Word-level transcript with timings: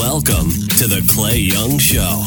Welcome 0.00 0.48
to 0.78 0.86
the 0.88 1.06
Clay 1.14 1.36
Young 1.36 1.76
Show. 1.78 2.24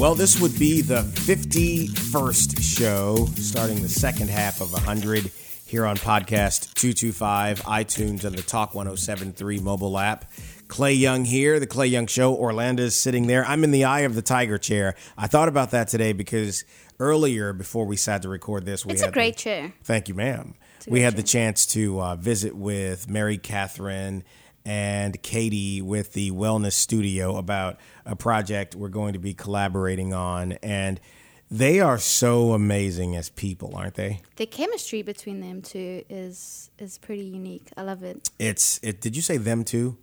Well, 0.00 0.14
this 0.14 0.40
would 0.40 0.56
be 0.58 0.80
the 0.80 1.02
51st 1.02 2.62
show, 2.62 3.26
starting 3.34 3.82
the 3.82 3.88
second 3.88 4.30
half 4.30 4.60
of 4.60 4.72
100 4.72 5.32
here 5.66 5.84
on 5.86 5.96
Podcast 5.96 6.72
225, 6.74 7.62
iTunes, 7.62 8.22
and 8.24 8.36
the 8.36 8.42
Talk 8.42 8.76
1073 8.76 9.58
mobile 9.58 9.98
app. 9.98 10.30
Clay 10.68 10.92
Young 10.92 11.24
here, 11.24 11.58
the 11.58 11.66
Clay 11.66 11.88
Young 11.88 12.06
Show. 12.06 12.32
Orlando's 12.34 12.94
sitting 12.94 13.26
there. 13.26 13.44
I'm 13.44 13.64
in 13.64 13.72
the 13.72 13.84
eye 13.84 14.00
of 14.00 14.14
the 14.14 14.22
tiger 14.22 14.56
chair. 14.58 14.94
I 15.18 15.26
thought 15.26 15.48
about 15.48 15.72
that 15.72 15.88
today 15.88 16.12
because 16.12 16.64
earlier, 17.00 17.52
before 17.52 17.86
we 17.86 17.96
sat 17.96 18.22
to 18.22 18.28
record 18.28 18.64
this, 18.64 18.86
we 18.86 18.92
It's 18.92 19.00
had 19.02 19.10
a 19.10 19.12
great 19.12 19.34
the- 19.36 19.42
chair. 19.42 19.72
Thank 19.82 20.08
you, 20.08 20.14
ma'am. 20.14 20.54
We 20.86 21.00
great 21.00 21.04
had 21.06 21.16
the 21.16 21.24
chance 21.24 21.66
to 21.68 22.00
uh, 22.00 22.14
visit 22.14 22.54
with 22.54 23.08
Mary 23.10 23.38
Catherine 23.38 24.22
and 24.66 25.22
Katie 25.22 25.80
with 25.80 26.12
the 26.12 26.32
Wellness 26.32 26.72
Studio 26.72 27.36
about 27.36 27.78
a 28.04 28.16
project 28.16 28.74
we're 28.74 28.88
going 28.88 29.12
to 29.12 29.18
be 29.20 29.32
collaborating 29.32 30.12
on. 30.12 30.52
And 30.62 31.00
they 31.48 31.78
are 31.78 31.98
so 31.98 32.52
amazing 32.52 33.14
as 33.14 33.30
people, 33.30 33.76
aren't 33.76 33.94
they? 33.94 34.20
The 34.34 34.46
chemistry 34.46 35.02
between 35.02 35.40
them 35.40 35.62
two 35.62 36.02
is 36.10 36.70
is 36.80 36.98
pretty 36.98 37.22
unique. 37.24 37.68
I 37.76 37.82
love 37.82 38.02
it. 38.02 38.28
It's 38.40 38.80
it. 38.82 39.00
Did 39.00 39.14
you 39.14 39.22
say 39.22 39.36
them 39.36 39.62
too? 39.62 39.96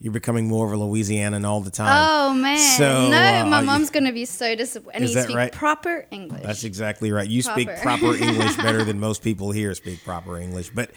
You're 0.00 0.12
becoming 0.12 0.46
more 0.48 0.66
of 0.66 0.72
a 0.72 0.84
Louisianan 0.84 1.44
all 1.44 1.60
the 1.60 1.70
time. 1.72 2.06
Oh 2.08 2.34
man, 2.34 2.58
So, 2.58 3.10
no, 3.10 3.16
uh, 3.16 3.44
my 3.46 3.60
mom's 3.62 3.90
gonna 3.90 4.12
be 4.12 4.24
so 4.24 4.54
disappointed. 4.56 4.94
And 4.96 5.04
Is 5.04 5.10
you 5.10 5.14
that 5.16 5.24
speak 5.24 5.36
right? 5.36 5.52
proper 5.52 6.06
English. 6.10 6.42
That's 6.42 6.64
exactly 6.64 7.10
right. 7.12 7.28
You 7.28 7.42
speak 7.42 7.68
Proper. 7.68 7.82
proper 7.82 8.16
English 8.24 8.56
better 8.56 8.82
than 8.84 8.98
most 9.00 9.22
people 9.22 9.50
here 9.52 9.74
speak 9.74 10.04
proper 10.04 10.38
English. 10.38 10.70
But 10.70 10.90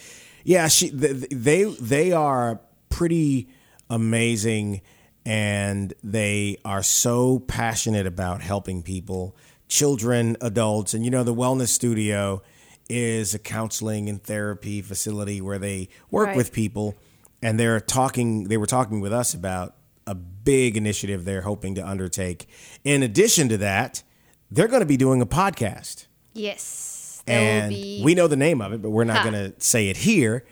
yeah, 0.44 0.68
she 0.68 0.90
th- 0.90 1.28
they 1.32 1.64
they 1.64 2.12
are 2.12 2.60
pretty 2.92 3.48
amazing 3.90 4.82
and 5.26 5.94
they 6.04 6.58
are 6.66 6.82
so 6.84 7.40
passionate 7.40 8.08
about 8.08 8.42
helping 8.42 8.82
people, 8.82 9.36
children, 9.68 10.36
adults, 10.42 10.94
and 10.94 11.04
you 11.06 11.12
know 11.12 11.24
the 11.24 11.34
wellness 11.36 11.68
studio 11.70 12.42
is 12.90 13.34
a 13.34 13.40
counseling 13.40 14.10
and 14.10 14.22
therapy 14.24 14.82
facility 14.82 15.40
where 15.40 15.58
they 15.60 15.88
work 16.10 16.28
Right. 16.28 16.36
with 16.38 16.52
people 16.52 16.96
and 17.42 17.60
they're 17.60 17.80
talking 17.80 18.46
they 18.46 18.58
were 18.58 18.66
talking 18.66 19.00
with 19.00 19.14
us 19.14 19.34
about 19.34 19.76
a 20.08 20.16
big 20.16 20.76
initiative 20.76 21.24
they're 21.26 21.42
hoping 21.44 21.76
to 21.76 21.88
undertake. 21.88 22.48
In 22.84 23.04
addition 23.04 23.48
to 23.50 23.58
that, 23.58 24.02
they're 24.50 24.68
going 24.68 24.82
to 24.82 24.86
be 24.88 24.98
doing 24.98 25.22
a 25.22 25.26
podcast. 25.26 26.08
yes, 26.34 27.22
And 27.28 27.70
be. 27.70 28.02
we 28.04 28.16
know 28.16 28.28
the 28.28 28.36
name 28.36 28.60
of 28.62 28.74
it, 28.74 28.82
but 28.82 28.90
we're 28.90 29.04
not 29.04 29.18
Ha. 29.18 29.30
going 29.30 29.52
to 29.52 29.60
say 29.62 29.90
it 29.90 29.98
here. 29.98 30.44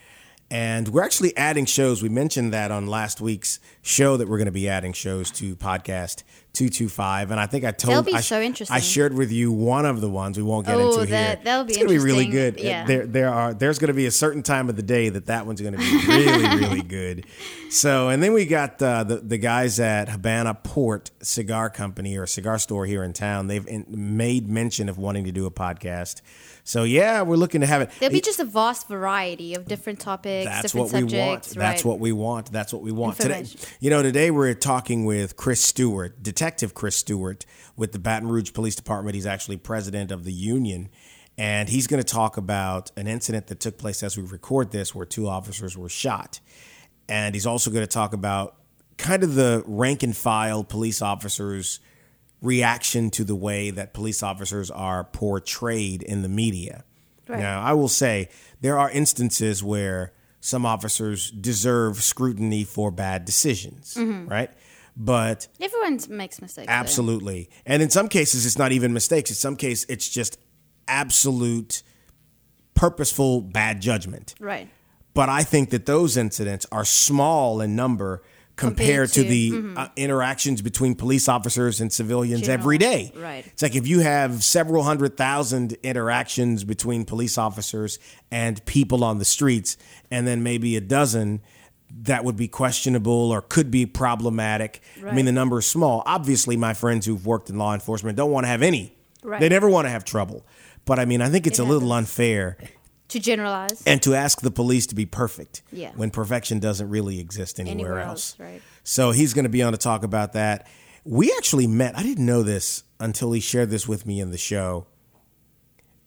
And 0.52 0.88
we're 0.88 1.04
actually 1.04 1.38
adding 1.38 1.66
shows. 1.66 2.02
We 2.02 2.10
mentioned 2.10 2.54
that 2.54 2.72
on 2.72 2.88
last 2.88 3.22
week's 3.22 3.60
show 3.84 4.18
that 4.18 4.28
we're 4.28 4.38
going 4.38 4.48
to 4.48 4.52
be 4.52 4.68
adding 4.68 4.94
shows 4.94 5.30
to 5.32 5.56
podcast 5.56 6.24
225. 6.54 7.30
And 7.30 7.40
I 7.40 7.46
think 7.46 7.66
I 7.66 7.72
told 7.72 8.08
I, 8.10 8.20
so. 8.22 8.40
I 8.72 8.80
shared 8.80 9.14
with 9.14 9.32
you 9.32 9.52
one 9.52 9.86
of 9.86 10.02
the 10.02 10.10
ones 10.10 10.38
we 10.38 10.44
won't 10.44 10.66
get 10.66 10.76
Oh, 10.76 10.94
into 11.02 11.12
that- 11.12 11.38
here. 11.38 11.44
that'll 11.46 11.64
be 11.66 11.74
it's 11.74 11.78
gonna 11.78 11.90
be 11.90 12.00
really 12.00 12.26
good. 12.26 12.60
Yeah. 12.60 12.84
There 12.86 13.06
there 13.06 13.30
are 13.30 13.54
there's 13.54 13.78
going 13.78 13.90
to 13.90 13.94
be 13.94 14.08
a 14.08 14.12
certain 14.12 14.42
time 14.42 14.70
of 14.70 14.76
the 14.76 14.82
day 14.82 15.10
that 15.10 15.28
that 15.28 15.46
one's 15.46 15.62
going 15.62 15.74
to 15.74 15.80
be 15.80 16.08
really 16.08 16.58
really 16.60 16.82
good. 16.82 17.26
So, 17.72 18.10
and 18.10 18.22
then 18.24 18.34
we 18.34 18.46
got 18.46 18.82
uh, 18.82 19.04
the 19.04 19.18
the 19.18 19.38
guys 19.38 19.80
at 19.80 20.10
Habana 20.10 20.56
Port 20.56 21.12
Cigar 21.22 21.70
Company 21.70 22.18
or 22.18 22.26
cigar 22.26 22.58
store 22.58 22.88
here 22.88 23.04
in 23.04 23.14
town. 23.14 23.46
They've 23.46 23.66
in, 23.68 23.86
made 23.88 24.50
mention 24.50 24.90
of 24.90 24.98
wanting 24.98 25.26
to 25.26 25.32
do 25.32 25.46
a 25.46 25.52
podcast. 25.52 26.22
So, 26.64 26.84
yeah, 26.84 27.22
we're 27.22 27.36
looking 27.36 27.62
to 27.62 27.68
have 27.68 27.82
it. 27.82 27.90
There'll 28.00 28.14
be 28.14 28.22
just 28.22 28.40
a 28.40 28.44
vast 28.44 28.88
variety 28.88 29.54
of 29.56 29.66
different 29.66 30.00
topics, 30.00 30.46
That's 30.46 30.72
different 30.72 30.92
what 30.92 31.04
we 31.04 31.04
want. 31.04 31.46
subjects. 31.46 31.54
That's 31.56 31.86
what 31.86 32.00
we 32.00 32.12
want. 32.12 32.52
That's 32.52 32.74
what 32.74 32.82
we 32.82 32.92
want 32.92 33.18
today. 33.18 33.46
You 33.80 33.90
know, 33.90 34.02
today 34.04 34.30
we're 34.32 34.54
talking 34.54 35.06
with 35.06 35.36
Chris 35.36 35.62
Stewart, 35.62 36.22
Detective 36.22 36.74
Chris 36.74 36.96
Stewart, 36.96 37.46
with 37.76 37.92
the 37.92 38.00
Baton 38.00 38.30
Rouge 38.30 38.52
Police 38.54 38.76
Department. 38.76 39.16
He's 39.16 39.26
actually 39.26 39.58
president 39.58 40.12
of 40.12 40.26
the 40.26 40.34
union, 40.34 40.90
and 41.38 41.70
he's 41.70 41.88
going 41.88 42.02
to 42.02 42.08
talk 42.08 42.38
about 42.38 42.92
an 42.98 43.08
incident 43.08 43.48
that 43.48 43.60
took 43.60 43.78
place 43.78 44.04
as 44.04 44.18
we 44.18 44.24
record 44.24 44.72
this, 44.72 44.94
where 44.94 45.06
two 45.06 45.28
officers 45.28 45.78
were 45.78 45.90
shot, 45.90 46.40
and 47.10 47.36
he's 47.36 47.46
also 47.46 47.72
going 47.72 47.84
to 47.84 47.88
talk 47.88 48.14
about 48.14 48.56
kind 48.98 49.24
of 49.24 49.36
the 49.36 49.64
rank 49.66 50.04
and 50.04 50.16
file 50.16 50.64
police 50.64 51.02
officers' 51.02 51.80
reaction 52.42 53.10
to 53.10 53.24
the 53.24 53.36
way 53.36 53.72
that 53.72 53.94
police 53.94 54.22
officers 54.22 54.70
are 54.70 55.04
portrayed 55.04 56.04
in 56.04 56.22
the 56.22 56.30
media. 56.30 56.84
Right. 57.28 57.40
Now, 57.40 57.62
I 57.62 57.74
will 57.74 57.88
say 57.88 58.30
there 58.62 58.78
are 58.78 58.90
instances 58.90 59.64
where 59.64 60.14
some 60.40 60.66
officers 60.66 61.32
deserve 61.32 61.98
scrutiny 62.02 62.64
for 62.64 62.92
bad 62.92 63.26
decisions, 63.26 63.96
mm-hmm. 63.96 64.28
right? 64.28 64.50
But 64.96 65.48
Everyone 65.60 66.00
makes 66.10 66.42
mistakes. 66.42 66.68
though. 66.68 66.74
absolutely, 66.74 67.50
and 67.66 67.82
in 67.82 67.90
some 67.90 68.10
cases, 68.10 68.46
it's 68.46 68.58
not 68.58 68.72
even 68.72 68.94
mistakes. 68.94 69.30
In 69.30 69.36
some 69.36 69.56
cases, 69.56 69.86
it's 69.90 70.10
just 70.10 70.38
absolute 70.88 71.84
purposeful 72.74 73.42
bad 73.42 73.82
judgment. 73.82 74.36
Right. 74.40 74.70
But 75.14 75.30
I 75.30 75.44
think 75.44 75.72
that 75.72 75.86
those 75.86 76.18
incidents 76.18 76.66
are 76.72 76.86
small 76.86 77.62
in 77.62 77.76
number 77.76 78.22
compared, 78.56 79.10
to, 79.14 79.24
to- 79.24 79.30
the 79.30 79.74
uh, 79.80 79.88
interactions 79.96 80.62
between 80.62 80.94
police 80.96 81.28
officers 81.30 81.80
and 81.82 81.92
civilians 81.94 82.42
General, 82.42 82.60
every 82.60 82.78
day. 82.78 83.12
right. 83.16 83.46
It's 83.48 83.62
like 83.62 83.76
if 83.76 83.88
you 83.88 84.00
have 84.02 84.44
several 84.44 84.84
hundred 84.84 85.16
thousand 85.18 85.78
interactions 85.82 86.64
between 86.66 87.06
police 87.06 87.38
officers 87.38 88.00
and 88.32 88.64
people 88.66 89.04
on 89.04 89.18
the 89.18 89.26
streets, 89.26 89.78
and 90.12 90.28
then 90.28 90.44
maybe 90.44 90.76
a 90.76 90.82
dozen 90.82 91.42
that 92.02 92.24
would 92.24 92.36
be 92.36 92.48
questionable 92.48 93.32
or 93.32 93.42
could 93.42 93.72
be 93.72 93.86
problematic. 93.86 94.82
I 95.06 95.12
mean, 95.14 95.26
the 95.26 95.32
number 95.32 95.60
is 95.60 95.66
small. 95.66 96.04
Obviously, 96.06 96.56
my 96.58 96.74
friends 96.74 97.06
who've 97.06 97.26
worked 97.26 97.50
in 97.50 97.58
law 97.58 97.74
enforcement 97.74 98.16
don't 98.18 98.30
want 98.32 98.44
to 98.44 98.50
have 98.50 98.62
any. 98.62 98.94
Right. 99.24 99.40
They 99.40 99.50
never 99.50 99.68
want 99.70 99.86
to 99.86 99.90
have 99.90 100.06
trouble. 100.06 100.46
But 100.86 101.00
I 101.00 101.06
mean, 101.06 101.22
I 101.22 101.30
think 101.30 101.48
it's 101.48 101.60
It 101.60 101.64
a 101.64 101.66
little 101.66 101.90
happens. 101.90 102.10
unfair 102.10 102.58
To 103.10 103.20
generalize. 103.20 103.82
and 103.86 104.02
to 104.04 104.16
ask 104.16 104.42
the 104.42 104.52
police 104.52 104.88
to 104.88 104.96
be 104.96 105.06
perfect 105.06 105.62
Yeah. 105.72 105.92
when 105.96 106.10
perfection 106.12 106.60
doesn't 106.60 106.90
really 106.90 107.20
exist 107.20 107.60
anywhere, 107.60 107.74
Anywhere 107.94 108.00
else. 108.00 108.36
else, 108.40 108.40
right. 108.40 108.62
So 108.84 109.12
he's 109.12 109.34
going 109.34 109.44
to 109.44 109.50
be 109.50 109.62
on 109.62 109.72
to 109.74 109.78
talk 109.78 110.04
about 110.04 110.34
that. 110.34 110.68
We 111.06 111.32
actually 111.38 111.68
met. 111.68 111.98
I 111.98 112.04
didn't 112.04 112.26
know 112.26 112.44
this 112.44 112.84
until 113.00 113.32
he 113.32 113.40
shared 113.40 113.70
this 113.70 113.88
with 113.88 114.06
me 114.06 114.20
in 114.20 114.32
the 114.32 114.38
show. 114.38 114.86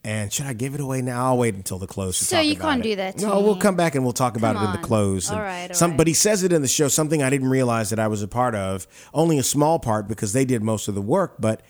And 0.05 0.33
should 0.33 0.47
I 0.47 0.53
give 0.53 0.75
it 0.75 0.81
away 0.81 1.01
now? 1.01 1.27
I'll 1.27 1.39
wait 1.39 1.55
until 1.55 1.79
the 1.79 1.87
close. 1.87 2.19
To 2.19 2.25
So 2.25 2.41
you 2.41 2.57
can't 2.57 2.81
it. 2.81 2.83
do 2.91 2.97
that 2.97 3.19
No, 3.21 3.41
we'll 3.41 3.57
come 3.57 3.77
back 3.77 3.95
and 3.95 4.03
we'll 4.03 4.13
talk 4.13 4.37
about 4.37 4.57
Come 4.57 4.65
it 4.65 4.75
in 4.75 4.81
the 4.81 4.87
close. 4.87 5.31
All 5.31 5.39
right, 5.39 5.71
all 5.71 5.75
some, 5.77 5.93
right. 5.93 5.97
but 5.97 6.07
he 6.09 6.13
says 6.13 6.43
it 6.43 6.53
in 6.53 6.61
the 6.61 6.67
show. 6.69 6.89
Something 6.89 7.23
I 7.23 7.31
didn't 7.31 7.49
realize 7.51 7.91
that 7.91 8.01
I 8.01 8.09
was 8.09 8.21
a 8.21 8.27
part 8.29 8.57
of. 8.57 8.89
Only 9.15 9.39
a 9.39 9.45
small 9.45 9.79
part 9.79 10.09
because 10.09 10.33
they 10.33 10.45
did 10.45 10.61
most 10.63 10.89
of 10.89 10.97
the 10.97 11.03
work, 11.03 11.37
but 11.39 11.63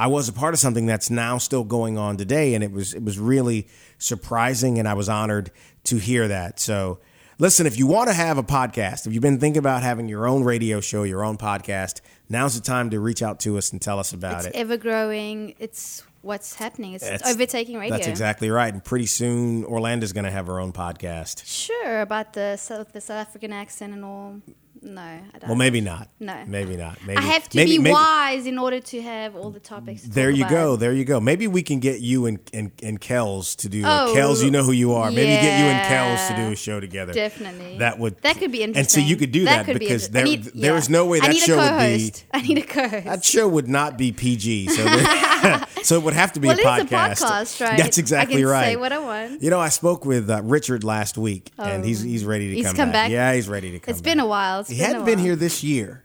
I 0.00 0.06
was 0.06 0.30
a 0.30 0.32
part 0.32 0.54
of 0.54 0.60
something 0.60 0.86
that's 0.86 1.10
now 1.10 1.36
still 1.36 1.62
going 1.62 1.98
on 1.98 2.16
today, 2.16 2.54
and 2.54 2.64
it 2.64 2.72
was 2.72 2.94
it 2.94 3.02
was 3.02 3.18
really 3.18 3.68
surprising, 3.98 4.78
and 4.78 4.88
I 4.88 4.94
was 4.94 5.10
honored 5.10 5.50
to 5.84 5.98
hear 5.98 6.26
that. 6.28 6.58
So. 6.58 6.98
Listen, 7.38 7.66
if 7.66 7.78
you 7.78 7.86
want 7.86 8.08
to 8.10 8.12
have 8.12 8.36
a 8.36 8.42
podcast, 8.42 9.06
if 9.06 9.14
you've 9.14 9.22
been 9.22 9.40
thinking 9.40 9.60
about 9.60 9.82
having 9.82 10.10
your 10.10 10.26
own 10.26 10.44
radio 10.44 10.78
show, 10.78 11.04
your 11.04 11.24
own 11.24 11.38
podcast, 11.38 12.02
now's 12.28 12.54
the 12.54 12.60
time 12.60 12.90
to 12.90 13.00
reach 13.00 13.22
out 13.22 13.40
to 13.40 13.56
us 13.56 13.72
and 13.72 13.80
tell 13.80 13.98
us 13.98 14.12
about 14.12 14.40
it's 14.40 14.44
it. 14.44 14.48
It's 14.50 14.58
ever 14.58 14.76
growing. 14.76 15.54
It's 15.58 16.02
what's 16.20 16.54
happening. 16.56 16.92
It's 16.92 17.04
That's- 17.04 17.32
overtaking 17.32 17.78
radio. 17.78 17.96
That's 17.96 18.08
exactly 18.08 18.50
right. 18.50 18.70
And 18.70 18.84
pretty 18.84 19.06
soon, 19.06 19.64
Orlando's 19.64 20.12
going 20.12 20.26
to 20.26 20.30
have 20.30 20.48
her 20.48 20.60
own 20.60 20.74
podcast. 20.74 21.46
Sure 21.46 22.02
about 22.02 22.34
the 22.34 22.58
South, 22.58 22.92
the 22.92 23.00
South 23.00 23.26
African 23.26 23.54
accent 23.54 23.94
and 23.94 24.04
all. 24.04 24.42
No, 24.82 25.00
I 25.02 25.22
don't. 25.38 25.48
Well, 25.48 25.56
maybe 25.56 25.80
not. 25.80 26.08
No. 26.18 26.42
Maybe 26.46 26.76
not. 26.76 26.98
Maybe, 27.06 27.18
I 27.18 27.22
have 27.22 27.48
to 27.50 27.56
maybe, 27.56 27.72
be 27.72 27.78
maybe- 27.78 27.92
wise 27.92 28.46
in 28.46 28.58
order 28.58 28.80
to 28.80 29.02
have 29.02 29.36
all 29.36 29.50
the 29.50 29.60
topics. 29.60 30.02
To 30.02 30.10
There 30.10 30.30
you 30.30 30.44
about. 30.44 30.50
go. 30.50 30.76
There 30.76 30.92
you 30.92 31.04
go. 31.04 31.20
Maybe 31.20 31.46
we 31.46 31.62
can 31.62 31.80
get 31.80 32.00
you 32.00 32.26
and 32.26 32.38
and, 32.54 32.70
and 32.82 33.00
Kels 33.00 33.56
to 33.56 33.68
do. 33.68 33.82
Oh, 33.84 34.14
Kels, 34.16 34.42
you 34.42 34.50
know 34.50 34.62
who 34.62 34.72
you 34.72 34.94
are. 34.94 35.10
Maybe 35.10 35.26
get 35.26 35.58
you 35.58 35.66
and 35.66 35.86
Kels 35.86 36.28
to 36.28 36.36
do 36.36 36.52
a 36.52 36.56
show 36.56 36.80
together. 36.80 37.12
Definitely. 37.12 37.78
That 37.78 37.98
would 37.98 38.16
That 38.22 38.38
could 38.38 38.52
be 38.52 38.62
interesting. 38.62 38.80
And 38.80 38.90
so 39.06 39.08
you 39.08 39.16
could 39.16 39.32
do 39.32 39.44
that, 39.44 39.66
could 39.66 39.74
be 39.78 39.86
because 39.86 40.06
inter- 40.06 40.12
there 40.14 40.24
need- 40.24 40.44
there 40.44 40.72
yeah. 40.72 40.78
is 40.78 40.88
no 40.88 41.06
way 41.06 41.20
that 41.20 41.36
show 41.36 41.56
would 41.58 41.78
be. 41.78 42.12
I 42.32 42.40
need 42.40 42.58
a 42.58 42.62
co-host. 42.62 43.04
that 43.04 43.24
show 43.24 43.48
would 43.48 43.68
not 43.68 43.98
be 43.98 44.12
PG. 44.12 44.68
So 44.68 44.82
there- 44.84 45.66
so 45.82 45.96
it 45.96 46.02
would 46.02 46.14
have 46.14 46.32
to 46.34 46.40
be 46.40 46.48
well, 46.48 46.58
a 46.58 46.62
podcast. 46.62 46.82
a 46.82 47.24
podcast, 47.24 47.60
right? 47.66 47.78
That's 47.78 47.98
exactly 47.98 48.36
I 48.36 48.40
can 48.40 48.48
right. 48.48 48.64
Say 48.72 48.76
what 48.76 48.92
I 48.92 48.98
want. 48.98 49.42
You 49.42 49.50
know, 49.50 49.60
I 49.60 49.68
spoke 49.70 50.04
with 50.04 50.28
uh, 50.30 50.42
Richard 50.44 50.84
last 50.84 51.16
week, 51.18 51.50
and 51.58 51.84
he's 51.84 52.00
he's 52.02 52.24
ready 52.24 52.48
to 52.50 52.54
He's 52.56 52.66
come, 52.66 52.76
come 52.76 52.92
back? 52.92 53.10
Yeah, 53.10 53.34
he's 53.34 53.48
ready 53.48 53.70
to 53.72 53.78
come. 53.78 53.92
It's 53.92 54.00
been 54.02 54.20
a 54.20 54.26
while. 54.26 54.64
He 54.70 54.78
been 54.78 54.86
hadn't 54.86 55.04
been 55.04 55.18
here 55.18 55.36
this 55.36 55.62
year. 55.62 56.04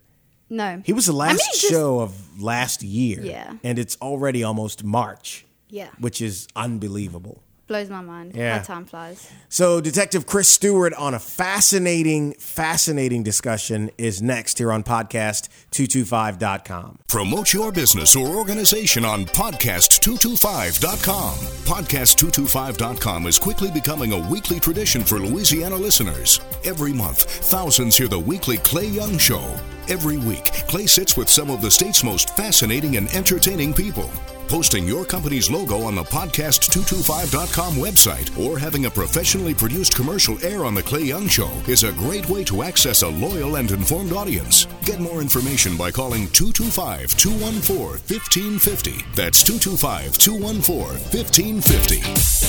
No. 0.49 0.81
He 0.85 0.93
was 0.93 1.05
the 1.07 1.13
last 1.13 1.37
mean, 1.37 1.37
just- 1.53 1.69
show 1.69 1.99
of 1.99 2.41
last 2.41 2.83
year. 2.83 3.21
Yeah. 3.23 3.53
and 3.63 3.79
it's 3.79 3.97
already 4.01 4.43
almost 4.43 4.83
March. 4.83 5.45
Yeah. 5.69 5.89
which 5.99 6.21
is 6.21 6.47
unbelievable. 6.55 7.41
Blows 7.67 7.89
my 7.89 8.01
mind 8.01 8.33
Yeah. 8.35 8.59
how 8.59 8.63
time 8.63 8.85
flies. 8.85 9.27
So, 9.49 9.81
Detective 9.81 10.25
Chris 10.25 10.47
Stewart 10.47 10.93
on 10.93 11.13
a 11.13 11.19
fascinating, 11.19 12.33
fascinating 12.33 13.23
discussion 13.23 13.89
is 13.97 14.21
next 14.21 14.57
here 14.59 14.71
on 14.71 14.83
podcast225.com. 14.83 16.99
Promote 17.07 17.53
your 17.53 17.71
business 17.71 18.15
or 18.15 18.27
organization 18.27 19.03
on 19.05 19.25
podcast225.com. 19.25 21.35
Podcast225.com 21.65 23.27
is 23.27 23.39
quickly 23.39 23.71
becoming 23.71 24.13
a 24.13 24.29
weekly 24.29 24.59
tradition 24.59 25.03
for 25.03 25.19
Louisiana 25.19 25.75
listeners. 25.75 26.39
Every 26.63 26.93
month, 26.93 27.23
thousands 27.45 27.97
hear 27.97 28.07
the 28.07 28.19
weekly 28.19 28.57
Clay 28.57 28.87
Young 28.87 29.17
Show. 29.17 29.43
Every 29.87 30.17
week, 30.17 30.45
Clay 30.67 30.87
sits 30.87 31.15
with 31.15 31.29
some 31.29 31.49
of 31.51 31.61
the 31.61 31.69
state's 31.71 32.03
most 32.03 32.35
fascinating 32.35 32.97
and 32.97 33.07
entertaining 33.15 33.71
people. 33.73 34.09
Posting 34.47 34.87
your 34.87 35.05
company's 35.05 35.49
logo 35.49 35.81
on 35.81 35.95
the 35.95 36.03
podcast225.com 36.03 37.73
website 37.75 38.37
or 38.39 38.59
having 38.59 38.85
a 38.85 38.89
professionally 38.89 39.53
produced 39.53 39.95
commercial 39.95 40.37
air 40.45 40.65
on 40.65 40.75
The 40.75 40.83
Clay 40.83 41.03
Young 41.03 41.27
Show 41.27 41.49
is 41.67 41.83
a 41.83 41.91
great 41.93 42.29
way 42.29 42.43
to 42.45 42.61
access 42.63 43.01
a 43.01 43.07
loyal 43.07 43.55
and 43.55 43.71
informed 43.71 44.13
audience. 44.13 44.67
Get 44.83 44.99
more 44.99 45.19
information 45.19 45.75
by 45.75 45.89
calling 45.91 46.27
225 46.27 47.17
214 47.17 47.77
1550. 48.07 49.05
That's 49.15 49.43
225 49.43 50.17
214 50.17 50.99
1550. 51.09 52.45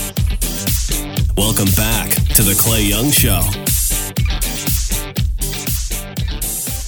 Welcome 1.36 1.72
back 1.76 2.10
to 2.34 2.42
the 2.42 2.54
Clay 2.58 2.82
Young 2.82 3.10
Show. 3.10 3.40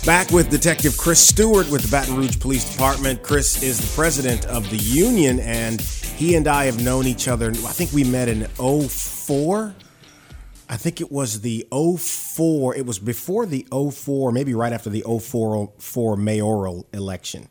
Back 0.08 0.30
with 0.30 0.48
Detective 0.48 0.96
Chris 0.96 1.20
Stewart 1.20 1.68
with 1.70 1.82
the 1.82 1.88
Baton 1.90 2.16
Rouge 2.16 2.40
Police 2.40 2.64
Department. 2.72 3.22
Chris 3.22 3.62
is 3.62 3.78
the 3.78 3.94
president 3.94 4.46
of 4.46 4.70
the 4.70 4.78
union, 4.78 5.38
and 5.38 5.78
he 5.82 6.34
and 6.34 6.48
I 6.48 6.64
have 6.64 6.82
known 6.82 7.06
each 7.06 7.28
other. 7.28 7.50
I 7.50 7.52
think 7.72 7.92
we 7.92 8.04
met 8.04 8.26
in 8.26 8.46
04. 8.56 9.74
I 10.66 10.76
think 10.78 11.02
it 11.02 11.12
was 11.12 11.42
the 11.42 11.66
04. 11.70 12.74
It 12.74 12.86
was 12.86 12.98
before 12.98 13.44
the 13.44 13.66
04, 13.70 14.32
maybe 14.32 14.54
right 14.54 14.72
after 14.72 14.88
the 14.88 15.02
04 15.02 15.72
4 15.78 16.16
mayoral 16.16 16.86
election. 16.94 17.48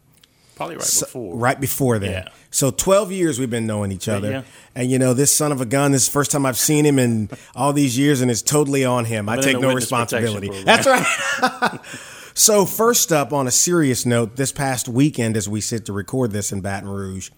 Probably 0.56 0.78
right 0.78 0.84
So- 0.84 1.06
before. 1.06 1.36
right 1.36 1.62
before 1.62 2.00
then. 2.00 2.12
Yeah. 2.12 2.28
So 2.50 2.72
12 2.72 3.12
years 3.12 3.38
we've 3.38 3.52
been 3.52 3.68
knowing 3.68 3.92
each 3.92 4.08
other. 4.08 4.32
yeah. 4.32 4.42
And 4.74 4.90
you 4.90 4.98
know, 4.98 5.14
this 5.14 5.32
son 5.32 5.52
of 5.52 5.62
a 5.62 5.66
gun, 5.66 5.92
this 5.92 6.02
is 6.02 6.08
the 6.08 6.14
first 6.14 6.32
time 6.32 6.44
I've 6.44 6.58
seen 6.58 6.88
him 6.88 6.98
in 6.98 7.30
all 7.56 7.72
these 7.72 8.00
years, 8.00 8.20
and 8.22 8.32
it's 8.32 8.42
totally 8.42 8.84
on 8.84 9.06
him. 9.06 9.30
I 9.30 9.38
take 9.38 9.60
no 9.60 9.76
responsibility. 9.76 10.50
That's 10.64 10.88
right. 10.88 11.80
so, 12.38 12.68
first 12.68 13.12
up, 13.12 13.34
on 13.34 13.48
a 13.48 13.52
serious 13.52 14.06
note, 14.06 14.36
this 14.36 14.52
past 14.52 14.88
weekend, 14.88 15.36
as 15.36 15.50
we 15.50 15.60
sit 15.60 15.88
to 15.88 15.94
record 15.94 16.32
this 16.32 16.52
in 16.52 16.62
Baton 16.62 16.88
Rouge, 16.88 17.32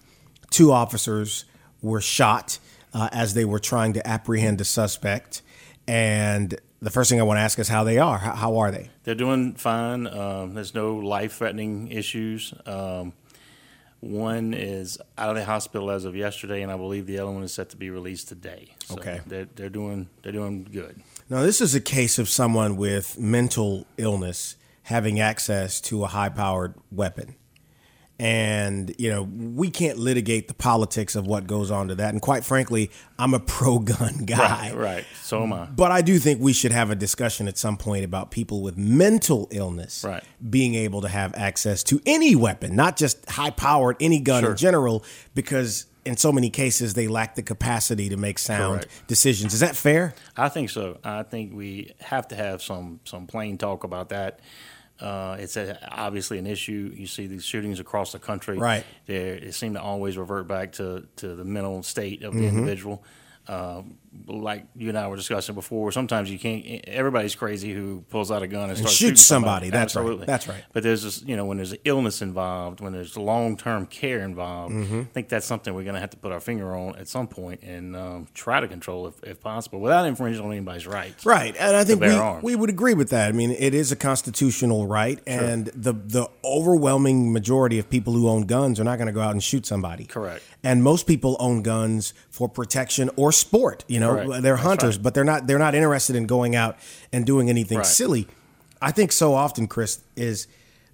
two 0.50 0.72
officers 0.72 1.46
were 1.80 2.02
shot 2.02 2.58
uh, 2.92 3.08
as 3.10 3.32
they 3.32 3.46
were 3.46 3.58
trying 3.58 3.94
to 3.94 4.06
apprehend 4.06 4.60
a 4.60 4.64
suspect. 4.64 5.40
And 5.88 6.54
the 6.82 6.90
first 6.90 7.08
thing 7.08 7.18
I 7.18 7.22
want 7.22 7.38
to 7.38 7.40
ask 7.40 7.58
is 7.58 7.68
how 7.68 7.82
they 7.82 7.96
are. 7.96 8.18
How, 8.18 8.34
how 8.34 8.56
are 8.58 8.70
they? 8.70 8.90
They're 9.04 9.14
doing 9.14 9.54
fine. 9.54 10.06
Um, 10.06 10.52
there's 10.52 10.74
no 10.74 10.96
life-threatening 10.96 11.90
issues. 11.90 12.52
Um, 12.66 13.14
one 14.00 14.52
is 14.52 14.98
out 15.16 15.30
of 15.30 15.36
the 15.36 15.46
hospital 15.46 15.90
as 15.90 16.04
of 16.04 16.14
yesterday, 16.14 16.60
and 16.60 16.70
I 16.70 16.76
believe 16.76 17.06
the 17.06 17.18
other 17.20 17.30
one 17.30 17.42
is 17.42 17.54
set 17.54 17.70
to 17.70 17.78
be 17.78 17.88
released 17.88 18.28
today. 18.28 18.74
So 18.84 18.96
Okay. 18.96 19.20
they're, 19.26 19.48
they're 19.54 19.70
doing 19.70 20.10
they're 20.22 20.32
doing 20.32 20.64
good. 20.64 21.02
Now, 21.30 21.40
this 21.40 21.62
is 21.62 21.74
a 21.74 21.80
case 21.80 22.18
of 22.18 22.28
someone 22.28 22.76
with 22.76 23.18
mental 23.18 23.86
illness 23.96 24.56
having 24.90 25.18
access 25.20 25.80
to 25.82 26.04
a 26.04 26.06
high 26.08 26.28
powered 26.28 26.74
weapon. 26.92 27.34
And, 28.18 28.94
you 28.98 29.08
know, 29.08 29.22
we 29.22 29.70
can't 29.70 29.96
litigate 29.96 30.46
the 30.46 30.52
politics 30.52 31.16
of 31.16 31.26
what 31.26 31.46
goes 31.46 31.70
on 31.70 31.88
to 31.88 31.94
that. 31.94 32.12
And 32.12 32.20
quite 32.20 32.44
frankly, 32.44 32.90
I'm 33.18 33.32
a 33.32 33.40
pro 33.56 33.78
gun 33.78 34.26
guy. 34.26 34.72
Right, 34.72 34.76
right. 34.76 35.04
So 35.22 35.42
am 35.42 35.54
I. 35.54 35.64
But 35.64 35.90
I 35.90 36.02
do 36.02 36.18
think 36.18 36.38
we 36.38 36.52
should 36.52 36.72
have 36.72 36.90
a 36.90 36.94
discussion 36.94 37.48
at 37.48 37.56
some 37.56 37.78
point 37.78 38.04
about 38.04 38.30
people 38.30 38.60
with 38.60 38.76
mental 38.76 39.48
illness 39.50 40.04
Right. 40.06 40.22
being 40.50 40.74
able 40.74 41.00
to 41.00 41.08
have 41.08 41.32
access 41.34 41.82
to 41.84 41.98
any 42.04 42.36
weapon, 42.36 42.76
not 42.76 42.98
just 42.98 43.26
high 43.30 43.50
powered, 43.50 43.96
any 44.00 44.20
gun 44.20 44.44
in 44.44 44.54
general, 44.54 45.02
because 45.34 45.86
in 46.04 46.18
so 46.18 46.30
many 46.30 46.50
cases 46.50 46.92
they 46.92 47.08
lack 47.08 47.36
the 47.36 47.42
capacity 47.42 48.10
to 48.10 48.18
make 48.18 48.38
sound 48.38 48.80
Correct. 48.82 49.06
decisions. 49.06 49.54
Is 49.54 49.60
that 49.60 49.76
fair? 49.76 50.12
I 50.36 50.50
think 50.50 50.68
so. 50.68 50.98
I 51.02 51.22
think 51.22 51.54
we 51.54 51.92
have 52.00 52.28
to 52.28 52.36
have 52.36 52.60
some 52.62 53.00
some 53.04 53.26
plain 53.26 53.56
talk 53.56 53.82
about 53.84 54.10
that. 54.10 54.40
Uh, 55.00 55.36
it's 55.38 55.56
a, 55.56 55.78
obviously 55.90 56.38
an 56.38 56.46
issue. 56.46 56.92
You 56.94 57.06
see 57.06 57.26
these 57.26 57.44
shootings 57.44 57.80
across 57.80 58.12
the 58.12 58.18
country. 58.18 58.58
Right. 58.58 58.84
They 59.06 59.40
they 59.40 59.50
seem 59.50 59.74
to 59.74 59.80
always 59.82 60.16
revert 60.18 60.46
back 60.46 60.72
to, 60.72 61.06
to 61.16 61.34
the 61.34 61.44
mental 61.44 61.82
state 61.82 62.22
of 62.22 62.34
the 62.34 62.40
Mm-hmm. 62.40 62.58
individual. 62.58 63.04
Uh, 63.48 63.82
like 64.26 64.66
you 64.76 64.88
and 64.88 64.98
I 64.98 65.06
were 65.08 65.16
discussing 65.16 65.54
before, 65.54 65.92
sometimes 65.92 66.30
you 66.30 66.38
can't. 66.38 66.84
Everybody's 66.88 67.34
crazy 67.34 67.72
who 67.72 68.04
pulls 68.10 68.30
out 68.30 68.42
a 68.42 68.46
gun 68.46 68.70
and, 68.70 68.78
starts 68.78 68.92
shoots 68.92 68.98
shooting 68.98 69.16
somebody. 69.16 69.70
That's 69.70 69.94
right. 69.94 70.26
That's 70.26 70.48
right. 70.48 70.64
But 70.72 70.82
there's 70.82 71.02
this, 71.02 71.22
you 71.22 71.36
know, 71.36 71.44
when 71.44 71.58
there's 71.58 71.74
illness 71.84 72.22
involved, 72.22 72.80
when 72.80 72.92
there's 72.92 73.16
long 73.16 73.56
term 73.56 73.86
care 73.86 74.20
involved, 74.20 74.40
Mm-hmm. 74.70 75.00
I 75.00 75.04
think 75.04 75.28
that's 75.28 75.46
something 75.46 75.74
we're 75.74 75.84
going 75.84 75.94
to 75.94 76.00
have 76.00 76.10
to 76.10 76.16
put 76.16 76.32
our 76.32 76.40
finger 76.40 76.74
on 76.74 76.96
at 76.96 77.08
some 77.08 77.26
point 77.26 77.62
and 77.62 77.94
um, 77.96 78.28
try 78.34 78.60
to 78.60 78.68
control 78.68 79.06
if, 79.06 79.22
if 79.22 79.40
possible 79.40 79.80
without 79.80 80.06
infringing 80.06 80.42
on 80.42 80.50
anybody's 80.50 80.86
rights. 80.86 81.24
Right, 81.26 81.54
and 81.58 81.76
I 81.76 81.84
think 81.84 82.00
we, 82.00 82.18
we 82.42 82.56
would 82.56 82.70
agree 82.70 82.94
with 82.94 83.10
that. 83.10 83.28
I 83.28 83.32
mean, 83.32 83.50
it 83.50 83.74
is 83.74 83.92
a 83.92 83.96
constitutional 83.96 84.86
right, 84.86 85.20
and 85.26 85.66
the 85.68 85.92
the 85.92 86.28
overwhelming 86.44 87.32
majority 87.32 87.78
of 87.78 87.88
people 87.90 88.12
who 88.12 88.28
own 88.28 88.42
guns 88.42 88.80
are 88.80 88.84
not 88.84 88.96
going 88.96 89.06
to 89.06 89.12
go 89.12 89.20
out 89.20 89.32
and 89.32 89.42
shoot 89.42 89.66
somebody. 89.66 90.04
Correct. 90.04 90.42
And 90.62 90.82
most 90.82 91.06
people 91.06 91.36
own 91.38 91.62
guns 91.62 92.12
for 92.28 92.48
protection 92.48 93.10
or 93.16 93.32
sport. 93.32 93.84
You 93.88 93.99
know, 94.00 94.24
Correct. 94.24 94.42
they're 94.42 94.56
hunters, 94.56 94.96
right. 94.96 95.02
but 95.04 95.14
they're 95.14 95.24
not 95.24 95.46
they're 95.46 95.58
not 95.58 95.74
interested 95.74 96.16
in 96.16 96.26
going 96.26 96.56
out 96.56 96.76
and 97.12 97.24
doing 97.24 97.48
anything 97.48 97.78
Right. 97.78 97.86
silly. 97.86 98.26
I 98.82 98.90
think 98.90 99.12
so 99.12 99.34
often, 99.34 99.66
Chris, 99.68 100.00
is 100.16 100.46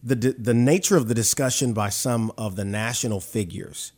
the 0.03 0.15
the 0.15 0.55
nature 0.55 0.97
of 0.97 1.09
the 1.09 1.15
discussion 1.15 1.73
by 1.73 1.89
some 1.89 2.33
of 2.37 2.57
the 2.57 2.65
national 2.65 3.21
figures 3.21 3.93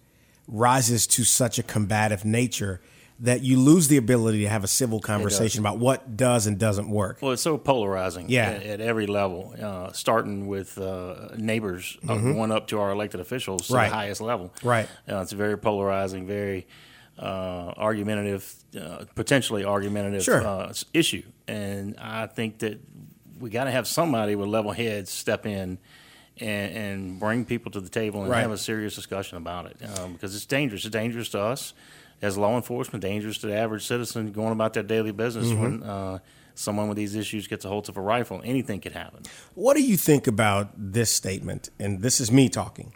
rises 0.46 1.06
to 1.06 1.24
such 1.24 1.58
a 1.58 1.62
combative 1.62 2.24
nature 2.24 2.80
that 3.20 3.42
you 3.42 3.58
lose 3.58 3.88
the 3.88 3.96
ability 3.96 4.42
to 4.42 4.48
have 4.48 4.62
a 4.62 4.68
civil 4.68 5.00
conversation 5.00 5.58
about 5.60 5.76
what 5.78 6.16
does 6.16 6.46
and 6.46 6.56
doesn't 6.56 6.88
work. 6.88 7.18
Well, 7.20 7.32
it's 7.32 7.42
so 7.42 7.58
polarizing 7.58 8.26
Yeah. 8.28 8.50
at, 8.50 8.62
at 8.62 8.80
every 8.80 9.08
level, 9.08 9.54
uh, 9.60 9.90
starting 9.92 10.46
with 10.46 10.78
uh, 10.78 11.30
neighbors 11.36 11.98
uh, 12.08 12.16
going 12.16 12.52
up 12.52 12.68
to 12.68 12.78
our 12.78 12.92
elected 12.92 13.18
officials 13.20 13.66
to 13.66 13.72
Mm-hmm. 13.72 13.90
The 13.90 13.94
highest 13.96 14.20
level. 14.20 14.54
Right. 14.62 14.88
Uh, 15.10 15.16
it's 15.20 15.32
very 15.32 15.58
polarizing, 15.58 16.28
very 16.28 16.68
uh, 17.18 17.72
argumentative, 17.76 18.54
uh, 18.80 19.04
potentially 19.14 19.64
argumentative 19.64 20.22
Sure. 20.22 20.46
uh, 20.46 20.72
issue. 20.94 21.22
And 21.46 21.96
I 21.98 22.26
think 22.26 22.58
that 22.60 22.78
we 23.40 23.50
got 23.50 23.64
to 23.64 23.70
have 23.70 23.86
somebody 23.86 24.34
with 24.36 24.48
level 24.48 24.72
heads 24.72 25.10
step 25.10 25.46
in 25.46 25.78
and, 26.40 26.76
and 26.76 27.20
bring 27.20 27.44
people 27.44 27.70
to 27.72 27.80
the 27.80 27.88
table 27.88 28.22
and 28.22 28.30
Right. 28.30 28.42
have 28.42 28.52
a 28.52 28.58
serious 28.58 28.94
discussion 28.94 29.36
about 29.36 29.66
it 29.66 29.76
um, 29.98 30.12
because 30.12 30.34
it's 30.36 30.46
dangerous. 30.46 30.84
It's 30.84 30.92
dangerous 30.92 31.28
to 31.30 31.40
us 31.40 31.72
as 32.22 32.36
law 32.36 32.56
enforcement, 32.56 33.02
dangerous 33.02 33.38
to 33.38 33.46
the 33.46 33.54
average 33.56 33.84
citizen 33.86 34.32
going 34.32 34.52
about 34.52 34.74
their 34.74 34.82
daily 34.84 35.12
business 35.12 35.46
Mm-hmm. 35.48 35.62
when 35.62 35.82
uh, 35.82 36.18
someone 36.54 36.88
with 36.88 36.96
these 36.96 37.14
issues 37.14 37.46
gets 37.46 37.64
a 37.64 37.68
hold 37.68 37.88
of 37.88 37.96
a 37.96 38.00
rifle. 38.00 38.40
Anything 38.44 38.80
could 38.80 38.92
happen. 38.92 39.22
What 39.54 39.76
do 39.76 39.82
you 39.82 39.96
think 39.96 40.26
about 40.26 40.70
this 40.76 41.10
statement? 41.10 41.70
And 41.78 42.02
this 42.02 42.20
is 42.20 42.30
me 42.32 42.48
talking. 42.48 42.92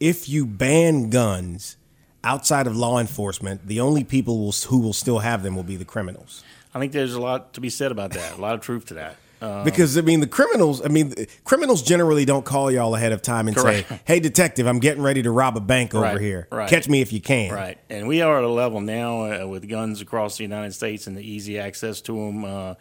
If 0.00 0.28
you 0.28 0.46
ban 0.46 1.10
guns 1.10 1.76
outside 2.24 2.66
of 2.66 2.76
law 2.76 2.98
enforcement, 2.98 3.66
the 3.66 3.80
only 3.80 4.04
people 4.04 4.38
will, 4.38 4.52
who 4.68 4.78
will 4.78 4.92
still 4.92 5.20
have 5.20 5.42
them 5.42 5.56
will 5.56 5.62
be 5.62 5.76
the 5.76 5.84
criminals. 5.84 6.42
I 6.74 6.78
think 6.78 6.92
there's 6.92 7.14
a 7.14 7.20
lot 7.20 7.52
to 7.54 7.60
be 7.60 7.68
said 7.70 7.92
about 7.92 8.12
that. 8.12 8.38
A 8.38 8.40
lot 8.40 8.54
of 8.54 8.60
truth 8.60 8.86
to 8.86 8.94
that. 8.94 9.16
Uh, 9.42 9.64
Because 9.64 9.98
I 9.98 10.02
mean, 10.02 10.20
the 10.20 10.28
criminals. 10.28 10.80
I 10.84 10.88
mean, 10.88 11.12
criminals 11.44 11.82
generally 11.82 12.24
don't 12.24 12.44
call 12.44 12.70
y'all 12.70 12.94
ahead 12.94 13.10
of 13.12 13.22
time 13.22 13.48
and 13.48 13.56
Correct. 13.56 13.88
say, 13.88 14.00
"Hey, 14.04 14.20
detective, 14.20 14.68
I'm 14.68 14.78
getting 14.78 15.02
ready 15.02 15.22
to 15.24 15.32
rob 15.32 15.56
a 15.56 15.60
bank 15.60 15.94
over 15.96 16.04
Right, 16.04 16.20
here. 16.20 16.46
right. 16.52 16.70
Catch 16.70 16.88
me 16.88 17.00
if 17.00 17.12
you 17.12 17.20
can." 17.20 17.52
Right, 17.52 17.76
and 17.90 18.06
we 18.06 18.22
are 18.22 18.38
at 18.38 18.44
a 18.44 18.48
level 18.48 18.80
now 18.80 19.42
uh, 19.42 19.46
with 19.48 19.68
guns 19.68 20.00
across 20.00 20.36
the 20.36 20.44
United 20.44 20.74
States 20.74 21.08
and 21.08 21.16
the 21.16 21.22
easy 21.28 21.58
access 21.58 22.00
to 22.02 22.12
them 22.14 22.44
uh, 22.44 22.74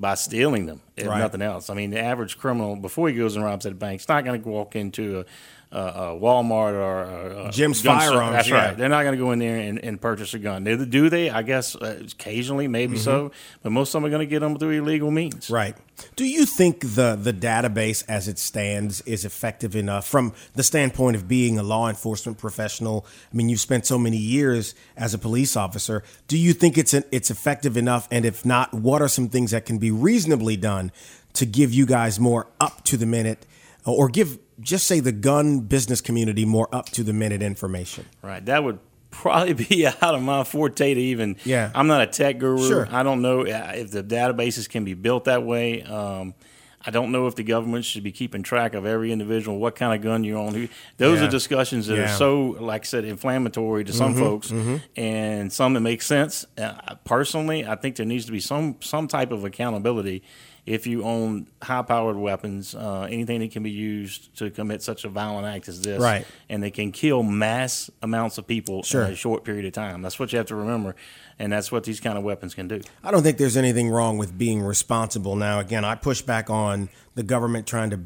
by 0.00 0.14
stealing 0.16 0.66
them, 0.66 0.80
if 0.96 1.06
Right. 1.06 1.20
nothing 1.20 1.42
else. 1.42 1.70
I 1.70 1.74
mean, 1.74 1.90
the 1.90 2.00
average 2.00 2.38
criminal 2.38 2.74
before 2.74 3.08
he 3.08 3.14
goes 3.14 3.36
and 3.36 3.44
robs 3.44 3.64
at 3.64 3.70
a 3.72 3.76
bank, 3.76 4.00
is 4.00 4.08
not 4.08 4.24
going 4.24 4.42
to 4.42 4.48
walk 4.48 4.74
into 4.74 5.20
a, 5.20 5.24
a, 5.72 5.78
a 5.78 6.18
Walmart 6.20 6.72
or 6.72 7.02
a, 7.02 7.48
a 7.48 7.50
Jim's. 7.50 7.80
Firearms, 7.82 8.32
That's 8.32 8.48
yeah. 8.48 8.66
right. 8.66 8.76
They're 8.76 8.88
not 8.88 9.02
going 9.02 9.16
to 9.16 9.24
go 9.24 9.32
in 9.32 9.38
there 9.38 9.56
and, 9.56 9.78
and 9.78 10.00
purchase 10.00 10.34
a 10.34 10.38
gun. 10.38 10.64
Do 10.64 11.08
they? 11.08 11.30
I 11.30 11.42
guess 11.42 11.74
uh, 11.76 12.02
occasionally, 12.12 12.68
maybe 12.68 12.98
so, 12.98 13.32
but 13.62 13.72
most 13.72 13.94
of 13.94 14.00
them 14.00 14.06
are 14.06 14.10
going 14.10 14.20
to 14.20 14.26
get 14.26 14.40
them 14.40 14.58
through 14.58 14.70
illegal 14.70 15.10
means. 15.10 15.46
Mm-hmm. 15.46 15.54
Right. 15.54 15.76
Do 16.16 16.24
you 16.24 16.46
think 16.46 16.80
the 16.80 17.16
the 17.20 17.32
database 17.32 18.04
as 18.08 18.26
it 18.26 18.38
stands 18.38 19.00
is 19.02 19.24
effective 19.24 19.76
enough 19.76 20.06
from 20.06 20.32
the 20.54 20.62
standpoint 20.62 21.16
of 21.16 21.28
being 21.28 21.58
a 21.58 21.62
law 21.62 21.88
enforcement 21.88 22.38
professional? 22.38 23.06
I 23.32 23.36
mean, 23.36 23.48
you've 23.48 23.60
spent 23.60 23.86
so 23.86 23.98
many 23.98 24.16
years 24.16 24.74
as 24.96 25.14
a 25.14 25.18
police 25.18 25.56
officer. 25.56 26.02
Do 26.26 26.38
you 26.38 26.52
think 26.52 26.78
it's 26.78 26.94
an, 26.94 27.04
it's 27.12 27.30
effective 27.30 27.76
enough? 27.76 28.08
And 28.10 28.24
if 28.24 28.44
not, 28.44 28.72
what 28.72 29.02
are 29.02 29.08
some 29.08 29.28
things 29.28 29.50
that 29.50 29.66
can 29.66 29.78
be 29.78 29.90
reasonably 29.90 30.56
done 30.56 30.90
to 31.34 31.46
give 31.46 31.72
you 31.72 31.86
guys 31.86 32.18
more 32.18 32.48
up 32.60 32.82
to 32.84 32.96
the 32.96 33.06
minute, 33.06 33.46
or 33.84 34.08
give 34.08 34.38
just 34.60 34.86
say 34.86 35.00
the 35.00 35.12
gun 35.12 35.60
business 35.60 36.00
community 36.00 36.44
more 36.44 36.68
up 36.74 36.86
to 36.90 37.02
the 37.02 37.12
minute 37.12 37.42
information? 37.42 38.06
Right. 38.22 38.44
That 38.46 38.62
would 38.64 38.78
probably 39.10 39.52
be 39.68 39.86
out 39.86 40.14
of 40.14 40.22
my 40.22 40.44
forte 40.44 40.94
to 40.94 41.00
even. 41.00 41.36
Yeah. 41.44 41.70
I'm 41.74 41.86
not 41.86 42.02
a 42.02 42.06
tech 42.06 42.38
guru. 42.38 42.66
Sure. 42.68 42.88
I 42.90 43.02
don't 43.02 43.22
know 43.22 43.40
uh, 43.40 43.72
if 43.74 43.90
the 43.90 44.02
databases 44.02 44.68
can 44.68 44.84
be 44.84 44.94
built 44.94 45.24
that 45.24 45.42
way. 45.44 45.82
Um, 45.82 46.34
I 46.82 46.90
don't 46.90 47.12
know 47.12 47.26
if 47.26 47.34
the 47.34 47.42
government 47.42 47.84
should 47.84 48.02
be 48.02 48.10
keeping 48.10 48.42
track 48.42 48.72
of 48.74 48.86
every 48.86 49.12
individual, 49.12 49.58
what 49.58 49.76
kind 49.76 49.94
of 49.94 50.00
gun 50.02 50.24
you're 50.24 50.38
on. 50.38 50.70
Those 50.96 51.20
Yeah. 51.20 51.26
are 51.26 51.30
discussions 51.30 51.88
that 51.88 51.96
Yeah. 51.96 52.04
Mm-hmm, 52.04 52.14
are 52.14 52.16
so, 52.16 52.40
like 52.58 52.82
I 52.82 52.84
said, 52.86 53.04
inflammatory 53.04 53.84
to 53.84 53.92
some 53.92 54.14
folks, 54.14 54.50
and 54.96 55.52
some 55.52 55.74
that 55.74 55.80
make 55.80 56.00
sense. 56.00 56.46
Uh, 56.56 56.94
personally, 57.04 57.66
I 57.66 57.74
think 57.76 57.96
there 57.96 58.06
needs 58.06 58.24
to 58.26 58.32
be 58.32 58.40
some 58.40 58.76
some 58.80 59.08
type 59.08 59.30
of 59.30 59.44
accountability 59.44 60.22
if 60.66 60.86
you 60.86 61.02
own 61.04 61.46
high 61.62 61.82
powered 61.82 62.16
weapons, 62.16 62.74
uh, 62.74 63.08
anything 63.10 63.40
that 63.40 63.50
can 63.50 63.62
be 63.62 63.70
used 63.70 64.36
to 64.38 64.50
commit 64.50 64.82
such 64.82 65.04
a 65.04 65.08
violent 65.08 65.46
act 65.46 65.68
as 65.68 65.80
this, 65.82 66.00
Right. 66.00 66.26
and 66.48 66.62
they 66.62 66.70
can 66.70 66.92
kill 66.92 67.22
mass 67.22 67.90
amounts 68.02 68.38
of 68.38 68.46
people 68.46 68.82
Sure. 68.82 69.04
in 69.04 69.12
a 69.12 69.16
short 69.16 69.44
period 69.44 69.64
of 69.64 69.72
time. 69.72 70.02
That's 70.02 70.18
what 70.18 70.32
you 70.32 70.38
have 70.38 70.46
to 70.48 70.54
remember, 70.54 70.94
and 71.38 71.52
that's 71.52 71.72
what 71.72 71.84
these 71.84 72.00
kind 72.00 72.16
of 72.18 72.24
weapons 72.24 72.54
can 72.54 72.68
do. 72.68 72.80
I 73.02 73.10
don't 73.10 73.22
think 73.22 73.38
there's 73.38 73.56
anything 73.56 73.88
wrong 73.88 74.18
with 74.18 74.36
being 74.36 74.60
responsible. 74.62 75.36
Now, 75.36 75.58
again, 75.60 75.84
I 75.84 75.94
push 75.94 76.22
back 76.22 76.50
on 76.50 76.88
the 77.14 77.22
government 77.22 77.66
trying 77.66 77.90
to 77.90 78.00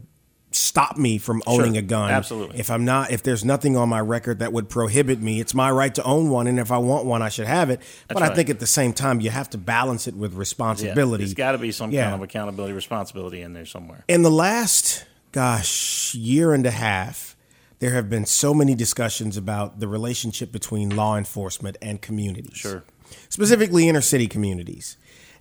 stop 0.54 0.96
me 0.96 1.18
from 1.18 1.42
owning 1.46 1.74
Sure. 1.74 1.78
a 1.80 1.82
gun. 1.82 2.10
Absolutely. 2.10 2.58
If 2.58 2.70
I'm 2.70 2.84
not, 2.84 3.10
if 3.10 3.22
there's 3.22 3.44
nothing 3.44 3.76
on 3.76 3.88
my 3.88 4.00
record 4.00 4.38
that 4.38 4.52
would 4.52 4.68
prohibit 4.68 5.20
me, 5.20 5.40
it's 5.40 5.54
my 5.54 5.70
right 5.70 5.94
to 5.94 6.02
own 6.04 6.30
one, 6.30 6.46
and 6.46 6.58
if 6.58 6.70
I 6.70 6.78
want 6.78 7.04
one, 7.06 7.22
I 7.22 7.28
should 7.28 7.46
have 7.46 7.70
it. 7.70 7.80
but 8.08 8.22
I 8.22 8.34
think 8.34 8.48
at 8.50 8.60
the 8.60 8.66
same 8.66 8.92
time, 8.92 9.20
you 9.20 9.30
have 9.30 9.50
to 9.50 9.58
balance 9.58 10.06
it 10.06 10.14
with 10.14 10.32
Yeah, 10.32 10.38
responsibility. 10.38 11.24
there's 11.24 11.34
got 11.34 11.52
to 11.52 11.58
be 11.58 11.72
some 11.72 11.90
Yeah. 11.90 12.04
kind 12.04 12.14
of 12.14 12.22
accountability, 12.22 12.72
responsibility 12.72 13.40
in 13.40 13.52
there 13.52 13.66
somewhere. 13.66 14.04
In 14.08 14.22
the 14.22 14.30
last, 14.30 15.04
gosh, 15.32 16.14
year 16.14 16.54
and 16.54 16.64
a 16.66 16.70
half, 16.70 17.36
there 17.80 17.90
have 17.90 18.08
been 18.08 18.24
so 18.24 18.54
many 18.54 18.74
discussions 18.74 19.36
about 19.36 19.80
the 19.80 19.88
relationship 19.88 20.52
between 20.52 20.94
law 20.94 21.16
enforcement 21.18 21.76
and 21.82 22.00
communities. 22.00 22.56
Sure. 22.56 22.84
Specifically, 23.28 23.88
inner 23.88 24.00
city 24.00 24.26
communities. 24.26 24.96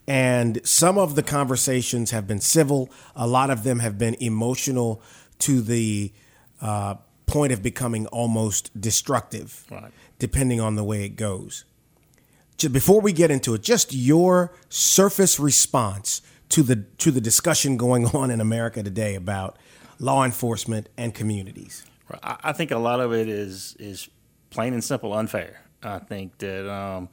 And 0.07 0.59
some 0.67 0.97
of 0.97 1.15
the 1.15 1.23
conversations 1.23 2.11
have 2.11 2.27
been 2.27 2.41
civil, 2.41 2.89
a 3.15 3.25
lot 3.27 3.49
of 3.49 3.63
them 3.63 3.79
have 3.79 3.97
been 3.97 4.15
emotional 4.19 5.01
to 5.39 5.61
the 5.61 6.11
uh, 6.61 6.95
point 7.25 7.53
of 7.53 7.63
becoming 7.63 8.07
almost 8.07 8.79
destructive, 8.79 9.65
Right. 9.71 9.91
depending 10.19 10.59
on 10.59 10.75
the 10.75 10.83
way 10.83 11.05
it 11.05 11.15
goes. 11.15 11.63
Before 12.57 13.01
we 13.01 13.11
get 13.11 13.29
into 13.31 13.53
it, 13.55 13.61
just 13.61 13.93
your 13.93 14.53
surface 14.69 15.39
response 15.39 16.21
to 16.49 16.63
the 16.63 16.77
to 16.99 17.11
the 17.11 17.19
discussion 17.19 17.75
going 17.77 18.05
on 18.15 18.29
in 18.31 18.39
America 18.39 18.83
today 18.83 19.15
about 19.15 19.57
law 19.99 20.23
enforcement 20.23 20.87
and 20.97 21.13
communities. 21.13 21.85
I 22.21 22.53
think 22.53 22.71
a 22.71 22.77
lot 22.77 22.99
of 22.99 23.11
it 23.13 23.27
is 23.27 23.75
is 23.79 24.07
plain 24.49 24.73
and 24.73 24.83
simple 24.83 25.13
unfair. 25.13 25.61
I 25.81 25.99
think 25.99 26.37
that 26.37 26.71
um, 26.71 27.09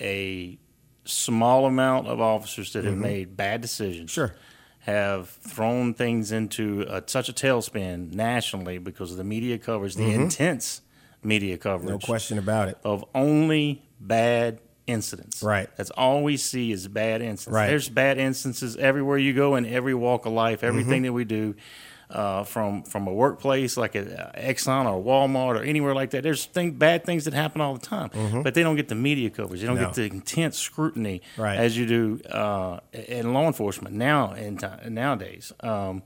a 0.00 0.58
small 1.04 1.66
amount 1.66 2.06
of 2.06 2.20
officers 2.20 2.72
that 2.74 2.84
have 2.84 2.96
made 2.96 3.36
bad 3.36 3.60
decisions 3.60 4.10
Mm-hmm. 4.12 4.26
Sure. 4.26 4.34
have 4.80 5.28
thrown 5.28 5.94
things 5.94 6.32
into 6.32 6.84
a, 6.88 7.02
such 7.06 7.28
a 7.28 7.32
tailspin 7.32 8.12
nationally 8.12 8.78
because 8.78 9.10
of 9.10 9.16
the 9.16 9.24
media 9.24 9.58
coverage, 9.58 9.94
the 9.96 10.10
intense 10.12 10.82
media 11.22 11.56
coverage. 11.58 11.88
Mm-hmm. 11.88 12.00
No 12.00 12.06
question 12.06 12.38
about 12.38 12.68
it. 12.68 12.78
of 12.84 13.04
only 13.14 13.82
bad 14.00 14.60
incidents. 14.86 15.42
Right. 15.42 15.68
That's 15.76 15.90
all 15.90 16.22
we 16.22 16.36
see 16.36 16.72
is 16.72 16.88
bad 16.88 17.22
incidents. 17.22 17.54
Right. 17.54 17.68
There's 17.68 17.88
bad 17.88 18.18
instances 18.18 18.76
everywhere 18.76 19.18
you 19.18 19.32
go 19.32 19.54
in 19.56 19.64
every 19.66 19.94
walk 19.94 20.26
of 20.26 20.32
life. 20.32 20.64
Everything 20.64 21.02
Mm-hmm. 21.02 21.04
that 21.04 21.12
we 21.12 21.24
do, 21.24 21.54
uh, 22.10 22.44
from 22.44 22.82
from 22.82 23.06
a 23.06 23.12
workplace 23.12 23.76
like 23.76 23.94
a 23.94 24.32
Exxon 24.36 24.86
or 24.86 25.02
Walmart 25.02 25.58
or 25.60 25.62
anywhere 25.62 25.94
like 25.94 26.10
that. 26.10 26.22
There's 26.22 26.44
thing, 26.46 26.72
bad 26.72 27.04
things 27.04 27.24
that 27.24 27.34
happen 27.34 27.60
all 27.60 27.74
the 27.74 27.86
time, 27.86 28.10
but 28.42 28.54
they 28.54 28.62
don't 28.62 28.76
get 28.76 28.88
the 28.88 28.94
media 28.94 29.30
coverage. 29.30 29.60
They 29.60 29.66
don't 29.66 29.76
Mm-hmm. 29.76 29.82
No. 29.84 29.88
get 29.90 30.10
the 30.10 30.16
intense 30.16 30.58
scrutiny 30.58 31.22
Right. 31.36 31.56
as 31.58 31.76
you 31.76 31.86
do 31.86 32.20
uh, 32.30 32.80
in 32.92 33.32
law 33.32 33.46
enforcement 33.46 33.94
now 33.94 34.32
in 34.34 34.56
time, 34.58 34.92
nowadays. 34.94 35.52
Um, 35.60 36.02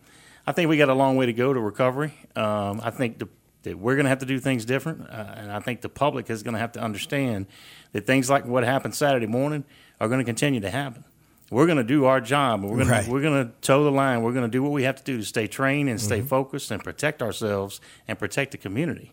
I 0.46 0.52
think 0.52 0.68
we 0.68 0.76
got 0.76 0.90
a 0.90 0.94
long 0.94 1.16
way 1.16 1.26
to 1.26 1.32
go 1.32 1.52
to 1.54 1.60
recovery. 1.60 2.12
Um, 2.36 2.80
I 2.84 2.90
think 2.90 3.18
the, 3.18 3.28
that 3.62 3.78
we're 3.78 3.94
going 3.94 4.04
to 4.04 4.10
have 4.10 4.18
to 4.18 4.26
do 4.26 4.38
things 4.38 4.66
different, 4.66 5.08
uh, 5.08 5.34
and 5.36 5.50
I 5.50 5.58
think 5.60 5.80
the 5.80 5.88
public 5.88 6.28
is 6.28 6.42
going 6.42 6.52
to 6.52 6.60
have 6.60 6.72
to 6.72 6.80
understand 6.80 7.46
that 7.92 8.06
things 8.06 8.28
like 8.28 8.44
what 8.44 8.62
happened 8.64 8.94
Saturday 8.94 9.26
morning 9.26 9.64
are 10.00 10.08
going 10.08 10.18
to 10.20 10.24
continue 10.24 10.60
to 10.60 10.70
happen. 10.70 11.04
We're 11.50 11.66
going 11.66 11.78
to 11.78 11.84
do 11.84 12.06
our 12.06 12.20
job. 12.20 12.62
We're 12.64 12.76
going 12.76 12.88
Right. 12.88 13.04
to 13.04 13.10
we're 13.10 13.20
going 13.22 13.46
to 13.46 13.52
toe 13.60 13.84
the 13.84 13.90
line. 13.92 14.22
We're 14.22 14.32
going 14.32 14.44
to 14.46 14.50
do 14.50 14.62
what 14.62 14.72
we 14.72 14.84
have 14.84 14.96
to 14.96 15.04
do 15.04 15.18
to 15.18 15.24
stay 15.24 15.46
trained 15.46 15.88
and 15.88 15.98
Mm-hmm. 15.98 16.06
stay 16.06 16.20
focused 16.22 16.70
and 16.70 16.82
protect 16.82 17.22
ourselves 17.22 17.80
and 18.08 18.18
protect 18.18 18.52
the 18.52 18.58
community. 18.58 19.12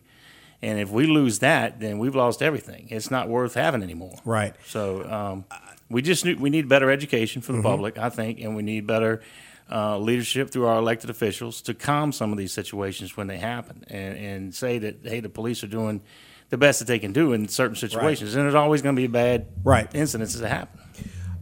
And 0.62 0.78
if 0.78 0.90
we 0.90 1.06
lose 1.06 1.40
that, 1.40 1.80
then 1.80 1.98
we've 1.98 2.14
lost 2.14 2.40
everything. 2.42 2.86
It's 2.90 3.10
not 3.10 3.28
worth 3.28 3.54
having 3.54 3.82
anymore. 3.82 4.16
Right. 4.24 4.54
So 4.66 5.04
um, 5.10 5.44
we 5.90 6.02
just 6.02 6.24
need, 6.24 6.38
we 6.40 6.50
need 6.50 6.68
better 6.68 6.90
education 6.90 7.42
for 7.42 7.52
the 7.52 7.58
Mm-hmm. 7.58 7.66
public, 7.66 7.98
I 7.98 8.08
think, 8.10 8.40
and 8.40 8.54
we 8.56 8.62
need 8.62 8.86
better 8.86 9.22
uh, 9.70 9.98
leadership 9.98 10.50
through 10.50 10.66
our 10.66 10.78
elected 10.78 11.10
officials 11.10 11.62
to 11.62 11.74
calm 11.74 12.12
some 12.12 12.30
of 12.32 12.38
these 12.38 12.52
situations 12.52 13.16
when 13.16 13.26
they 13.26 13.38
happen, 13.38 13.84
and, 13.88 14.16
and 14.18 14.54
say 14.54 14.78
that 14.78 14.96
hey, 15.02 15.20
the 15.20 15.28
police 15.30 15.64
are 15.64 15.68
doing 15.68 16.02
the 16.50 16.58
best 16.58 16.78
that 16.80 16.84
they 16.86 16.98
can 16.98 17.12
do 17.12 17.32
in 17.32 17.48
certain 17.48 17.76
situations, 17.76 18.34
and 18.34 18.44
there's 18.44 18.54
always 18.54 18.82
going 18.82 18.94
to 18.94 19.00
be 19.00 19.06
bad 19.06 19.46
Right. 19.64 19.88
incidents 19.94 20.34
that 20.34 20.48
happen. 20.48 20.78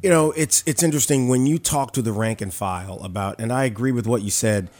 You 0.02 0.10
know, 0.10 0.32
it's 0.32 0.62
it's 0.66 0.82
interesting 0.82 1.28
when 1.28 1.46
you 1.46 1.58
talk 1.58 1.92
to 1.92 2.02
the 2.02 2.12
rank 2.12 2.40
and 2.40 2.52
file 2.52 3.00
about, 3.02 3.38
and 3.40 3.52
I 3.52 3.64
agree 3.64 3.92
with 3.92 4.06
what 4.06 4.22
you 4.22 4.30
said. 4.30 4.70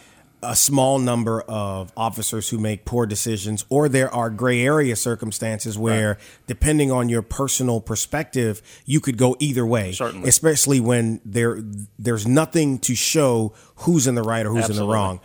A 0.43 0.57
small 0.57 0.99
number 0.99 1.43
of 1.43 1.93
officers 1.99 2.49
who 2.49 2.57
make 2.57 2.87
poor 2.87 3.05
decisions, 3.05 3.67
or 3.69 3.91
there 3.91 4.11
are 4.11 4.31
gray 4.31 4.63
area 4.63 4.97
circumstances 4.97 5.77
where, 5.77 6.17
depending 6.47 6.91
on 6.91 7.11
your 7.11 7.21
personal 7.21 7.79
perspective, 7.79 8.63
you 8.87 9.01
could 9.01 9.19
go 9.19 9.37
either 9.39 9.67
way. 9.67 9.93
Certainly. 9.93 10.27
especially 10.27 10.81
when 10.81 11.21
there 11.27 11.63
there's 11.99 12.27
nothing 12.27 12.79
to 12.79 12.95
show 12.95 13.53
who's 13.77 14.07
in 14.07 14.15
the 14.15 14.23
right 14.23 14.47
or 14.47 14.51
who's 14.55 14.71
in 14.71 14.77
the 14.77 14.87
wrong. 14.87 15.21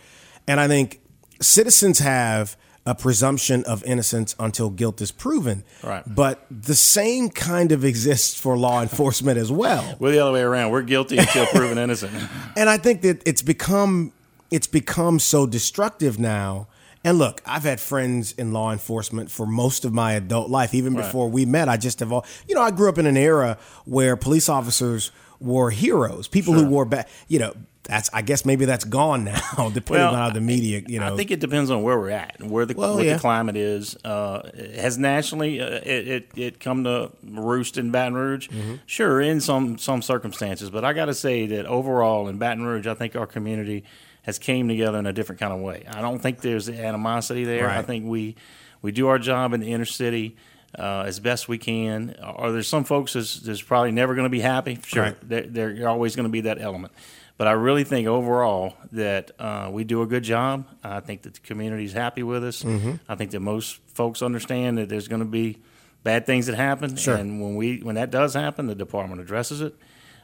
And 0.46 0.60
I 0.60 0.68
think 0.68 1.00
citizens 1.40 2.00
have 2.00 2.58
a 2.86 2.94
presumption 2.94 3.64
of 3.64 3.82
innocence 3.84 4.34
until 4.38 4.70
guilt 4.70 5.00
is 5.02 5.10
proven. 5.10 5.64
Right. 5.82 6.02
But 6.06 6.46
the 6.50 6.74
same 6.76 7.28
kind 7.30 7.72
of 7.72 7.84
exists 7.84 8.38
for 8.38 8.56
law 8.56 8.80
enforcement 8.80 9.38
as 9.38 9.50
well. 9.50 9.96
We're 9.98 10.12
the 10.12 10.20
other 10.20 10.32
way 10.32 10.42
around. 10.42 10.70
We're 10.70 10.82
guilty 10.82 11.18
until 11.18 11.46
proven 11.46 11.78
innocent. 11.78 12.12
And 12.56 12.70
I 12.70 12.78
think 12.78 13.02
that 13.02 13.22
it's 13.26 13.42
become 13.42 14.12
it's 14.50 14.68
become 14.68 15.18
so 15.18 15.46
destructive 15.46 16.18
now. 16.18 16.68
And 17.04 17.18
look, 17.18 17.42
I've 17.44 17.64
had 17.64 17.80
friends 17.80 18.32
in 18.32 18.52
law 18.52 18.72
enforcement 18.72 19.30
for 19.30 19.46
most 19.46 19.84
of 19.84 19.92
my 19.92 20.12
adult 20.12 20.48
life. 20.50 20.72
Even 20.74 20.94
Right. 20.94 21.04
before 21.04 21.28
we 21.28 21.44
met, 21.44 21.68
I 21.68 21.76
just 21.76 22.00
have 22.00 22.12
all 22.12 22.24
you 22.48 22.54
know. 22.54 22.62
I 22.62 22.70
grew 22.70 22.88
up 22.88 22.98
in 22.98 23.06
an 23.06 23.16
era 23.16 23.58
where 23.84 24.16
police 24.16 24.48
officers 24.48 25.10
were 25.40 25.70
heroes, 25.70 26.28
people 26.28 26.54
who 26.54 26.60
Sure. 26.60 26.68
wore 26.68 26.84
back. 26.84 27.08
You 27.28 27.40
know, 27.40 27.54
that's 27.86 28.10
I 28.12 28.22
guess 28.22 28.44
maybe 28.44 28.64
that's 28.64 28.84
gone 28.84 29.24
now, 29.24 29.70
depending 29.72 30.06
on 30.06 30.14
how 30.14 30.30
the 30.30 30.40
media. 30.40 30.82
You 30.86 31.00
know, 31.00 31.12
I 31.12 31.16
think 31.16 31.30
it 31.30 31.40
depends 31.40 31.70
on 31.70 31.82
where 31.82 31.98
we're 31.98 32.10
at 32.10 32.38
and 32.40 32.50
where 32.50 32.66
the 32.66 32.74
Well, 32.74 32.96
what 32.96 33.04
yeah. 33.04 33.14
the 33.14 33.18
climate 33.20 33.56
is. 33.56 33.96
Uh, 34.04 34.50
has 34.76 34.98
nationally 34.98 35.60
uh, 35.60 35.66
it, 35.84 36.08
it 36.08 36.30
it 36.36 36.60
come 36.60 36.84
to 36.84 37.10
roost 37.24 37.78
in 37.78 37.90
Baton 37.90 38.14
Rouge? 38.14 38.48
Mm-hmm. 38.48 38.74
Sure, 38.86 39.20
in 39.20 39.40
some 39.40 39.78
some 39.78 40.02
circumstances, 40.02 40.70
but 40.70 40.84
I 40.84 40.92
got 40.92 41.06
to 41.06 41.14
say 41.14 41.46
that 41.46 41.66
overall 41.66 42.28
in 42.28 42.38
Baton 42.38 42.64
Rouge, 42.64 42.86
I 42.86 42.94
think 42.94 43.16
our 43.16 43.26
community 43.26 43.84
has 44.22 44.38
came 44.38 44.66
together 44.68 44.98
in 44.98 45.06
a 45.06 45.12
different 45.12 45.40
kind 45.40 45.52
of 45.52 45.60
way. 45.60 45.84
I 45.88 46.00
don't 46.00 46.18
think 46.18 46.40
there's 46.40 46.68
animosity 46.68 47.44
there. 47.44 47.70
I 47.70 47.82
think 47.82 48.04
we 48.06 48.36
we 48.82 48.92
do 48.92 49.08
our 49.08 49.18
job 49.18 49.52
in 49.52 49.60
the 49.60 49.72
inner 49.72 49.84
city. 49.84 50.36
Uh, 50.76 51.04
as 51.06 51.20
best 51.20 51.48
we 51.48 51.56
can. 51.56 52.14
Are 52.20 52.52
there 52.52 52.62
some 52.62 52.84
folks 52.84 53.14
that's, 53.14 53.36
that's 53.40 53.62
probably 53.62 53.92
never 53.92 54.14
going 54.14 54.26
to 54.26 54.30
be 54.30 54.40
happy? 54.40 54.78
Sure, 54.84 55.04
Right. 55.04 55.16
there, 55.26 55.46
there 55.46 55.88
always 55.88 56.14
going 56.16 56.24
to 56.24 56.30
be 56.30 56.42
that 56.42 56.60
element. 56.60 56.92
But 57.38 57.48
I 57.48 57.52
really 57.52 57.84
think 57.84 58.08
overall 58.08 58.74
that 58.92 59.30
uh, 59.38 59.68
we 59.70 59.84
do 59.84 60.00
a 60.02 60.06
good 60.06 60.22
job. 60.22 60.66
I 60.82 61.00
think 61.00 61.22
that 61.22 61.34
the 61.34 61.40
community 61.40 61.84
is 61.84 61.92
happy 61.92 62.22
with 62.22 62.42
us. 62.42 62.62
Mm-hmm. 62.62 62.92
I 63.08 63.14
think 63.14 63.30
that 63.32 63.40
most 63.40 63.78
folks 63.88 64.22
understand 64.22 64.78
that 64.78 64.88
there's 64.88 65.06
going 65.08 65.20
to 65.20 65.26
be 65.26 65.58
bad 66.02 66.24
things 66.24 66.46
that 66.46 66.56
happen, 66.56 66.96
Sure. 66.96 67.14
and 67.16 67.42
when 67.42 67.56
we 67.56 67.78
when 67.80 67.96
that 67.96 68.10
does 68.10 68.32
happen, 68.34 68.66
the 68.68 68.74
department 68.74 69.20
addresses 69.20 69.60
it. 69.60 69.74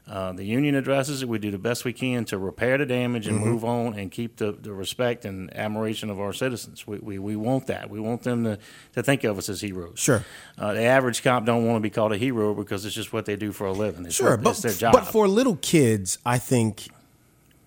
Uh, 0.08 0.32
the 0.32 0.42
union 0.44 0.74
addresses 0.74 1.22
it. 1.22 1.28
We 1.28 1.38
do 1.38 1.50
the 1.52 1.58
best 1.58 1.84
we 1.84 1.92
can 1.92 2.24
to 2.26 2.38
repair 2.38 2.76
the 2.78 2.86
damage 2.86 3.26
Mm-hmm. 3.26 3.36
and 3.36 3.44
move 3.46 3.64
on 3.64 3.94
and 3.94 4.10
keep 4.10 4.36
the, 4.36 4.50
the 4.52 4.72
respect 4.72 5.24
and 5.24 5.54
admiration 5.56 6.10
of 6.10 6.18
our 6.18 6.32
citizens. 6.32 6.86
We, 6.88 6.98
we, 6.98 7.18
we 7.20 7.36
want 7.36 7.66
that. 7.68 7.88
We 7.88 8.00
want 8.00 8.22
them 8.24 8.42
to, 8.44 8.58
to 8.94 9.02
think 9.04 9.22
of 9.22 9.38
us 9.38 9.48
as 9.48 9.60
heroes. 9.60 10.00
Sure. 10.00 10.24
Uh, 10.58 10.72
the 10.74 10.82
average 10.82 11.22
cop 11.22 11.44
don't 11.44 11.64
want 11.66 11.76
to 11.76 11.80
be 11.80 11.90
called 11.90 12.12
a 12.12 12.16
hero 12.16 12.52
because 12.54 12.84
it's 12.84 12.96
just 12.96 13.12
what 13.12 13.26
they 13.26 13.36
do 13.36 13.52
for 13.52 13.66
a 13.68 13.72
living. 13.72 14.04
It's 14.06 14.16
Sure, 14.16 14.30
what, 14.30 14.42
but 14.42 14.50
it's 14.50 14.62
their 14.62 14.72
job. 14.72 14.92
but 14.92 15.04
for 15.04 15.28
little 15.28 15.56
kids, 15.56 16.18
I 16.26 16.38
think 16.38 16.88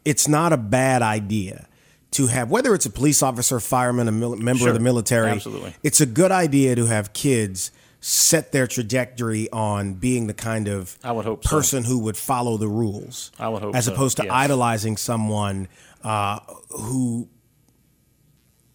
it's 0.06 0.28
not 0.28 0.54
a 0.54 0.58
bad 0.58 1.02
idea 1.02 1.68
to 2.12 2.28
have 2.28 2.50
whether 2.50 2.74
it's 2.74 2.86
a 2.86 2.90
police 2.90 3.22
officer, 3.22 3.60
fireman, 3.60 4.08
a 4.08 4.12
mil- 4.12 4.36
member 4.38 4.60
Sure, 4.60 4.68
of 4.70 4.74
the 4.76 4.80
military. 4.80 5.32
absolutely. 5.32 5.74
it's 5.84 6.00
a 6.00 6.06
good 6.06 6.32
idea 6.32 6.76
to 6.76 6.86
have 6.86 7.12
kids 7.14 7.72
set 8.00 8.52
their 8.52 8.68
trajectory 8.68 9.50
on 9.50 9.96
being 9.96 10.28
the 10.28 10.34
kind 10.34 10.68
of 10.68 10.98
I 11.04 11.12
would 11.12 11.26
hope 11.26 11.44
so. 11.44 11.50
person 11.50 11.84
who 11.84 11.98
would 12.00 12.16
follow 12.16 12.56
the 12.58 12.68
rules. 12.68 13.32
I 13.40 13.50
would 13.50 13.64
hope 13.64 13.76
as 13.76 13.86
so, 13.86 13.94
opposed 13.94 14.18
to 14.18 14.24
yes. 14.26 14.32
idolizing 14.32 14.96
someone 14.98 15.68
uh, 16.04 16.40
who 16.70 17.28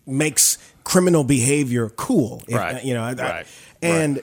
makes 0.06 0.58
criminal 0.84 1.24
behavior 1.24 1.88
cool. 1.90 2.42
If- 2.48 2.56
Right, 2.56 2.84
you 2.84 2.94
know, 2.94 3.02
I- 3.04 3.10
I- 3.10 3.14
right, 3.14 3.46
and 3.82 4.20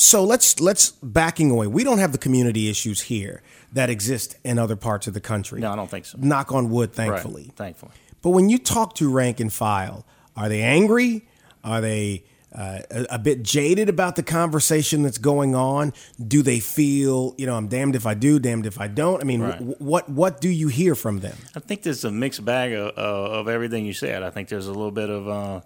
so 0.00 0.24
let's 0.24 0.60
let's 0.60 0.90
backing 1.02 1.50
away. 1.50 1.66
We 1.66 1.84
don't 1.84 1.98
have 1.98 2.12
the 2.12 2.18
community 2.18 2.68
issues 2.70 3.02
here 3.02 3.42
that 3.72 3.90
exist 3.90 4.36
in 4.44 4.58
other 4.58 4.76
parts 4.76 5.06
of 5.06 5.14
the 5.14 5.20
country. 5.20 5.60
No, 5.60 5.72
I 5.72 5.76
don't 5.76 5.90
think 5.90 6.04
so. 6.06 6.18
Knock 6.20 6.52
on 6.52 6.70
wood, 6.70 6.90
Right, 6.90 6.96
thankfully. 6.96 7.52
thankfully. 7.56 7.92
But 8.22 8.30
when 8.30 8.48
you 8.48 8.58
talk 8.58 8.94
to 8.96 9.10
rank 9.10 9.40
and 9.40 9.52
file, 9.52 10.04
are 10.36 10.48
they 10.48 10.62
angry? 10.62 11.26
Are 11.62 11.80
they 11.80 12.24
uh, 12.52 12.80
a, 12.90 13.06
a 13.10 13.18
bit 13.18 13.42
jaded 13.44 13.88
about 13.88 14.16
the 14.16 14.22
conversation 14.24 15.02
that's 15.02 15.18
going 15.18 15.54
on? 15.54 15.92
Do 16.26 16.42
they 16.42 16.58
feel, 16.60 17.34
you 17.38 17.46
know, 17.46 17.54
I'm 17.54 17.68
damned 17.68 17.94
if 17.94 18.06
I 18.06 18.14
do, 18.14 18.38
damned 18.40 18.66
if 18.66 18.80
I 18.80 18.88
don't? 18.88 19.20
I 19.20 19.24
mean, 19.24 19.42
Right. 19.42 19.58
wh- 19.60 19.80
what 19.80 20.08
what 20.08 20.40
do 20.40 20.48
you 20.48 20.68
hear 20.68 20.94
from 20.94 21.20
them? 21.20 21.36
I 21.54 21.60
think 21.60 21.82
there's 21.82 22.04
a 22.04 22.10
mixed 22.10 22.44
bag 22.44 22.72
of, 22.72 22.88
uh, 22.98 23.38
of 23.38 23.48
everything 23.48 23.84
you 23.86 23.92
said. 23.92 24.22
I 24.22 24.30
think 24.30 24.48
there's 24.48 24.66
a 24.66 24.72
little 24.72 24.90
bit 24.90 25.10
of 25.10 25.28
uh, 25.28 25.60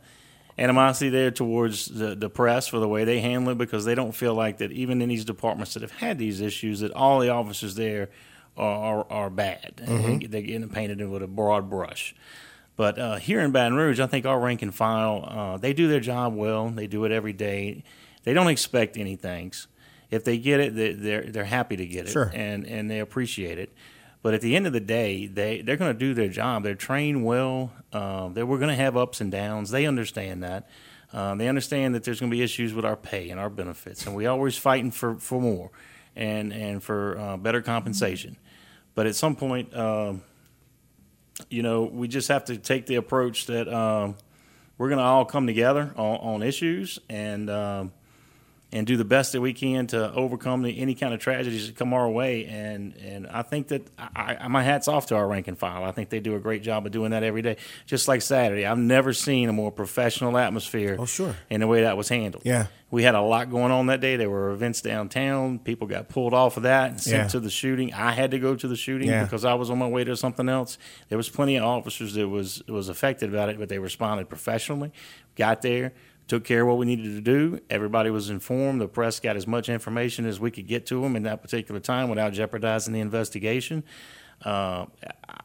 animosity 0.59 1.11
there 1.11 1.31
towards 1.31 1.87
the, 1.87 2.15
the 2.15 2.31
press 2.31 2.67
for 2.69 2.79
the 2.79 2.89
way 2.89 3.05
they 3.05 3.21
handle 3.21 3.53
it 3.53 3.59
because 3.59 3.85
they 3.85 3.95
don't 3.95 4.13
feel 4.13 4.35
like 4.35 4.59
that 4.59 4.71
even 4.73 5.03
in 5.03 5.09
these 5.09 5.25
departments 5.25 5.75
that 5.75 5.83
have 5.83 5.91
had 5.93 6.19
these 6.19 6.41
issues 6.41 6.81
that 6.81 6.93
all 6.93 7.19
the 7.21 7.29
officers 7.29 7.75
there 7.75 8.09
are, 8.57 8.65
are, 9.01 9.07
are 9.11 9.31
bad. 9.31 9.83
And 9.85 10.23
They're 10.23 10.43
getting 10.43 10.69
painted 10.69 11.01
in 11.01 11.11
with 11.11 11.23
a 11.23 11.27
broad 11.27 11.69
brush. 11.69 12.15
But 12.77 12.99
uh, 12.99 13.17
here 13.17 13.41
in 13.41 13.53
Baton 13.53 13.75
Rouge, 13.75 14.01
I 14.01 14.07
think 14.07 14.27
our 14.27 14.39
rank 14.41 14.63
and 14.63 14.75
file, 14.75 15.25
uh, 15.29 15.57
they 15.59 15.73
do 15.73 15.87
their 15.89 16.01
job 16.01 16.35
well. 16.35 16.69
They 16.71 16.87
do 16.89 17.05
it 17.05 17.13
every 17.13 17.33
day. 17.33 17.85
They 18.25 18.33
don't 18.33 18.49
expect 18.49 18.97
anything. 18.97 19.53
If 20.11 20.25
they 20.25 20.39
get 20.39 20.61
it, 20.61 20.75
they, 20.77 20.93
they're 20.93 21.23
they're 21.23 21.45
happy 21.45 21.77
to 21.77 21.87
get 21.87 22.07
it, 22.07 22.11
Sure. 22.13 22.31
and 22.35 22.67
and 22.67 22.89
they 22.91 23.01
appreciate 23.01 23.59
it. 23.59 23.73
But 24.25 24.33
at 24.33 24.41
the 24.41 24.57
end 24.57 24.67
of 24.67 24.73
the 24.73 24.81
day, 24.81 25.27
they 25.27 25.61
they're 25.61 25.77
going 25.77 25.93
to 25.93 25.99
do 25.99 26.15
their 26.15 26.31
job. 26.31 26.63
They're 26.63 26.75
trained 26.75 27.27
well. 27.27 27.71
Um, 27.93 28.33
that 28.33 28.47
we're 28.47 28.57
going 28.57 28.75
to 28.75 28.83
have 28.83 28.97
ups 28.97 29.21
and 29.21 29.31
downs. 29.31 29.71
They 29.71 29.85
understand 29.85 30.43
that. 30.43 30.67
Um, 31.13 31.37
they 31.37 31.47
understand 31.47 31.95
that 31.95 32.05
there's 32.05 32.21
going 32.21 32.31
to 32.31 32.35
be 32.35 32.43
issues 32.43 32.73
with 32.73 32.87
our 32.87 32.97
pay 32.97 33.29
and 33.29 33.39
our 33.39 33.51
benefits, 33.51 34.07
and 34.07 34.17
we 34.17 34.25
always 34.25 34.57
fighting 34.57 34.93
for, 34.93 35.17
for 35.17 35.43
more 35.43 35.71
and 36.17 36.55
and 36.55 36.83
for 36.83 37.19
uh, 37.19 37.37
better 37.37 37.61
compensation. 37.61 38.39
But 38.95 39.07
at 39.07 39.15
some 39.15 39.37
point, 39.37 39.77
um, 39.77 40.23
you 41.51 41.63
know, 41.63 41.83
we 41.83 42.09
just 42.09 42.29
have 42.29 42.47
to 42.47 42.57
take 42.57 42.87
the 42.87 42.95
approach 42.95 43.45
that 43.49 43.69
um, 43.69 44.17
we're 44.79 44.89
going 44.89 45.01
to 45.01 45.05
all 45.05 45.27
come 45.27 45.47
together 45.47 45.93
on, 45.97 46.17
on 46.17 46.43
issues 46.43 46.99
and 47.11 47.51
um, 47.51 47.93
and 48.75 48.87
do 48.87 48.97
the 48.99 49.05
best 49.05 49.33
that 49.33 49.41
we 49.41 49.53
can 49.55 49.87
to 49.87 50.13
overcome 50.13 50.63
the, 50.63 50.79
any 50.81 50.95
kind 50.95 51.15
of 51.15 51.21
tragedies 51.21 51.69
that 51.69 51.77
come 51.77 51.95
our 51.95 52.11
way. 52.11 52.45
And 52.45 52.95
and 52.97 53.27
I 53.29 53.41
think 53.43 53.69
that 53.69 53.87
I, 53.99 54.37
I, 54.41 54.49
my 54.49 54.63
hats 54.63 54.89
off 54.89 55.07
to 55.07 55.17
our 55.17 55.27
rank 55.27 55.49
and 55.49 55.57
file. 55.57 55.85
I 55.85 55.93
think 55.93 56.11
they 56.11 56.21
do 56.21 56.35
a 56.35 56.41
great 56.41 56.63
job 56.63 56.85
of 56.85 56.93
doing 56.93 57.13
that 57.13 57.23
every 57.23 57.41
day. 57.41 57.57
Just 57.87 58.09
like 58.09 58.21
Saturday, 58.21 58.67
I've 58.67 58.77
never 58.77 59.13
seen 59.15 59.49
a 59.49 59.53
more 59.53 59.71
professional 59.73 60.37
atmosphere. 60.37 60.97
Oh, 60.99 61.07
sure. 61.07 61.35
In 61.49 61.61
the 61.61 61.67
way 61.67 61.83
that 61.83 61.97
was 61.97 62.09
handled. 62.11 62.43
Yeah. 62.45 62.67
We 62.91 63.03
had 63.03 63.15
a 63.17 63.21
lot 63.21 63.51
going 63.51 63.73
on 63.73 63.87
that 63.87 64.01
day. 64.01 64.15
There 64.17 64.31
were 64.31 64.51
events 64.53 64.81
downtown. 64.81 65.59
People 65.59 65.89
got 65.89 66.09
pulled 66.09 66.33
off 66.35 66.57
of 66.57 66.63
that 66.65 66.91
and 66.91 67.01
sent 67.01 67.23
Yeah. 67.25 67.29
to 67.29 67.41
the 67.41 67.51
shooting. 67.51 67.93
I 67.93 68.13
had 68.13 68.31
to 68.33 68.39
go 68.39 68.55
to 68.55 68.69
the 68.69 68.77
shooting 68.77 69.09
Yeah. 69.09 69.25
because 69.25 69.45
I 69.45 69.55
was 69.55 69.69
on 69.71 69.79
my 69.79 69.89
way 69.89 70.05
to 70.05 70.17
something 70.17 70.49
else. 70.49 70.79
There 71.09 71.19
was 71.19 71.29
plenty 71.29 71.57
of 71.57 71.65
officers 71.65 72.15
that 72.15 72.29
was 72.29 72.63
was 72.69 72.89
affected 72.89 73.31
about 73.31 73.49
it, 73.49 73.59
but 73.59 73.69
they 73.69 73.79
responded 73.79 74.29
professionally. 74.29 74.93
Got 75.37 75.63
there, 75.63 75.93
took 76.27 76.45
care 76.45 76.63
of 76.63 76.69
what 76.69 76.79
we 76.79 76.87
needed 76.87 77.15
to 77.15 77.21
do. 77.21 77.61
Everybody 77.69 78.11
was 78.11 78.31
informed. 78.31 78.81
The 78.81 78.89
press 78.89 79.21
got 79.21 79.37
as 79.37 79.47
much 79.47 79.69
information 79.69 80.25
as 80.27 80.41
we 80.41 80.51
could 80.51 80.67
get 80.67 80.87
to 80.87 81.01
them 81.03 81.17
in 81.17 81.25
that 81.25 81.43
particular 81.43 81.81
time 81.81 82.09
without 82.09 82.33
jeopardizing 82.33 82.93
the 82.95 83.01
investigation. 83.01 83.85
Uh, 84.45 84.87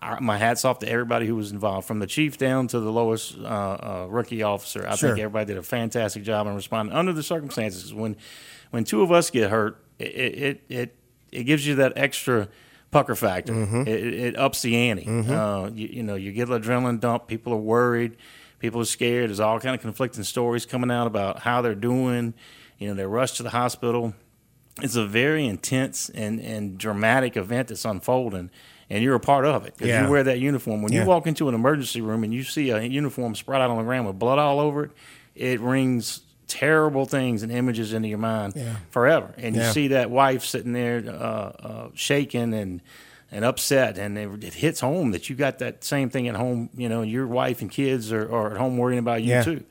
I, 0.01 0.19
my 0.19 0.37
hats 0.37 0.65
off 0.65 0.79
to 0.79 0.89
everybody 0.89 1.25
who 1.27 1.35
was 1.35 1.51
involved, 1.51 1.87
from 1.87 1.99
the 1.99 2.07
chief 2.07 2.37
down 2.37 2.67
to 2.67 2.79
the 2.79 2.91
lowest 2.91 3.37
uh, 3.37 3.41
uh, 3.43 4.07
rookie 4.09 4.43
officer. 4.43 4.85
I 4.87 4.95
Sure. 4.95 5.09
think 5.09 5.19
everybody 5.19 5.45
did 5.45 5.57
a 5.57 5.63
fantastic 5.63 6.23
job 6.23 6.47
in 6.47 6.55
responding 6.55 6.95
under 6.95 7.13
the 7.13 7.23
circumstances. 7.23 7.93
When 7.93 8.15
when 8.71 8.83
two 8.83 9.01
of 9.01 9.11
us 9.11 9.29
get 9.29 9.49
hurt, 9.49 9.83
it 9.99 10.05
it 10.05 10.61
it, 10.69 10.95
it 11.31 11.43
gives 11.43 11.65
you 11.67 11.75
that 11.75 11.93
extra 11.95 12.49
pucker 12.91 13.15
factor. 13.15 13.53
Mm-hmm. 13.53 13.81
It, 13.81 14.03
it 14.13 14.37
ups 14.37 14.61
the 14.63 14.75
ante. 14.75 15.07
Uh, 15.07 15.69
you, 15.73 15.87
you 15.87 16.03
know, 16.03 16.15
you 16.15 16.31
get 16.31 16.49
an 16.49 16.61
adrenaline 16.61 16.99
dump. 16.99 17.27
People 17.27 17.53
are 17.53 17.57
worried. 17.57 18.17
People 18.59 18.81
are 18.81 18.85
scared. 18.85 19.29
There's 19.29 19.39
all 19.39 19.59
kind 19.59 19.73
of 19.75 19.81
conflicting 19.81 20.23
stories 20.23 20.65
coming 20.65 20.91
out 20.91 21.07
about 21.07 21.39
how 21.39 21.61
they're 21.61 21.75
doing. 21.75 22.33
You 22.77 22.89
know, 22.89 22.93
they're 22.93 23.09
rushed 23.09 23.37
to 23.37 23.43
the 23.43 23.49
hospital. 23.49 24.13
It's 24.81 24.95
a 24.95 25.05
very 25.05 25.45
intense 25.45 26.09
and, 26.09 26.39
and 26.39 26.77
dramatic 26.77 27.35
event 27.35 27.67
that's 27.69 27.83
unfolding, 27.85 28.49
and 28.89 29.03
you're 29.03 29.15
a 29.15 29.19
part 29.19 29.45
of 29.45 29.65
it. 29.65 29.77
'Cause 29.77 29.87
Yeah. 29.87 30.05
You 30.05 30.11
wear 30.11 30.23
that 30.23 30.39
uniform. 30.39 30.81
When 30.81 30.93
Yeah. 30.93 31.01
you 31.01 31.07
walk 31.07 31.27
into 31.27 31.49
an 31.49 31.55
emergency 31.55 32.01
room 32.01 32.23
and 32.23 32.33
you 32.33 32.43
see 32.43 32.69
a 32.69 32.81
uniform 32.81 33.35
spread 33.35 33.61
out 33.61 33.69
on 33.69 33.77
the 33.77 33.83
ground 33.83 34.07
with 34.07 34.17
blood 34.19 34.39
all 34.39 34.59
over 34.59 34.85
it, 34.85 34.91
it 35.35 35.59
rings 35.59 36.21
terrible 36.47 37.05
things 37.05 37.43
and 37.43 37.51
images 37.51 37.93
into 37.93 38.07
your 38.07 38.17
mind 38.17 38.53
Yeah. 38.55 38.75
forever. 38.89 39.33
And 39.37 39.55
you 39.55 39.63
see 39.65 39.89
that 39.89 40.09
wife 40.09 40.43
sitting 40.43 40.73
there 40.73 41.03
uh, 41.07 41.11
uh, 41.13 41.87
shaking 41.93 42.53
and 42.53 42.81
and 43.31 43.45
upset, 43.45 43.97
and 43.97 44.17
it, 44.17 44.43
it 44.43 44.53
hits 44.55 44.79
home 44.79 45.11
that 45.11 45.29
you 45.29 45.35
got 45.35 45.59
that 45.59 45.83
same 45.83 46.09
thing 46.09 46.27
at 46.27 46.35
home. 46.35 46.69
You 46.75 46.89
know, 46.89 47.01
your 47.01 47.27
wife 47.27 47.61
and 47.61 47.69
kids 47.69 48.11
are, 48.11 48.29
are 48.33 48.51
at 48.51 48.57
home 48.57 48.77
worrying 48.77 48.99
about 48.99 49.21
you 49.23 49.29
Yeah. 49.29 49.43
too. 49.43 49.63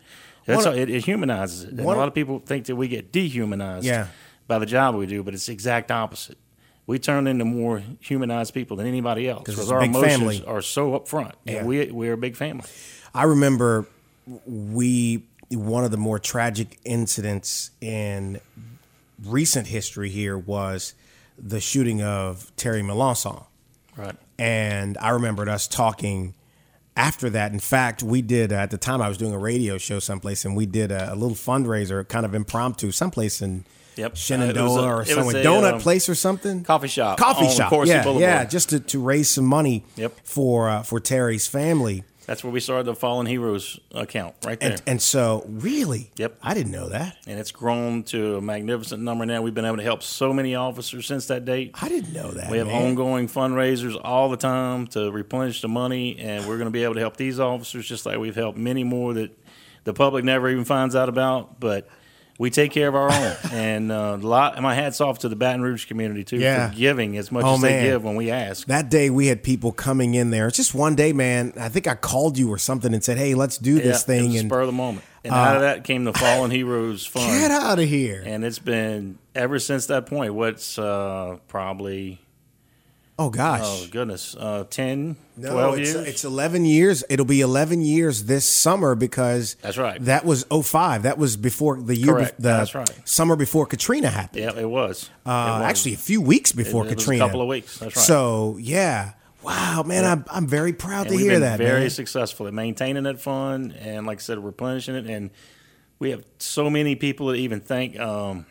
That's 0.47 0.65
how, 0.65 0.73
it, 0.73 0.89
it 0.89 1.05
humanizes 1.05 1.65
it. 1.65 1.71
And 1.73 1.81
a 1.81 1.85
lot 1.85 2.09
of 2.09 2.15
people 2.15 2.39
think 2.39 2.67
that 2.67 2.77
we 2.77 2.89
get 2.89 3.13
dehumanized 3.13 3.85
Yeah. 3.85 4.07
by 4.47 4.59
the 4.59 4.65
job 4.67 4.95
we 4.95 5.05
do, 5.07 5.23
but 5.23 5.35
it's 5.35 5.45
the 5.47 5.53
exact 5.53 5.91
opposite. 5.91 6.39
We 6.87 6.99
turn 6.99 7.27
into 7.27 7.45
more 7.45 7.83
humanized 8.01 8.55
people 8.55 8.79
than 8.79 8.87
anybody 8.87 9.29
else 9.29 9.43
because 9.45 9.71
our 9.71 9.83
emotions 9.83 10.17
family. 10.17 10.45
are 10.47 10.63
so 10.63 10.99
upfront. 10.99 11.33
Yeah. 11.45 11.65
We 11.65 11.91
we're 11.91 12.15
a 12.15 12.17
big 12.17 12.35
family. 12.35 12.65
I 13.13 13.25
remember 13.25 13.87
we 14.47 15.25
one 15.51 15.85
of 15.85 15.91
the 15.91 15.97
more 15.99 16.19
tragic 16.19 16.79
incidents 16.87 17.73
in 17.83 18.41
recent 19.25 19.67
history 19.67 20.09
here 20.09 20.39
was 20.39 20.95
the 21.39 21.61
shooting 21.61 22.03
of 22.03 22.53
Terry 22.57 22.83
Melanson. 22.83 23.45
Right. 23.97 24.17
And 24.39 24.97
I 24.99 25.11
remembered 25.11 25.49
us 25.49 25.67
talking 25.67 26.35
after 26.97 27.31
that. 27.31 27.53
In 27.53 27.59
fact, 27.61 28.03
we 28.03 28.23
did, 28.23 28.53
uh, 28.53 28.57
at 28.57 28.71
the 28.71 28.79
time 28.79 29.01
I 29.03 29.09
was 29.09 29.19
doing 29.19 29.33
a 29.33 29.39
radio 29.39 29.79
show 29.79 29.99
someplace, 29.99 30.45
and 30.45 30.57
we 30.57 30.67
did 30.67 30.91
a, 30.93 31.13
a 31.13 31.17
little 31.17 31.37
fundraiser, 31.37 32.07
kind 32.09 32.25
of 32.27 32.35
impromptu, 32.35 32.91
someplace 32.93 33.43
in 33.43 33.65
Yep. 33.97 34.13
Uh, 34.13 34.15
Shenandoah 34.15 34.65
was 34.65 34.77
a- 34.77 34.87
or 34.89 35.05
somewhere, 35.17 35.37
a, 35.39 35.45
donut 35.45 35.73
um, 35.75 35.81
place 35.81 36.09
or 36.09 36.15
something. 36.15 36.63
coffee 36.63 36.87
shop 36.87 37.19
Coffee 37.19 37.49
shop. 37.49 37.73
Yeah, 37.85 38.09
yeah, 38.17 38.45
just 38.45 38.69
to, 38.69 38.79
to 38.79 39.01
raise 39.01 39.29
some 39.29 39.45
money 39.45 39.85
Yep. 39.97 40.21
for 40.23 40.69
uh, 40.69 40.83
for 40.85 41.01
Terry's 41.01 41.49
family. 41.49 42.05
That's 42.29 42.45
where 42.45 42.53
we 42.53 42.61
started 42.61 42.85
the 42.85 42.95
Fallen 42.95 43.25
Heroes 43.25 43.81
account 43.95 44.35
right 44.45 44.61
there. 44.61 44.73
And, 44.73 44.83
and 44.87 45.03
so, 45.03 45.47
really, 45.49 46.11
Yep. 46.17 46.37
I 46.43 46.53
didn't 46.53 46.73
know 46.73 46.91
that. 46.91 47.17
and 47.27 47.41
it's 47.41 47.53
grown 47.53 48.03
to 48.05 48.37
a 48.37 48.41
magnificent 48.43 49.03
number 49.03 49.25
now. 49.25 49.41
We've 49.41 49.55
been 49.55 49.65
able 49.65 49.79
to 49.79 49.83
help 49.83 50.03
so 50.03 50.35
many 50.35 50.55
officers 50.55 51.07
since 51.07 51.27
that 51.29 51.47
date. 51.47 51.71
I 51.81 51.89
didn't 51.89 52.13
know 52.13 52.31
that. 52.33 52.51
We 52.51 52.59
have 52.59 52.67
man. 52.67 52.89
ongoing 52.89 53.29
fundraisers 53.29 53.99
all 54.05 54.29
the 54.29 54.37
time 54.37 54.89
to 54.89 55.11
replenish 55.11 55.63
the 55.63 55.69
money, 55.69 56.19
and 56.19 56.47
we're 56.47 56.59
going 56.59 56.67
to 56.67 56.71
be 56.71 56.85
able 56.85 56.95
to 56.95 57.01
help 57.01 57.17
these 57.17 57.41
officers 57.41 57.89
just 57.89 58.05
like 58.05 58.19
we've 58.19 58.37
helped 58.37 58.59
many 58.59 58.85
more 58.85 59.15
that 59.15 59.31
the 59.85 59.95
public 59.95 60.23
never 60.23 60.51
even 60.51 60.67
finds 60.67 60.95
out 60.95 61.09
about. 61.09 61.59
But 61.59 61.89
we 62.39 62.51
take 62.51 62.71
care 62.71 62.87
of 62.89 62.95
our 62.95 63.11
own, 63.13 63.37
and 63.53 63.91
uh, 63.93 64.17
a 64.21 64.25
lot. 64.25 64.55
And 64.55 64.63
my 64.63 64.75
hats 64.75 65.01
off 65.01 65.19
to 65.21 65.29
the 65.29 65.35
Baton 65.37 65.61
Rouge 65.61 65.87
community 65.87 66.23
too 66.25 66.37
Yeah. 66.39 66.71
for 66.71 66.77
giving 66.77 67.17
as 67.19 67.33
much 67.33 67.45
Oh, 67.45 67.55
as 67.57 67.61
man. 67.61 67.83
they 67.83 67.89
give 67.91 68.05
when 68.05 68.15
we 68.15 68.31
ask. 68.31 68.67
That 68.69 68.89
day, 68.89 69.11
we 69.11 69.27
had 69.27 69.43
people 69.43 69.73
coming 69.73 70.15
in 70.15 70.31
there. 70.31 70.47
It's 70.47 70.57
just 70.57 70.75
one 70.75 70.95
day, 70.95 71.13
man. 71.13 71.53
I 71.59 71.69
think 71.69 71.87
I 71.89 71.95
called 71.97 72.39
you 72.39 72.49
or 72.53 72.59
something 72.59 72.95
and 72.95 73.03
said, 73.03 73.19
"Hey, 73.19 73.35
let's 73.35 73.59
do 73.59 73.81
this 73.81 74.05
thing." 74.05 74.29
was 74.31 74.41
And 74.41 74.49
spur 74.49 74.61
of 74.61 74.67
the 74.69 74.73
moment, 74.73 75.05
and 75.25 75.35
out 75.35 75.57
of 75.57 75.63
that 75.63 75.83
came 75.85 76.05
the 76.05 76.13
Fallen 76.15 76.51
Heroes 76.53 77.05
Fund. 77.13 77.27
get 77.27 77.51
out 77.51 77.79
of 77.81 77.89
here. 77.89 78.23
and 78.25 78.45
it's 78.45 78.59
been 78.61 79.19
ever 79.35 79.59
since 79.59 79.87
that 79.87 80.07
point. 80.07 80.33
What's 80.35 80.79
uh, 80.79 81.39
probably 81.49 82.21
oh 83.19 83.31
gosh, 83.31 83.61
oh 83.65 83.87
goodness, 83.91 84.37
uh, 84.39 84.65
10, 84.71 85.17
no, 85.37 85.51
12 85.53 85.79
it's, 85.79 85.93
years. 85.95 86.09
it's 86.09 86.25
eleven 86.25 86.65
years. 86.65 87.05
It'll 87.09 87.27
be 87.27 87.41
eleven 87.41 87.81
years 87.83 88.25
this 88.25 88.49
summer 88.49 88.95
because 88.95 89.55
That's 89.63 89.79
right. 89.79 90.03
That 90.05 90.25
was 90.25 90.45
05. 90.45 91.03
That 91.03 91.19
was 91.19 91.37
before 91.37 91.81
the 91.81 91.97
year. 91.97 92.15
Correct. 92.15 92.37
the 92.37 92.43
That's 92.49 92.75
right. 92.75 93.09
Summer 93.09 93.37
before 93.37 93.67
Katrina 93.67 94.09
happened. 94.09 94.43
yeah, 94.43 94.59
it 94.59 94.69
was. 94.69 95.11
Uh, 95.27 95.31
It 95.31 95.61
was. 95.61 95.63
actually, 95.71 95.95
a 95.95 95.99
few 95.99 96.21
weeks 96.21 96.53
before 96.53 96.87
it 96.87 96.95
was 96.95 97.09
a 97.09 97.19
couple 97.19 97.43
of 97.43 97.49
weeks. 97.49 97.79
That's 97.79 97.97
right. 97.97 98.05
So 98.05 98.57
yeah, 98.61 99.13
wow, 99.43 99.83
man, 99.87 100.05
I'm 100.05 100.25
I'm 100.31 100.47
very 100.47 100.73
proud 100.73 101.07
And 101.09 101.17
to 101.17 101.23
hear 101.23 101.41
that. 101.41 101.59
very 101.59 101.81
man. 101.83 101.91
successful 101.91 102.47
at 102.47 102.55
maintaining 102.55 103.05
that 103.05 103.21
fund 103.21 103.73
and, 103.75 104.07
like 104.07 104.19
I 104.19 104.21
said, 104.21 104.43
replenishing 104.45 104.95
it. 104.95 105.07
And 105.07 105.31
we 106.01 106.11
have 106.11 106.25
so 106.39 106.71
many 106.71 106.95
people 106.97 107.27
that 107.29 107.37
even 107.37 107.61
think 107.61 107.99
um, 107.99 108.47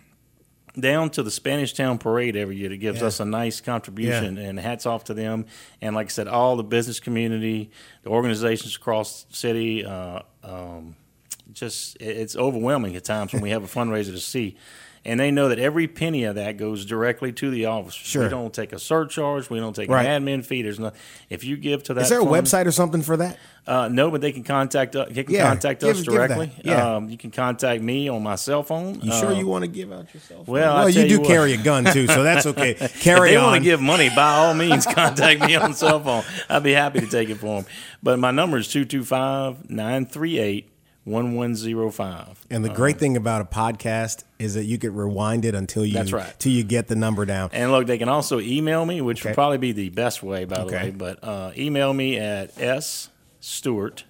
down 0.79 1.09
to 1.11 1.23
the 1.23 1.31
Spanish 1.31 1.73
Town 1.73 1.97
Parade 1.97 2.35
every 2.35 2.55
year 2.57 2.69
that 2.69 2.77
gives 2.77 3.01
Yeah. 3.01 3.07
us 3.07 3.19
a 3.19 3.25
nice 3.25 3.61
contribution. 3.61 4.37
And 4.37 4.59
hats 4.59 4.85
off 4.85 5.05
to 5.05 5.13
them. 5.13 5.45
And 5.81 5.95
like 5.95 6.07
I 6.07 6.09
said, 6.09 6.27
all 6.27 6.55
the 6.55 6.63
business 6.63 6.99
community, 6.99 7.71
the 8.03 8.09
organizations 8.09 8.75
across 8.75 9.23
the 9.23 9.35
city. 9.35 9.85
Uh, 9.85 10.19
um, 10.43 10.95
just 11.53 11.97
it's 12.01 12.35
overwhelming 12.35 12.95
at 12.95 13.03
times 13.05 13.31
when 13.33 13.41
we 13.41 13.49
have 13.51 13.63
a 13.63 13.67
fundraiser 13.67 14.11
to 14.11 14.19
see. 14.19 14.57
And 15.07 15.19
they 15.19 15.31
know 15.31 15.49
that 15.49 15.57
every 15.57 15.87
penny 15.87 16.25
of 16.25 16.35
that 16.35 16.57
goes 16.57 16.85
directly 16.85 17.31
to 17.31 17.49
the 17.49 17.65
officers. 17.65 18.05
Sure. 18.05 18.23
We 18.23 18.29
don't 18.29 18.53
take 18.53 18.73
a 18.73 18.77
surcharge. 18.79 19.49
We 19.49 19.59
don't 19.59 19.75
take 19.75 19.89
Right. 19.89 20.05
an 20.05 20.23
admin 20.25 20.45
fee. 20.45 20.61
There's 20.61 20.79
no. 20.79 20.91
If 21.29 21.43
you 21.43 21.57
give 21.57 21.81
to 21.83 21.93
that, 21.95 22.01
Is 22.01 22.09
there 22.09 22.19
a 22.21 22.25
fund- 22.25 22.45
website 22.45 22.65
or 22.67 22.71
something 22.71 23.01
for 23.01 23.17
that? 23.17 23.37
Uh, 23.65 23.89
no, 23.89 24.09
but 24.11 24.21
they 24.21 24.31
can 24.31 24.43
contact 24.43 24.95
us. 24.95 25.09
They 25.11 25.23
can 25.23 25.33
Yeah, 25.33 25.43
contact 25.49 25.81
give- 25.81 25.97
us 25.97 26.03
directly. 26.03 26.51
Yeah. 26.63 26.95
Um, 26.95 27.09
you 27.09 27.17
can 27.17 27.31
contact 27.31 27.81
me 27.81 28.07
on 28.07 28.23
my 28.23 28.35
cell 28.35 28.63
phone. 28.63 28.99
You 29.01 29.11
sure 29.11 29.29
Uh, 29.29 29.39
you 29.39 29.47
want 29.47 29.63
to 29.63 29.67
give 29.67 29.91
out 29.91 30.05
your 30.13 30.21
yourself? 30.21 30.47
well, 30.47 30.75
well 30.75 30.85
I 30.85 30.87
you 30.89 31.01
do 31.03 31.07
you 31.07 31.19
what. 31.19 31.27
carry 31.27 31.53
a 31.53 31.57
gun 31.57 31.83
too, 31.85 32.07
so 32.07 32.23
that's 32.23 32.45
okay. 32.45 32.71
If 32.79 33.01
Carry 33.01 33.31
they 33.31 33.35
on. 33.37 33.43
want 33.43 33.55
to 33.57 33.63
give 33.63 33.81
money, 33.81 34.09
by 34.15 34.35
all 34.35 34.53
means, 34.53 34.85
contact 34.93 35.41
me 35.41 35.55
on 35.55 35.73
cell 35.73 35.99
phone. 36.01 36.23
I'd 36.49 36.63
be 36.63 36.71
happy 36.73 36.99
to 37.01 37.07
take 37.07 37.29
it 37.29 37.35
for 37.35 37.61
them. 37.61 37.71
But 38.03 38.19
my 38.19 38.31
number 38.31 38.57
is 38.57 38.67
225 38.69 39.69
938 39.69 40.69
1105. 41.07 42.45
and 42.49 42.63
the 42.65 42.69
great 42.69 42.99
thing 42.99 43.15
about 43.17 43.41
a 43.41 43.45
podcast 43.45 44.23
is 44.39 44.53
that 44.55 44.65
you 44.65 44.77
could 44.77 44.95
rewind 44.95 45.45
it 45.45 45.55
until 45.55 45.85
you 45.85 45.93
That's 45.93 46.11
right. 46.11 46.33
till 46.39 46.51
you 46.51 46.63
get 46.63 46.87
the 46.87 46.95
number 46.95 47.25
down. 47.25 47.49
And 47.53 47.71
look, 47.71 47.87
they 47.87 47.97
can 47.97 48.09
also 48.09 48.39
email 48.39 48.85
me, 48.85 49.01
which 49.01 49.21
Okay. 49.21 49.29
would 49.29 49.35
probably 49.35 49.57
be 49.57 49.71
the 49.71 49.89
best 49.89 50.21
way, 50.21 50.45
by 50.45 50.57
the 50.57 50.63
Okay. 50.65 50.83
way. 50.85 50.89
But 50.91 51.23
uh, 51.23 51.51
email 51.57 51.93
me 51.93 52.17
at 52.19 52.53
sstewart 52.55 54.03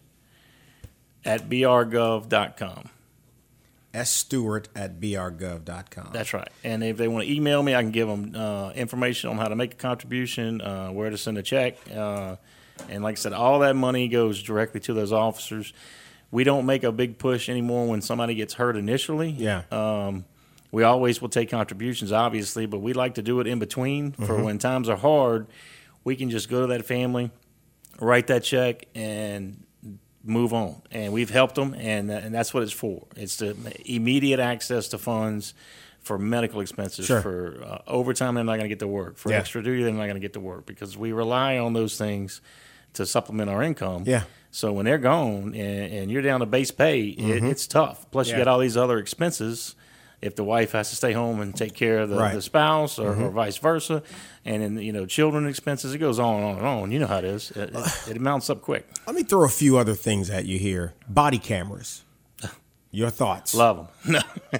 at 1.24 1.48
brgov.com. 1.50 2.90
S 3.94 4.12
Stewart 4.12 4.68
at 4.76 5.00
brgov.com. 5.00 6.10
That's 6.14 6.34
right. 6.34 6.50
And 6.64 6.84
if 6.84 6.98
they 6.98 7.08
want 7.08 7.26
to 7.26 7.34
email 7.34 7.64
me, 7.64 7.74
I 7.74 7.82
can 7.82 7.90
give 7.92 8.08
them 8.08 8.34
uh, 8.36 8.70
information 8.72 9.30
on 9.32 9.38
how 9.38 9.48
to 9.48 9.56
make 9.56 9.74
a 9.74 9.78
contribution, 9.78 10.62
uh, 10.62 10.90
where 10.90 11.10
to 11.10 11.18
send 11.18 11.38
a 11.38 11.42
check. 11.42 11.78
Uh, 11.96 12.36
and 12.90 13.02
like 13.04 13.14
I 13.14 13.16
said, 13.16 13.34
all 13.34 13.60
that 13.60 13.76
money 13.76 14.08
goes 14.08 14.44
directly 14.44 14.80
to 14.82 14.94
those 14.94 15.12
officers. 15.12 15.74
We 16.32 16.44
don't 16.44 16.66
make 16.66 16.84
a 16.84 16.92
big 16.92 17.18
push 17.18 17.48
anymore 17.50 17.88
when 17.88 18.02
somebody 18.02 18.36
gets 18.36 18.54
hurt 18.56 18.76
initially. 18.76 19.30
Yeah. 19.30 19.64
Um, 19.72 20.26
we 20.72 20.84
always 20.84 21.22
will 21.22 21.30
take 21.30 21.50
contributions, 21.50 22.12
obviously, 22.12 22.66
but 22.66 22.80
we 22.80 22.94
like 22.94 23.16
to 23.16 23.22
do 23.22 23.40
it 23.40 23.48
in 23.48 23.60
between 23.60 24.12
Mm-hmm. 24.12 24.26
for 24.26 24.44
when 24.44 24.58
times 24.60 24.90
are 24.90 24.98
hard. 24.98 25.48
We 26.04 26.16
can 26.16 26.30
just 26.30 26.50
go 26.50 26.62
to 26.62 26.68
that 26.68 26.86
family, 26.86 27.32
write 28.00 28.28
that 28.28 28.44
check, 28.44 28.86
and 28.94 29.64
move 30.24 30.54
on. 30.54 30.82
And 30.92 31.14
we've 31.14 31.30
helped 31.30 31.56
them, 31.56 31.74
and 31.74 32.12
and 32.12 32.34
that's 32.36 32.54
what 32.54 32.64
it's 32.64 32.74
for. 32.74 33.08
It's 33.16 33.38
the 33.38 33.56
immediate 33.86 34.40
access 34.42 34.90
to 34.90 34.98
funds 34.98 35.54
for 36.02 36.18
medical 36.18 36.62
expenses, 36.62 37.06
Sure. 37.06 37.22
for 37.22 37.64
uh, 37.66 37.78
overtime 37.88 38.36
they're 38.36 38.44
not 38.46 38.54
going 38.58 38.64
to 38.64 38.70
get 38.70 38.80
to 38.80 38.88
work, 38.88 39.18
for 39.18 39.30
Yeah. 39.32 39.40
extra 39.40 39.62
duty 39.64 39.84
they're 39.84 39.92
not 39.92 40.04
going 40.04 40.14
to 40.16 40.22
get 40.22 40.34
to 40.34 40.40
work 40.40 40.66
because 40.66 40.98
we 40.98 41.12
rely 41.12 41.58
on 41.58 41.74
those 41.74 41.98
things 41.98 42.40
to 42.94 43.06
supplement 43.06 43.50
our 43.50 43.62
income. 43.62 44.04
Yeah. 44.06 44.24
So 44.52 44.72
when 44.74 44.86
they're 44.86 44.98
gone 44.98 45.54
and, 45.54 45.94
and 45.94 46.12
you're 46.12 46.22
down 46.22 46.40
to 46.40 46.46
base 46.46 46.72
pay, 46.72 47.02
it, 47.04 47.44
it's 47.44 47.68
tough. 47.68 48.10
Plus, 48.12 48.28
Mm-hmm. 48.28 48.34
Yeah. 48.36 48.40
you 48.40 48.46
got 48.46 48.52
all 48.52 48.60
these 48.60 48.78
other 48.78 48.98
expenses. 48.98 49.76
If 50.20 50.36
the 50.36 50.44
wife 50.44 50.72
has 50.72 50.90
to 50.90 50.96
stay 50.96 51.14
home 51.14 51.42
and 51.42 51.56
take 51.56 51.76
care 51.76 52.00
of 52.00 52.10
the, 52.10 52.16
Right. 52.16 52.30
Mm-hmm. 52.30 52.36
the 52.38 52.42
spouse, 52.42 52.98
or, 52.98 53.14
or 53.16 53.30
vice 53.30 53.58
versa, 53.58 54.02
and 54.46 54.64
then 54.64 54.78
you 54.80 54.92
know 54.92 55.06
children 55.06 55.46
expenses, 55.48 55.94
it 55.94 56.00
goes 56.00 56.18
on 56.18 56.38
and 56.38 56.46
on 56.46 56.58
and 56.58 56.66
on. 56.66 56.92
You 56.92 56.98
know 57.00 57.06
how 57.08 57.20
it 57.20 57.26
is. 57.26 57.52
It, 57.52 57.70
it, 57.76 58.10
it 58.10 58.18
amounts 58.18 58.50
up 58.50 58.64
quick. 58.64 58.88
Let 59.06 59.16
me 59.16 59.22
throw 59.22 59.46
a 59.46 59.50
few 59.50 59.78
other 59.78 59.94
things 59.94 60.32
at 60.32 60.46
you 60.46 60.58
here. 60.58 60.96
Body 61.08 61.38
cameras. 61.38 62.04
Your 62.92 63.10
thoughts? 63.10 63.54
Love 63.54 63.90
them. 64.06 64.14
No, 64.14 64.22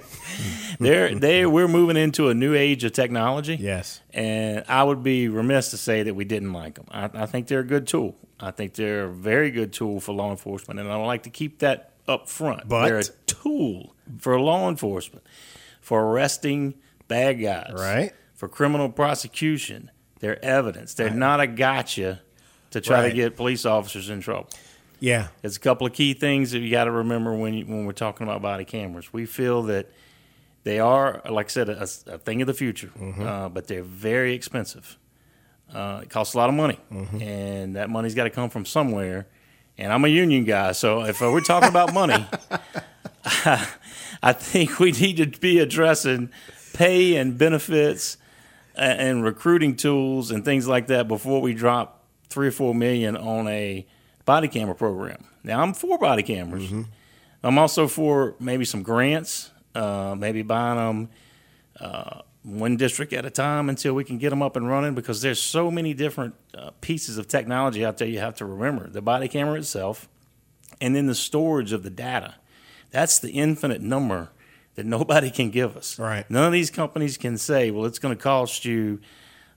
they're 0.80 1.14
they. 1.14 1.46
We're 1.46 1.68
moving 1.68 1.96
into 1.96 2.28
a 2.28 2.34
new 2.34 2.54
age 2.54 2.84
of 2.84 2.92
technology. 2.92 3.56
Yes. 3.58 4.00
and 4.12 4.64
I 4.68 4.82
would 4.84 5.02
be 5.02 5.28
remiss 5.28 5.70
to 5.70 5.76
say 5.76 6.02
that 6.04 6.14
we 6.14 6.24
didn't 6.24 6.52
like 6.52 6.74
them. 6.74 6.86
I, 6.90 7.10
I 7.22 7.26
think 7.26 7.46
they're 7.48 7.60
a 7.60 7.64
good 7.66 7.86
tool. 7.86 8.16
I 8.40 8.50
think 8.50 8.74
they're 8.74 9.04
a 9.06 9.12
very 9.12 9.50
good 9.50 9.72
tool 9.72 10.00
for 10.00 10.12
law 10.12 10.30
enforcement, 10.30 10.78
and 10.78 10.90
I 10.90 10.96
would 10.96 11.06
like 11.06 11.24
to 11.24 11.30
keep 11.30 11.58
that 11.60 11.92
up 12.06 12.28
front. 12.28 12.68
But- 12.68 12.86
they're 12.86 12.98
a 12.98 13.04
tool 13.26 13.94
for 14.18 14.38
law 14.40 14.68
enforcement 14.68 15.24
for 15.80 16.02
arresting 16.04 16.74
bad 17.08 17.40
guys, 17.40 17.72
Right. 17.74 18.12
For 18.34 18.46
criminal 18.48 18.88
prosecution, 18.90 19.90
they're 20.20 20.42
evidence. 20.44 20.94
They're 20.94 21.10
not 21.10 21.40
a 21.40 21.46
gotcha 21.48 22.20
to 22.70 22.80
try 22.80 23.00
Right. 23.02 23.08
to 23.08 23.14
get 23.14 23.36
police 23.36 23.64
officers 23.66 24.10
in 24.10 24.20
trouble. 24.20 24.48
Yeah. 25.00 25.28
it's 25.42 25.56
a 25.56 25.60
couple 25.60 25.86
of 25.86 25.92
key 25.92 26.14
things 26.14 26.50
that 26.52 26.58
you 26.58 26.70
got 26.70 26.84
to 26.84 26.90
remember 26.90 27.34
when 27.34 27.54
you, 27.54 27.64
when 27.66 27.84
we're 27.84 27.92
talking 27.92 28.26
about 28.26 28.42
body 28.42 28.64
cameras. 28.64 29.12
We 29.12 29.26
feel 29.26 29.62
that 29.64 29.90
they 30.64 30.80
are, 30.80 31.22
like 31.30 31.46
I 31.46 31.48
said, 31.48 31.68
a, 31.68 31.82
a 31.82 32.18
thing 32.18 32.40
of 32.42 32.46
the 32.46 32.54
future, 32.54 32.90
uh, 33.20 33.48
but 33.48 33.68
they're 33.68 33.82
very 33.82 34.34
expensive. 34.34 34.98
Uh, 35.72 36.00
it 36.02 36.10
costs 36.10 36.34
a 36.34 36.38
lot 36.38 36.48
of 36.48 36.54
money, 36.54 36.78
and 37.20 37.76
that 37.76 37.90
money's 37.90 38.14
got 38.14 38.24
to 38.24 38.30
come 38.30 38.50
from 38.50 38.64
somewhere. 38.64 39.26
And 39.76 39.92
I'm 39.92 40.04
a 40.04 40.08
union 40.08 40.44
guy, 40.44 40.72
so 40.72 41.04
if 41.04 41.20
we're 41.20 41.40
talking 41.40 41.68
about 41.68 41.94
money, 41.94 42.26
I 44.22 44.32
think 44.32 44.78
we 44.80 44.92
need 44.92 45.16
to 45.18 45.26
be 45.40 45.58
addressing 45.58 46.30
pay 46.74 47.16
and 47.16 47.36
benefits 47.38 48.16
a- 48.74 48.80
and 48.80 49.22
recruiting 49.24 49.76
tools 49.76 50.30
and 50.30 50.44
things 50.44 50.66
like 50.66 50.88
that 50.88 51.06
before 51.08 51.40
we 51.40 51.54
drop 51.54 52.04
three 52.28 52.48
or 52.48 52.52
four 52.52 52.74
million 52.74 53.16
on 53.16 53.46
a 53.48 53.86
body 54.28 54.46
camera 54.46 54.74
program. 54.74 55.24
Now 55.42 55.62
I'm 55.62 55.72
for 55.72 55.96
body 55.96 56.22
cameras. 56.22 56.70
I'm 57.42 57.58
also 57.58 57.88
for 57.88 58.34
maybe 58.38 58.66
some 58.66 58.82
grants, 58.82 59.50
uh, 59.74 60.14
maybe 60.18 60.42
buying 60.42 60.76
them 60.76 61.08
uh, 61.80 62.20
one 62.42 62.76
district 62.76 63.14
at 63.14 63.24
a 63.24 63.30
time 63.30 63.70
until 63.70 63.94
we 63.94 64.04
can 64.04 64.18
get 64.18 64.28
them 64.28 64.42
up 64.42 64.54
and 64.54 64.68
running 64.68 64.94
because 64.94 65.22
there's 65.22 65.40
so 65.40 65.70
many 65.70 65.94
different 65.94 66.34
uh, 66.54 66.72
pieces 66.82 67.16
of 67.16 67.26
technology 67.26 67.86
out 67.86 67.96
there 67.96 68.06
you 68.06 68.18
have 68.18 68.34
to 68.36 68.44
remember. 68.44 68.86
The 68.86 69.00
body 69.00 69.28
camera 69.28 69.58
itself, 69.58 70.10
and 70.78 70.94
then 70.94 71.06
the 71.06 71.14
storage 71.14 71.72
of 71.72 71.82
the 71.82 71.90
data. 71.90 72.34
That's 72.90 73.18
the 73.18 73.30
infinite 73.30 73.80
number 73.80 74.28
that 74.74 74.84
nobody 74.96 75.30
can 75.30 75.48
give 75.48 75.74
us. 75.74 75.98
Right. 75.98 76.28
None 76.30 76.44
of 76.44 76.52
these 76.52 76.70
companies 76.70 77.16
can 77.16 77.38
say, 77.38 77.70
well, 77.70 77.86
it's 77.86 77.98
going 77.98 78.14
to 78.14 78.22
cost 78.22 78.66
you 78.66 79.00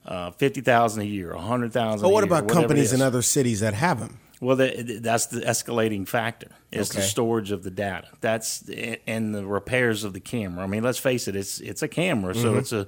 uh, 0.06 0.30
fifty 0.30 0.62
thousand 0.62 1.02
a 1.02 1.06
year, 1.06 1.32
a 1.32 1.40
hundred 1.40 1.74
thousand. 1.74 2.02
But 2.02 2.10
what 2.10 2.24
year, 2.24 2.32
about 2.32 2.48
companies 2.48 2.94
in 2.94 3.02
other 3.02 3.20
cities 3.20 3.60
that 3.60 3.74
have 3.74 4.00
them? 4.00 4.18
Well, 4.42 4.56
the, 4.56 4.98
that's 5.00 5.26
the 5.26 5.40
escalating 5.42 6.06
factor. 6.08 6.48
It's 6.72 6.88
the 6.92 7.00
storage 7.02 7.52
of 7.52 7.62
the 7.62 7.70
data. 7.70 8.08
That's 8.20 8.68
and 9.06 9.32
the 9.32 9.46
repairs 9.46 10.02
of 10.02 10.14
the 10.14 10.20
camera. 10.20 10.64
I 10.64 10.66
mean, 10.66 10.82
let's 10.82 10.98
face 10.98 11.28
it. 11.28 11.36
It's 11.36 11.60
it's 11.60 11.80
a 11.82 11.88
camera, 11.88 12.34
Mm-hmm. 12.34 12.42
so 12.42 12.54
it's 12.58 12.72
a 12.72 12.86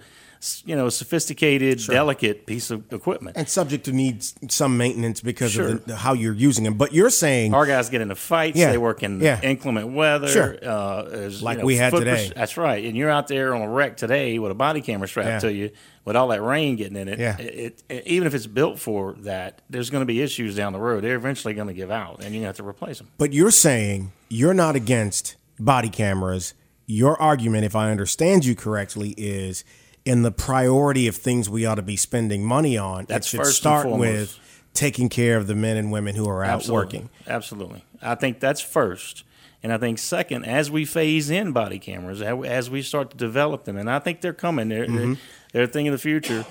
you 0.67 0.77
know 0.77 0.87
a 0.87 0.91
sophisticated, 0.91 1.81
delicate 1.87 2.47
piece 2.47 2.71
of 2.71 2.93
equipment. 2.93 3.37
And 3.37 3.49
subject 3.49 3.85
to 3.87 3.93
need 3.93 4.23
some 4.51 4.77
maintenance 4.77 5.21
because 5.21 5.53
Sure. 5.53 5.69
of 5.69 5.85
the, 5.87 5.97
how 5.97 6.13
you're 6.13 6.35
using 6.35 6.65
them. 6.65 6.75
But 6.75 6.93
you're 6.93 7.11
saying 7.11 7.55
Our 7.55 7.67
guys 7.67 7.89
get 7.91 8.01
into 8.01 8.15
fights. 8.15 8.59
Yeah. 8.59 8.71
They 8.71 8.79
work 8.79 9.03
in 9.03 9.21
Yeah. 9.21 9.41
inclement 9.43 9.89
weather. 9.93 10.29
Sure. 10.29 10.57
Uh, 10.63 11.03
there's, 11.05 11.41
you 11.41 11.45
Like 11.45 11.59
know, 11.59 11.65
we 11.65 11.77
had 11.77 11.93
today. 11.93 12.27
pers- 12.29 12.33
That's 12.35 12.57
right. 12.57 12.85
And 12.85 12.97
you're 12.97 13.11
out 13.11 13.29
there 13.29 13.55
on 13.55 13.63
a 13.63 13.69
wreck 13.69 13.97
today 13.97 14.39
with 14.39 14.51
a 14.51 14.55
body 14.55 14.81
camera 14.81 15.09
strapped 15.09 15.29
Yeah. 15.29 15.39
to 15.51 15.53
you 15.53 15.71
with 16.05 16.17
all 16.17 16.29
that 16.29 16.43
rain 16.43 16.77
getting 16.77 16.97
in 16.97 17.09
it. 17.09 17.19
Yeah. 17.19 17.37
It, 17.39 17.83
it, 17.89 18.07
even 18.07 18.27
if 18.27 18.35
it's 18.35 18.47
built 18.47 18.79
for 18.79 19.15
that, 19.21 19.63
there's 19.71 19.89
going 19.91 20.03
to 20.03 20.07
be 20.07 20.21
issues 20.21 20.55
down 20.55 20.73
the 20.73 20.79
road. 20.81 21.03
They're 21.05 21.17
eventually 21.17 21.55
going 21.55 21.69
to 21.69 21.75
give 21.75 21.91
out, 21.91 22.23
and 22.23 22.35
you 22.35 22.43
have 22.45 22.57
to 22.57 22.67
replace 22.67 22.99
them. 22.99 23.09
But 23.19 23.33
you're 23.33 23.51
saying 23.51 24.13
you're 24.29 24.53
not 24.55 24.77
against 24.77 25.37
body 25.59 25.89
cameras. 25.89 26.53
Your 26.87 27.19
argument, 27.21 27.65
if 27.65 27.75
I 27.75 27.91
understand 27.91 28.45
you 28.45 28.55
correctly, 28.55 29.15
is 29.17 29.65
in 30.05 30.23
the 30.23 30.31
priority 30.33 31.07
of 31.09 31.17
things 31.17 31.49
we 31.49 31.65
ought 31.67 31.77
to 31.77 31.83
be 31.83 31.97
spending 31.97 32.45
money 32.45 32.77
on. 32.77 33.07
That's 33.07 33.33
it 33.33 33.39
should 33.39 33.47
start 33.47 33.89
with 33.89 34.39
taking 34.75 35.09
care 35.09 35.37
of 35.37 35.47
the 35.47 35.55
men 35.55 35.77
and 35.77 35.91
women 35.93 36.15
who 36.17 36.29
are 36.29 36.45
out 36.45 36.57
Absolutely. 36.57 36.85
working. 36.99 37.11
Absolutely. 37.27 37.85
I 38.03 38.15
think 38.15 38.41
that's 38.41 38.61
first. 38.61 39.25
And 39.63 39.73
I 39.73 39.79
think 39.79 39.99
second, 39.99 40.45
as 40.45 40.71
we 40.71 40.85
phase 40.85 41.31
in 41.31 41.53
body 41.53 41.79
cameras, 41.79 42.21
as 42.21 42.69
we 42.69 42.83
start 42.83 43.11
to 43.13 43.17
develop 43.17 43.65
them, 43.65 43.79
and 43.79 43.89
I 43.91 43.99
think 43.99 44.21
they're 44.21 44.35
coming, 44.35 44.69
they're, 44.69 44.85
Mm-hmm. 44.87 44.97
they're, 45.15 45.17
they're 45.53 45.63
a 45.63 45.67
thing 45.69 45.89
of 45.89 45.93
the 45.93 45.99
future. 45.99 46.45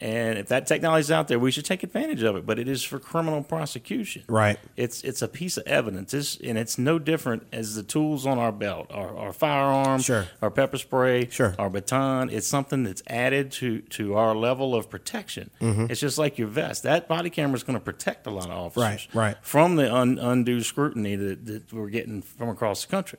And 0.00 0.38
if 0.38 0.46
that 0.48 0.66
technology 0.66 1.00
is 1.00 1.10
out 1.10 1.26
there, 1.28 1.38
we 1.38 1.50
should 1.50 1.64
take 1.64 1.82
advantage 1.82 2.22
of 2.22 2.36
it. 2.36 2.46
But 2.46 2.58
it 2.58 2.68
is 2.68 2.84
for 2.84 2.98
criminal 2.98 3.42
prosecution. 3.42 4.22
Right. 4.28 4.58
It's 4.76 5.02
it's 5.02 5.22
a 5.22 5.28
piece 5.28 5.56
of 5.56 5.66
evidence, 5.66 6.14
it's, 6.14 6.36
and 6.36 6.56
it's 6.56 6.78
no 6.78 6.98
different 6.98 7.46
as 7.52 7.74
the 7.74 7.82
tools 7.82 8.24
on 8.26 8.38
our 8.38 8.52
belt, 8.52 8.86
our, 8.90 9.16
our 9.16 9.32
firearm, 9.32 10.00
Sure. 10.00 10.26
our 10.40 10.50
pepper 10.50 10.78
spray, 10.78 11.28
Sure. 11.30 11.54
our 11.58 11.68
baton. 11.68 12.30
It's 12.30 12.46
something 12.46 12.84
that's 12.84 13.02
added 13.08 13.50
to 13.52 13.80
to 13.80 14.14
our 14.14 14.34
level 14.36 14.74
of 14.74 14.88
protection. 14.88 15.50
It's 15.60 16.00
just 16.00 16.16
like 16.18 16.38
your 16.38 16.48
vest. 16.48 16.84
That 16.84 17.08
body 17.08 17.30
camera 17.30 17.56
is 17.56 17.62
going 17.64 17.78
to 17.78 17.84
protect 17.84 18.26
a 18.26 18.30
lot 18.30 18.46
of 18.50 18.52
officers, 18.52 19.08
Mm-hmm. 19.08 19.18
Right, 19.18 19.26
right. 19.26 19.36
from 19.42 19.76
the 19.76 19.92
un, 19.92 20.18
undue 20.18 20.62
scrutiny 20.62 21.16
that, 21.16 21.46
that 21.46 21.72
we're 21.72 21.88
getting 21.90 22.22
from 22.22 22.48
across 22.50 22.84
the 22.84 22.90
country. 22.90 23.18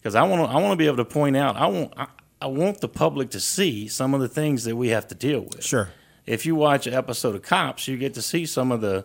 Because 0.00 0.14
I 0.14 0.22
want 0.22 0.42
to 0.42 0.48
I 0.56 0.60
want 0.60 0.72
to 0.72 0.76
be 0.76 0.86
able 0.86 0.96
to 0.98 1.04
point 1.04 1.36
out. 1.36 1.56
I 1.56 1.66
want 1.66 1.92
I, 1.96 2.06
I 2.40 2.46
want 2.46 2.80
the 2.80 2.88
public 2.88 3.30
to 3.30 3.40
see 3.40 3.86
some 3.88 4.14
of 4.14 4.20
the 4.20 4.28
things 4.28 4.64
that 4.64 4.74
we 4.76 4.88
have 4.88 5.06
to 5.08 5.14
deal 5.14 5.40
with 5.42 5.64
Sure. 5.64 5.90
If 6.26 6.46
you 6.46 6.54
watch 6.54 6.86
an 6.86 6.94
episode 6.94 7.34
of 7.34 7.42
Cops, 7.42 7.88
you 7.88 7.96
get 7.96 8.14
to 8.14 8.22
see 8.22 8.46
some 8.46 8.70
of 8.72 8.80
the 8.80 9.04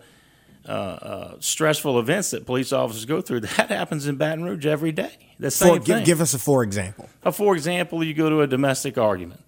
uh, 0.67 0.71
uh, 0.71 1.35
stressful 1.39 1.97
events 1.99 2.31
that 2.31 2.45
police 2.45 2.73
officers 2.73 3.05
go 3.05 3.21
through. 3.21 3.41
That 3.41 3.69
happens 3.69 4.07
in 4.07 4.17
Baton 4.17 4.43
Rouge 4.43 4.65
every 4.65 4.91
day. 4.91 5.17
The 5.39 5.51
same 5.51 5.75
give, 5.75 5.85
thing. 5.85 6.03
give 6.05 6.21
us 6.21 6.33
a 6.33 6.39
for 6.39 6.63
example. 6.63 7.09
A 7.23 7.31
for 7.31 7.55
example, 7.55 8.03
you 8.03 8.13
go 8.13 8.29
to 8.29 8.41
a 8.41 8.47
domestic 8.47 8.97
argument. 8.97 9.41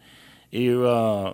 You 0.51 0.85
uh, 0.87 1.33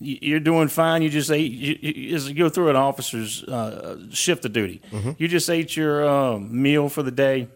you- 0.00 0.18
you're 0.20 0.40
doing 0.40 0.68
fine. 0.68 1.02
You 1.02 1.08
just 1.08 1.30
ate. 1.30 1.52
You, 1.52 1.78
you, 1.80 2.18
you 2.18 2.34
go 2.34 2.48
through 2.48 2.70
an 2.70 2.76
officer's 2.76 3.44
uh, 3.44 3.98
shift 4.10 4.44
of 4.44 4.52
duty. 4.52 4.82
Mm-hmm. 4.90 5.12
You 5.18 5.28
just 5.28 5.48
ate 5.48 5.76
your 5.76 6.06
uh, 6.06 6.38
meal 6.38 6.88
for 6.88 7.02
the 7.02 7.12
day. 7.12 7.48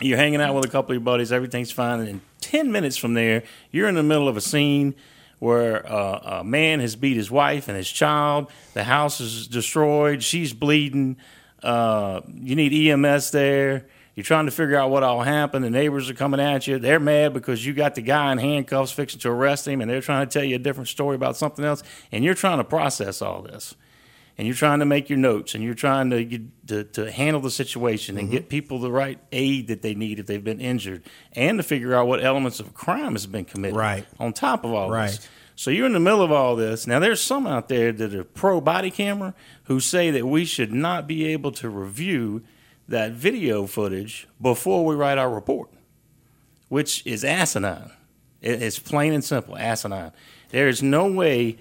You're 0.00 0.18
hanging 0.18 0.40
out 0.42 0.54
with 0.54 0.64
a 0.64 0.68
couple 0.68 0.90
of 0.90 0.96
your 0.96 1.04
buddies, 1.04 1.32
everything's 1.32 1.70
fine, 1.70 2.00
and 2.00 2.20
ten 2.40 2.72
minutes 2.72 2.96
from 2.96 3.14
there, 3.14 3.44
you're 3.70 3.88
in 3.88 3.94
the 3.94 4.02
middle 4.02 4.28
of 4.28 4.36
a 4.36 4.40
scene 4.42 4.94
where 5.38 5.90
uh, 5.90 6.40
a 6.40 6.44
man 6.44 6.80
has 6.80 6.96
beat 6.96 7.16
his 7.16 7.30
wife 7.30 7.68
and 7.68 7.76
his 7.76 7.90
child. 7.90 8.50
The 8.74 8.84
house 8.84 9.20
is 9.20 9.46
destroyed. 9.48 10.22
She's 10.22 10.52
bleeding. 10.52 11.16
Uh, 11.62 12.20
you 12.34 12.56
need 12.56 12.72
EMS 12.72 13.30
there. 13.30 13.86
You're 14.14 14.24
trying 14.24 14.46
to 14.46 14.50
figure 14.50 14.76
out 14.76 14.90
what 14.90 15.02
all 15.02 15.20
happened. 15.20 15.62
The 15.62 15.70
neighbors 15.70 16.08
are 16.08 16.14
coming 16.14 16.40
at 16.40 16.66
you. 16.66 16.78
They're 16.78 16.98
mad 16.98 17.34
because 17.34 17.66
you 17.66 17.74
got 17.74 17.94
the 17.94 18.00
guy 18.00 18.32
in 18.32 18.38
handcuffs 18.38 18.90
fixing 18.90 19.20
to 19.20 19.30
arrest 19.30 19.68
him, 19.68 19.82
and 19.82 19.90
they're 19.90 20.00
trying 20.00 20.26
to 20.26 20.32
tell 20.32 20.42
you 20.42 20.56
a 20.56 20.58
different 20.58 20.88
story 20.88 21.14
about 21.16 21.36
something 21.36 21.64
else. 21.64 21.82
And 22.10 22.24
you're 22.24 22.34
trying 22.34 22.56
to 22.56 22.64
process 22.64 23.20
all 23.20 23.42
this. 23.42 23.74
And 24.38 24.46
you're 24.46 24.54
trying 24.54 24.80
to 24.80 24.84
make 24.84 25.08
your 25.08 25.18
notes, 25.18 25.54
and 25.54 25.64
you're 25.64 25.74
trying 25.74 26.10
to 26.10 26.40
to, 26.66 26.84
to 26.84 27.10
handle 27.10 27.40
the 27.40 27.50
situation 27.50 28.18
and 28.18 28.30
get 28.30 28.42
mm-hmm. 28.42 28.48
people 28.48 28.78
the 28.78 28.90
right 28.90 29.18
aid 29.32 29.68
that 29.68 29.80
they 29.80 29.94
need 29.94 30.18
if 30.18 30.26
they've 30.26 30.44
been 30.44 30.60
injured, 30.60 31.02
and 31.32 31.58
to 31.58 31.62
figure 31.62 31.94
out 31.94 32.06
what 32.06 32.22
elements 32.22 32.60
of 32.60 32.74
crime 32.74 33.12
has 33.12 33.26
been 33.26 33.46
committed. 33.46 33.76
Right. 33.76 34.06
On 34.18 34.32
top 34.32 34.64
of 34.64 34.72
all 34.72 34.90
Right. 34.90 35.10
this. 35.10 35.28
So 35.58 35.70
you're 35.70 35.86
in 35.86 35.94
the 35.94 36.00
middle 36.00 36.20
of 36.20 36.30
all 36.30 36.54
this. 36.54 36.86
Now 36.86 36.98
there's 36.98 37.20
some 37.20 37.46
out 37.46 37.68
there 37.68 37.90
that 37.90 38.14
are 38.14 38.24
pro 38.24 38.60
body 38.60 38.90
camera 38.90 39.34
who 39.64 39.80
say 39.80 40.10
that 40.10 40.26
we 40.26 40.44
should 40.44 40.70
not 40.70 41.06
be 41.06 41.26
able 41.28 41.50
to 41.52 41.70
review 41.70 42.42
that 42.88 43.12
video 43.12 43.66
footage 43.66 44.28
before 44.40 44.84
we 44.84 44.94
write 44.94 45.16
our 45.16 45.30
report, 45.30 45.70
which 46.68 47.04
is 47.06 47.24
asinine. 47.24 47.90
It's 48.42 48.78
plain 48.78 49.14
and 49.14 49.24
simple, 49.24 49.56
asinine. 49.56 50.12
There 50.50 50.68
is 50.68 50.82
no 50.82 51.10
way 51.10 51.56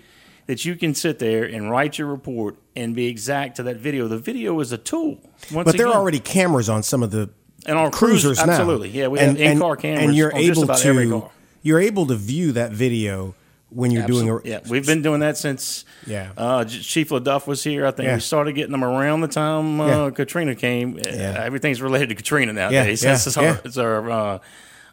that 0.47 0.63
you 0.65 0.75
can 0.75 0.93
sit 0.93 1.19
there 1.19 1.43
and 1.43 1.69
write 1.71 1.97
your 1.97 2.07
report 2.07 2.55
and 2.75 2.95
be 2.95 3.07
exact 3.07 3.55
to 3.57 3.63
that 3.63 3.77
video. 3.77 4.07
The 4.07 4.17
video 4.19 4.59
is 4.59 4.71
a 4.71 4.77
tool. 4.77 5.19
Once 5.51 5.65
But 5.65 5.77
there 5.77 5.87
are 5.87 5.95
already 5.95 6.19
cameras 6.19 6.69
on 6.69 6.83
some 6.83 7.01
of 7.03 7.11
the 7.11 7.29
And 7.65 7.77
on 7.77 7.91
cruisers 7.91 8.23
cruisers, 8.37 8.45
now. 8.45 8.53
absolutely. 8.53 8.89
Yeah, 8.89 9.07
we 9.07 9.19
have 9.19 9.39
in-car 9.39 9.75
cameras 9.77 10.05
and 10.05 10.15
you're 10.15 10.31
able 10.35 10.67
to 10.67 11.09
car. 11.19 11.31
you're 11.63 11.79
able 11.79 12.05
to 12.07 12.15
view 12.15 12.51
that 12.53 12.71
video 12.71 13.33
when 13.69 13.89
you're 13.91 14.05
doing 14.05 14.29
a 14.29 14.35
Absolutely. 14.35 14.51
yeah, 14.51 14.59
we've 14.69 14.85
been 14.85 15.01
doing 15.01 15.19
that 15.21 15.35
since 15.37 15.83
Yeah. 16.05 16.31
uh, 16.37 16.63
Chief 16.65 17.09
LeDuff 17.09 17.47
was 17.47 17.63
here. 17.63 17.85
I 17.85 17.91
think 17.91 18.07
Yeah. 18.07 18.13
we 18.15 18.19
started 18.21 18.53
getting 18.53 18.71
them 18.71 18.83
around 18.85 19.21
the 19.21 19.27
time 19.27 19.81
uh, 19.81 19.87
Yeah. 19.87 20.09
Katrina 20.11 20.55
came. 20.55 20.97
Yeah. 20.99 21.41
Everything's 21.43 21.81
related 21.81 22.09
to 22.09 22.15
Katrina 22.15 22.53
nowadays. 22.53 23.03
yeah, 23.03 23.11
That's 23.13 23.35
our, 23.35 23.59
it's 23.65 23.77
our 23.77 24.09
uh, 24.11 24.39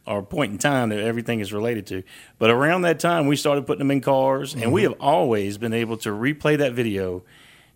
our 0.07 0.23
point 0.23 0.53
in 0.53 0.59
time 0.59 0.89
that 0.89 0.99
everything 0.99 1.41
is 1.41 1.53
related 1.53 1.87
to. 1.87 2.03
But 2.39 2.51
around 2.51 2.83
that 2.83 2.99
time, 2.99 3.27
we 3.27 3.37
started 3.37 3.67
putting 3.67 3.81
them 3.81 3.91
in 3.91 4.01
cars, 4.01 4.55
and 4.55 4.63
Mm-hmm. 4.65 4.73
we 4.73 4.83
have 4.83 4.95
always 5.01 5.59
been 5.59 5.73
able 5.73 5.97
to 5.99 6.11
replay 6.11 6.59
that 6.59 6.73
video. 6.73 7.23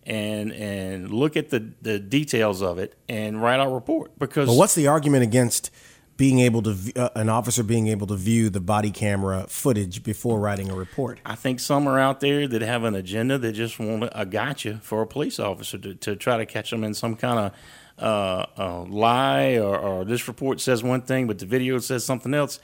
And 0.05 0.53
and 0.53 1.11
look 1.11 1.35
at 1.35 1.49
the, 1.49 1.73
the 1.81 1.99
details 1.99 2.61
of 2.61 2.79
it 2.79 2.95
and 3.09 3.41
write 3.41 3.59
our 3.59 3.69
report 3.73 4.17
because 4.17 4.47
But 4.47 4.55
what's 4.55 4.73
the 4.73 4.87
argument 4.87 5.23
against 5.23 5.69
being 6.15 6.39
able 6.39 6.61
to 6.61 6.77
uh, 6.95 7.09
an 7.15 7.27
officer 7.27 7.61
being 7.61 7.87
able 7.89 8.07
to 8.07 8.15
view 8.15 8.49
the 8.49 8.61
body 8.61 8.89
camera 8.89 9.47
footage 9.49 10.03
before 10.03 10.39
writing 10.39 10.71
a 10.71 10.75
report? 10.75 11.19
I 11.25 11.35
think 11.35 11.59
some 11.59 11.87
are 11.89 11.99
out 11.99 12.21
there 12.21 12.47
that 12.47 12.61
have 12.61 12.85
an 12.85 12.95
agenda 12.95 13.37
that 13.37 13.51
just 13.51 13.79
want 13.79 14.09
a 14.13 14.25
gotcha 14.25 14.79
for 14.81 15.01
a 15.01 15.07
police 15.07 15.39
officer 15.41 15.77
to, 15.77 15.93
to 15.95 16.15
try 16.15 16.37
to 16.37 16.45
catch 16.45 16.71
them 16.71 16.85
in 16.85 16.93
some 16.93 17.17
kind 17.17 17.39
of 17.39 17.51
uh, 17.99 18.45
uh, 18.57 18.83
lie 18.83 19.57
or, 19.57 19.77
or 19.77 20.05
this 20.05 20.27
report 20.27 20.61
says 20.61 20.83
one 20.83 21.01
thing, 21.01 21.27
but 21.27 21.39
the 21.39 21.45
video 21.45 21.79
says 21.79 22.05
something 22.05 22.33
else. 22.33 22.59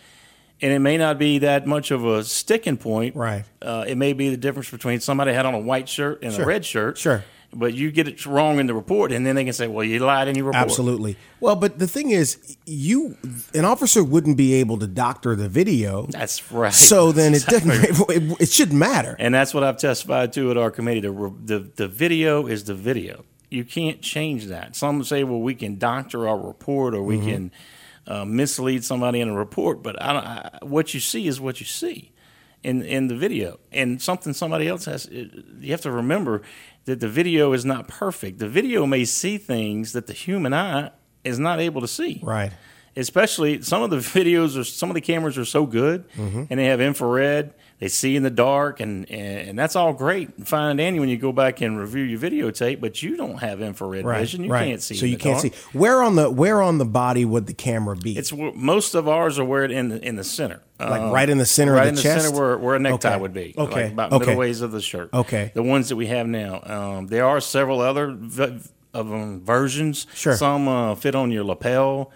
And 0.61 0.71
it 0.71 0.79
may 0.79 0.97
not 0.97 1.17
be 1.17 1.39
that 1.39 1.67
much 1.67 1.91
of 1.91 2.05
a 2.05 2.23
sticking 2.23 2.77
point. 2.77 3.15
Right. 3.15 3.43
Uh, 3.61 3.83
it 3.87 3.97
may 3.97 4.13
be 4.13 4.29
the 4.29 4.37
difference 4.37 4.69
between 4.69 4.99
somebody 5.01 5.33
had 5.33 5.45
on 5.45 5.53
a 5.53 5.59
white 5.59 5.89
shirt 5.89 6.23
and 6.23 6.31
Sure. 6.31 6.43
a 6.43 6.47
red 6.47 6.63
shirt. 6.63 6.97
Sure. 6.97 7.23
But 7.55 7.73
you 7.75 7.91
get 7.91 8.07
it 8.07 8.25
wrong 8.25 8.59
in 8.59 8.65
the 8.65 8.73
report, 8.73 9.11
and 9.11 9.25
then 9.27 9.35
they 9.35 9.43
can 9.43 9.53
say, 9.53 9.67
well, 9.67 9.83
you 9.83 9.99
lied 9.99 10.27
in 10.27 10.35
your 10.35 10.45
report. 10.45 10.63
Absolutely. 10.63 11.17
Well, 11.39 11.55
but 11.55 11.77
the 11.77 11.85
thing 11.87 12.09
is, 12.09 12.57
you 12.65 13.15
an 13.53 13.63
officer 13.65 14.03
wouldn't 14.03 14.37
be 14.37 14.53
able 14.55 14.79
to 14.79 14.87
doctor 14.87 15.35
the 15.35 15.47
video. 15.49 16.07
That's 16.09 16.51
right. 16.51 16.73
So 16.73 17.11
then 17.11 17.35
it 17.35 17.45
doesn't. 17.47 18.09
It, 18.09 18.41
it 18.41 18.49
shouldn't 18.49 18.79
matter. 18.79 19.15
And 19.19 19.33
that's 19.35 19.53
what 19.53 19.63
I've 19.63 19.77
testified 19.77 20.33
to 20.33 20.49
at 20.49 20.57
our 20.57 20.71
committee. 20.71 21.01
The, 21.01 21.11
the, 21.43 21.59
the 21.75 21.87
video 21.87 22.47
is 22.47 22.63
the 22.63 22.73
video. 22.73 23.23
You 23.53 23.63
can't 23.63 24.01
change 24.01 24.45
that. 24.47 24.75
Some 24.75 25.03
say, 25.03 25.23
well, 25.23 25.39
we 25.39 25.55
can 25.55 25.77
doctor 25.77 26.27
our 26.27 26.37
report 26.39 26.93
or 26.95 27.03
we 27.03 27.17
Mm-hmm. 27.17 27.29
can 27.29 27.51
uh, 28.07 28.25
mislead 28.25 28.83
somebody 28.83 29.21
in 29.21 29.29
a 29.29 29.33
report, 29.35 29.81
but 29.81 30.01
I 30.01 30.11
don't, 30.13 30.25
I, 30.25 30.59
what 30.61 30.93
you 30.93 30.99
see 30.99 31.27
is 31.27 31.39
what 31.39 31.59
you 31.61 31.65
see 31.65 32.11
in, 32.63 32.81
in 32.83 33.07
the 33.07 33.15
video. 33.15 33.59
And 33.71 34.01
something 34.01 34.33
somebody 34.33 34.67
else 34.67 34.85
has, 34.85 35.07
you 35.09 35.71
have 35.71 35.81
to 35.81 35.91
remember 35.91 36.41
that 36.85 36.99
the 36.99 37.07
video 37.07 37.53
is 37.53 37.63
not 37.63 37.87
perfect. 37.87 38.39
The 38.39 38.49
video 38.49 38.85
may 38.85 39.05
see 39.05 39.37
things 39.37 39.93
that 39.93 40.07
the 40.07 40.13
human 40.13 40.53
eye 40.53 40.91
is 41.23 41.39
not 41.39 41.59
able 41.61 41.79
to 41.81 41.87
see 41.87 42.19
Right. 42.23 42.51
especially 42.97 43.61
some 43.61 43.81
of 43.83 43.89
the 43.89 43.97
videos 44.19 44.57
or 44.59 44.63
some 44.65 44.89
of 44.89 44.95
the 44.95 45.01
cameras 45.01 45.37
are 45.37 45.45
so 45.45 45.65
good 45.65 46.03
Mm-hmm. 46.17 46.43
and 46.49 46.59
they 46.59 46.65
have 46.65 46.81
infrared 46.81 47.53
they 47.83 47.89
see 47.89 48.15
in 48.15 48.23
the 48.23 48.29
dark 48.29 48.79
and, 48.79 49.09
and 49.11 49.59
that's 49.59 49.75
all 49.75 49.91
great 49.91 50.29
and 50.37 50.47
fine 50.47 50.69
and 50.69 50.77
dandy 50.77 51.01
when 51.01 51.09
you 51.09 51.17
go 51.17 51.33
back 51.33 51.59
and 51.59 51.77
review 51.77 52.03
your 52.03 52.17
videotape 52.17 52.79
but 52.79 53.03
you 53.03 53.17
don't 53.17 53.39
have 53.39 53.61
infrared 53.61 54.05
Right. 54.05 54.19
vision 54.21 54.45
you 54.45 54.49
right. 54.51 54.67
can't 54.67 54.81
see 54.81 54.95
So 54.95 55.05
you 55.05 55.17
can't 55.17 55.41
dark. 55.41 55.53
see 55.53 55.77
where 55.77 56.01
on 56.01 56.15
the 56.15 56.29
where 56.31 56.61
on 56.61 56.77
the 56.77 56.85
body 56.85 57.25
would 57.25 57.45
the 57.45 57.53
camera 57.53 57.97
be? 57.97 58.17
it's 58.17 58.31
most 58.31 58.95
of 58.95 59.09
ours 59.09 59.37
are 59.37 59.43
where 59.43 59.65
it 59.65 59.71
in 59.71 59.89
the 59.89 60.01
in 60.01 60.15
the 60.15 60.23
center 60.23 60.61
Like 60.79 61.01
Um, 61.01 61.11
right 61.11 61.29
in 61.29 61.39
the 61.39 61.45
center 61.45 61.73
of 61.73 61.79
right 61.79 61.83
the 61.83 61.89
in 61.89 61.95
the 61.95 62.01
chest? 62.03 62.23
center 62.25 62.39
where, 62.39 62.57
where 62.57 62.75
a 62.75 62.79
necktie 62.79 63.09
Okay. 63.15 63.21
would 63.21 63.33
be 63.33 63.53
Okay. 63.57 63.83
like 63.83 63.91
about 63.91 64.13
Okay. 64.13 64.19
middle 64.27 64.39
ways 64.39 64.61
of 64.61 64.71
the 64.71 64.79
shirt 64.81 65.09
Okay. 65.13 65.51
the 65.53 65.61
ones 65.63 65.89
that 65.89 65.97
we 65.97 66.07
have 66.07 66.25
now 66.25 66.61
um, 66.65 67.07
there 67.07 67.25
are 67.25 67.41
several 67.41 67.81
other 67.81 68.15
v- 68.17 68.61
of 68.93 69.11
um, 69.11 69.41
versions 69.43 70.07
Sure. 70.13 70.37
some 70.37 70.69
uh, 70.69 70.95
fit 70.95 71.15
on 71.15 71.31
your 71.31 71.43
lapel 71.43 72.11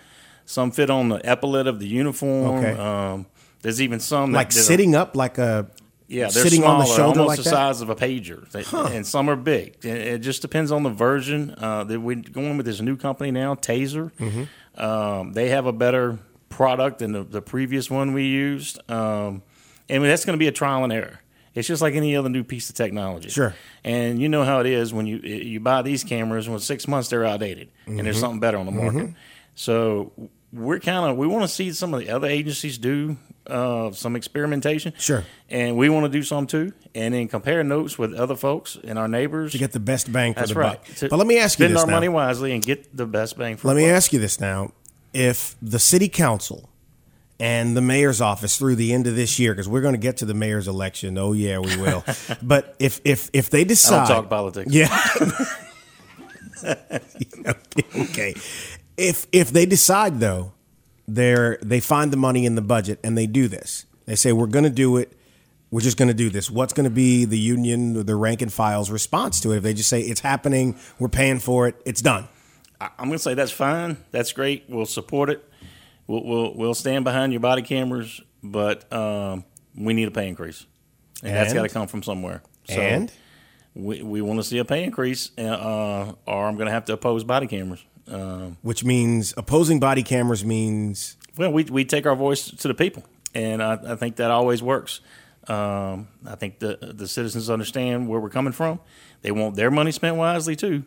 some 0.46 0.72
fit 0.72 0.90
on 0.90 1.10
the 1.10 1.20
epaulet 1.26 1.68
of 1.68 1.80
the 1.80 1.88
uniform 1.88 2.56
Okay. 2.64 3.26
There's 3.62 3.82
even 3.82 4.00
some 4.00 4.32
like 4.32 4.50
that 4.50 4.58
are- 4.60 4.62
sitting 4.62 4.96
up, 4.96 5.16
like 5.16 5.38
a 5.38 5.68
yeah, 6.10 6.30
they're 6.30 6.44
sitting 6.44 6.62
smaller, 6.62 6.76
on 6.76 6.80
the 6.80 6.86
shoulder 6.86 7.20
almost 7.22 7.28
like 7.28 7.38
the 7.38 7.44
that. 7.44 7.50
size 7.50 7.82
of 7.82 7.90
a 7.90 7.96
pager, 7.96 8.50
They- 8.52 8.96
and 8.96 9.06
some 9.06 9.30
are 9.30 9.36
big. 9.36 9.84
It, 9.84 10.20
just 10.20 10.42
depends 10.42 10.72
on 10.72 10.84
the 10.84 10.90
version. 10.90 11.54
Uh, 11.58 11.84
that 11.84 12.00
we're 12.00 12.16
going 12.16 12.56
with 12.58 12.66
this 12.66 12.80
new 12.82 12.96
company 12.96 13.32
now, 13.32 13.56
Taser. 13.56 14.12
Mm-hmm. 14.14 14.82
Um, 14.82 15.34
they 15.34 15.50
have 15.50 15.66
a 15.66 15.74
better 15.74 16.20
product 16.50 17.00
than 17.00 17.12
the, 17.12 17.24
the 17.24 17.42
previous 17.42 17.92
one 17.92 18.14
we 18.14 18.24
used, 18.28 18.80
um, 18.90 19.42
and 19.90 20.04
that's 20.06 20.24
going 20.24 20.36
to 20.36 20.40
be 20.40 20.48
a 20.48 20.52
trial 20.52 20.84
and 20.86 20.94
error. 20.94 21.20
It's 21.56 21.68
just 21.68 21.82
like 21.82 21.96
any 21.96 22.16
other 22.16 22.30
new 22.30 22.44
piece 22.44 22.70
of 22.70 22.76
technology. 22.76 23.30
Sure. 23.30 23.56
And 23.84 24.22
you 24.22 24.30
know 24.30 24.44
how 24.44 24.60
it 24.60 24.68
is 24.68 24.94
when 24.94 25.08
you 25.08 25.18
you 25.18 25.60
buy 25.60 25.82
these 25.82 26.04
cameras, 26.04 26.46
and 26.46 26.54
with 26.54 26.64
six 26.64 26.88
months 26.88 27.10
they're 27.10 27.26
outdated, 27.26 27.70
and 27.86 27.96
Mm-hmm. 27.96 28.06
there's 28.06 28.20
something 28.20 28.40
better 28.40 28.58
on 28.60 28.66
the 28.68 28.72
market. 28.72 29.14
So 29.56 30.14
we're 30.54 30.80
kind 30.80 31.10
of 31.12 31.18
we 31.18 31.28
want 31.28 31.44
to 31.44 31.48
see 31.48 31.72
some 31.74 31.94
of 31.94 32.00
the 32.00 32.10
other 32.12 32.28
agencies 32.28 32.78
do 32.78 33.18
uh, 33.50 33.92
some 33.92 34.16
experimentation. 34.16 34.94
Sure. 34.98 35.24
And 35.50 35.78
we 35.78 35.90
want 35.90 36.06
to 36.06 36.10
do 36.10 36.24
some 36.24 36.48
too, 36.48 36.74
and 36.94 37.14
then 37.14 37.28
compare 37.28 37.64
notes 37.64 37.98
with 37.98 38.14
other 38.14 38.36
folks 38.36 38.78
and 38.84 39.00
our 39.00 39.08
neighbors. 39.08 39.52
to 39.54 39.58
get 39.58 39.72
the 39.72 39.80
best 39.80 40.12
bang 40.12 40.34
for 40.34 40.42
That's 40.42 40.54
the 40.54 40.60
right. 40.60 40.84
buck. 40.86 40.96
To 40.98 41.10
But 41.10 41.18
let 41.18 41.28
me 41.28 41.38
ask 41.40 41.58
you 41.60 41.66
spend 41.66 41.78
our 41.78 41.86
now. 41.86 41.92
money 41.94 42.10
wisely 42.10 42.54
and 42.54 42.64
get 42.64 42.96
the 42.96 43.06
best 43.06 43.38
bang 43.38 43.58
for. 43.58 43.68
Let 43.70 43.78
me 43.78 43.84
buck. 43.84 43.92
ask 43.96 44.14
you 44.14 44.20
this 44.20 44.40
now: 44.40 44.72
If 45.14 45.56
the 45.62 45.80
city 45.80 46.10
council 46.10 46.70
and 47.40 47.78
the 47.78 47.82
mayor's 47.82 48.20
office 48.20 48.58
through 48.58 48.76
the 48.76 48.94
end 48.94 49.06
of 49.08 49.16
this 49.16 49.38
year, 49.40 49.54
because 49.54 49.70
we're 49.70 49.82
going 49.82 49.94
to 49.94 50.00
get 50.00 50.18
to 50.18 50.26
the 50.26 50.34
mayor's 50.34 50.68
election. 50.68 51.18
Oh 51.18 51.34
yeah, 51.34 51.60
we 51.60 51.78
will. 51.78 52.04
but 52.42 52.76
if 52.80 53.00
if 53.06 53.30
if 53.34 53.50
they 53.50 53.62
I 53.62 53.64
decide, 53.66 54.08
don't 54.08 54.22
talk 54.24 54.30
politics. 54.30 54.72
Yeah. 54.74 54.90
okay. 57.96 58.34
If 58.98 59.28
if 59.32 59.52
they 59.52 59.66
decide 59.66 60.20
though, 60.20 60.54
they're 61.08 61.58
they 61.62 61.80
find 61.80 62.12
the 62.12 62.18
money 62.18 62.46
in 62.46 62.56
the 62.56 62.62
budget 62.62 63.00
and 63.04 63.18
they 63.18 63.28
do 63.28 63.48
this. 63.48 63.86
They 64.06 64.16
say 64.16 64.34
we're 64.34 64.48
going 64.48 64.66
to 64.66 64.70
do 64.70 64.98
it. 64.98 65.14
We're 65.70 65.82
just 65.82 65.98
going 65.98 66.08
to 66.08 66.14
do 66.14 66.30
this. 66.30 66.50
What's 66.50 66.74
going 66.74 66.86
to 66.86 66.90
be 66.90 67.26
the 67.26 67.38
union 67.38 68.06
the 68.06 68.16
rank 68.16 68.42
and 68.42 68.52
file's 68.52 68.90
response 68.90 69.40
to 69.42 69.52
it? 69.52 69.58
If 69.58 69.64
they 69.64 69.74
just 69.74 69.90
say 69.90 70.02
it's 70.02 70.22
happening, 70.22 70.78
we're 71.00 71.10
paying 71.10 71.40
for 71.40 71.68
it, 71.68 71.82
it's 71.86 72.02
done. 72.02 72.28
I'm 72.80 73.08
going 73.08 73.12
to 73.14 73.20
say 73.20 73.34
that's 73.34 73.52
fine. 73.52 73.98
That's 74.12 74.32
great. 74.34 74.66
We'll 74.70 74.86
support 74.86 75.30
it. 75.30 75.44
We'll 76.06 76.24
we'll, 76.24 76.54
we'll 76.54 76.74
stand 76.74 77.04
behind 77.04 77.34
your 77.34 77.40
body 77.40 77.64
cameras, 77.64 78.22
but 78.44 78.92
um, 78.94 79.44
we 79.76 79.94
need 79.94 80.08
a 80.08 80.12
pay 80.12 80.28
increase, 80.28 80.66
and, 81.24 81.36
that's 81.36 81.54
got 81.54 81.64
to 81.64 81.70
come 81.70 81.88
from 81.88 82.04
somewhere. 82.04 82.44
So 82.70 82.76
and 82.76 83.12
we, 83.74 84.02
we 84.02 84.22
want 84.22 84.40
to 84.40 84.44
see 84.44 84.58
a 84.58 84.66
pay 84.66 84.84
increase, 84.84 85.32
uh, 85.38 86.14
or 86.26 86.46
I'm 86.48 86.56
going 86.56 86.68
to 86.68 86.72
have 86.72 86.86
to 86.86 86.94
oppose 86.94 87.24
body 87.24 87.48
cameras. 87.48 87.84
Um, 88.10 88.58
which 88.62 88.84
means 88.86 89.34
opposing 89.36 89.80
body 89.80 90.02
cameras 90.04 90.46
means 90.46 91.18
Well, 91.38 91.52
we 91.52 91.64
we 91.66 91.84
take 91.86 92.06
our 92.06 92.16
voice 92.16 92.50
to 92.50 92.68
the 92.68 92.74
people, 92.74 93.04
and 93.36 93.62
I, 93.62 93.78
I 93.86 93.96
think 93.96 94.16
that 94.18 94.32
always 94.32 94.64
works. 94.64 95.02
Um, 95.48 96.08
I 96.26 96.36
think 96.36 96.60
the 96.60 96.78
the 96.96 97.08
citizens 97.08 97.50
understand 97.50 98.08
where 98.08 98.20
we're 98.20 98.30
coming 98.30 98.54
from. 98.54 98.80
They 99.24 99.32
want 99.32 99.56
their 99.56 99.72
money 99.72 99.92
spent 99.92 100.16
wisely 100.16 100.56
too, 100.56 100.84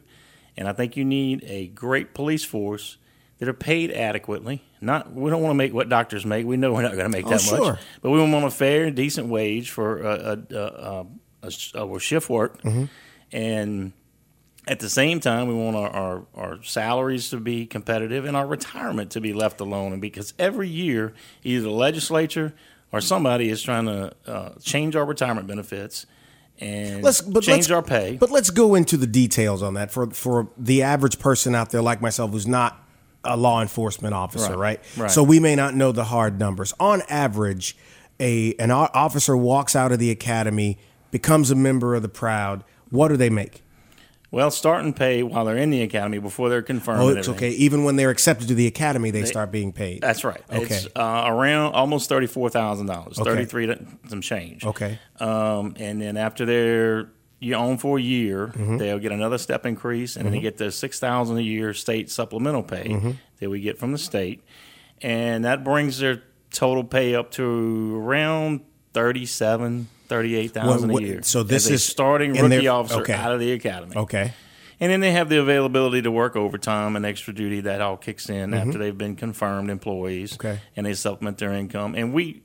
and 0.57 0.67
I 0.69 0.73
think 0.73 0.97
you 0.97 1.05
need 1.05 1.45
a 1.47 1.67
great 1.69 2.15
police 2.15 2.45
force 2.45 2.97
that 3.39 3.49
are 3.49 3.55
paid 3.55 3.91
adequately. 3.91 4.63
Not 4.81 5.13
we 5.13 5.29
don't 5.31 5.43
want 5.43 5.51
to 5.51 5.57
make 5.57 5.75
what 5.75 5.89
doctors 5.91 6.25
make. 6.25 6.47
We 6.47 6.57
know 6.57 6.73
we're 6.73 6.83
not 6.83 6.93
going 6.93 7.05
to 7.05 7.09
make 7.11 7.27
Oh, 7.27 7.31
that 7.31 7.41
sure. 7.43 7.73
much, 7.73 7.81
but 8.03 8.11
we 8.11 8.19
want 8.19 8.45
a 8.47 8.51
fair 8.51 8.85
and 8.85 8.97
decent 8.97 9.29
wage 9.29 9.71
for 9.71 9.99
a, 10.03 10.15
a, 10.53 10.57
a, 10.57 11.07
a, 11.43 11.51
a, 11.83 11.95
a 11.97 12.01
shift 12.01 12.31
work, 12.31 12.63
Mm-hmm. 12.63 12.85
and 13.33 13.93
At 14.69 14.81
the 14.81 14.91
same 14.91 15.21
time, 15.21 15.49
we 15.49 15.55
want 15.55 15.77
our, 15.77 15.89
our, 15.89 16.27
our 16.35 16.63
salaries 16.63 17.31
to 17.31 17.39
be 17.39 17.67
competitive 17.67 18.25
and 18.25 18.37
our 18.37 18.47
retirement 18.47 19.11
to 19.13 19.21
be 19.21 19.33
left 19.33 19.61
alone. 19.61 19.93
And 19.93 20.03
because 20.03 20.35
every 20.39 20.69
year, 20.69 21.15
either 21.43 21.63
the 21.63 21.71
legislature 21.71 22.55
or 22.93 23.01
somebody 23.01 23.49
is 23.49 23.63
trying 23.63 23.87
to 23.87 24.15
uh, 24.27 24.51
change 24.63 24.97
our 24.97 25.05
retirement 25.05 25.47
benefits 25.47 26.07
and 26.61 27.03
Let's 27.03 27.23
but 27.23 27.43
change 27.43 27.69
let's, 27.69 27.71
our 27.71 27.83
pay. 27.83 28.17
But 28.17 28.31
let's 28.31 28.51
go 28.51 28.75
into 28.75 28.97
the 28.97 29.07
details 29.07 29.63
on 29.63 29.75
that 29.75 29.91
for 29.91 30.11
for 30.11 30.51
the 30.59 30.83
average 30.83 31.19
person 31.19 31.55
out 31.55 31.71
there 31.71 31.81
like 31.81 32.03
myself 32.03 32.33
who's 32.33 32.47
not 32.47 32.85
a 33.25 33.37
law 33.37 33.63
enforcement 33.63 34.15
officer, 34.15 34.57
right? 34.57 34.79
Right, 34.79 34.97
right. 34.97 35.11
So 35.11 35.23
we 35.23 35.41
may 35.41 35.55
not 35.55 35.75
know 35.75 35.93
the 35.93 36.05
hard 36.05 36.39
numbers. 36.39 36.75
On 36.79 37.03
average, 37.09 37.77
a 38.19 38.55
an 38.59 38.71
officer 38.71 39.37
walks 39.37 39.75
out 39.75 39.91
of 39.91 39.99
the 39.99 40.11
academy, 40.11 40.79
becomes 41.11 41.51
a 41.51 41.55
member 41.55 41.95
of 41.95 42.03
the 42.03 42.09
Proud. 42.09 42.65
What 42.91 43.09
do 43.09 43.17
they 43.17 43.31
make? 43.31 43.63
Well, 44.33 44.51
starting 44.51 44.93
pay 44.93 45.23
while 45.23 45.45
they're 45.45 45.57
in 45.57 45.71
the 45.71 45.83
academy 45.83 46.19
before 46.19 46.49
they're 46.49 46.63
confirmed. 46.63 47.01
Oh, 47.03 47.09
it's 47.09 47.29
okay. 47.29 47.51
Even 47.51 47.85
when 47.85 47.97
they're 47.97 48.11
accepted 48.11 48.49
to 48.49 48.55
the 48.55 48.67
academy, 48.67 49.11
they, 49.11 49.25
start 49.25 49.51
being 49.51 49.73
paid. 49.73 50.01
That's 50.03 50.23
right. 50.25 50.43
Okay. 50.53 50.63
It's 50.75 50.87
uh, 50.95 51.25
around 51.27 51.73
almost 51.75 52.09
thirty 52.09 52.27
four 52.27 52.49
thousand 52.51 52.87
dollars, 52.87 53.19
Okay. 53.19 53.29
thirty 53.31 53.45
three 53.45 53.75
some 54.09 54.21
change. 54.21 54.65
Okay. 54.65 54.99
Um, 55.19 55.75
and 55.79 56.01
then 56.01 56.17
after 56.17 56.45
they're 56.47 57.09
you 57.43 57.55
own 57.55 57.79
for 57.79 57.99
a 57.99 58.03
year, 58.03 58.49
Mm-hmm. 58.49 58.77
they'll 58.77 58.99
get 58.99 59.13
another 59.13 59.39
step 59.39 59.65
increase, 59.67 60.17
and 60.17 60.27
then 60.27 60.33
they 60.33 60.41
get 60.41 60.59
the 60.59 60.71
six 60.71 61.01
thousand 61.01 61.39
a 61.39 61.43
year 61.43 61.73
state 61.75 62.11
supplemental 62.11 62.63
pay 62.63 62.85
Mm-hmm. 62.89 63.11
that 63.41 63.51
we 63.51 63.61
get 63.61 63.79
from 63.79 63.93
the 63.93 63.99
state, 63.99 64.45
and 65.03 65.45
that 65.45 65.65
brings 65.65 65.99
their 65.99 66.23
total 66.53 66.85
pay 66.85 67.15
up 67.15 67.31
to 67.33 67.97
around 68.05 68.61
thirty 68.93 69.25
seven. 69.27 69.89
Thirty-eight 70.11 70.51
thousand 70.53 70.91
a 70.91 71.01
year. 71.01 71.23
so 71.23 71.43
this 71.43 71.71
is- 71.71 71.83
starting 71.85 72.33
rookie 72.35 72.69
officer 72.69 73.01
okay. 73.01 73.15
out 73.15 73.33
of 73.33 73.41
the 73.41 73.53
academy. 73.53 73.97
Okay. 73.97 74.35
And 74.83 74.91
then 74.91 75.01
they 75.01 75.13
have 75.13 75.29
the 75.29 75.39
availability 75.39 76.03
to 76.03 76.11
work 76.11 76.37
overtime 76.37 76.97
and 76.97 77.05
extra 77.07 77.33
duty 77.35 77.61
that 77.63 77.81
all 77.81 77.97
kicks 77.99 78.29
in 78.31 78.53
after 78.55 78.77
they've 78.79 78.97
been 78.97 79.15
confirmed 79.15 79.69
employees. 79.71 80.33
Mm-hmm. 80.37 80.47
Okay. 80.47 80.61
And 80.77 80.85
they 80.87 80.95
supplement 80.95 81.39
their 81.39 81.53
income. 81.53 81.95
And 81.95 82.13
we 82.13 82.43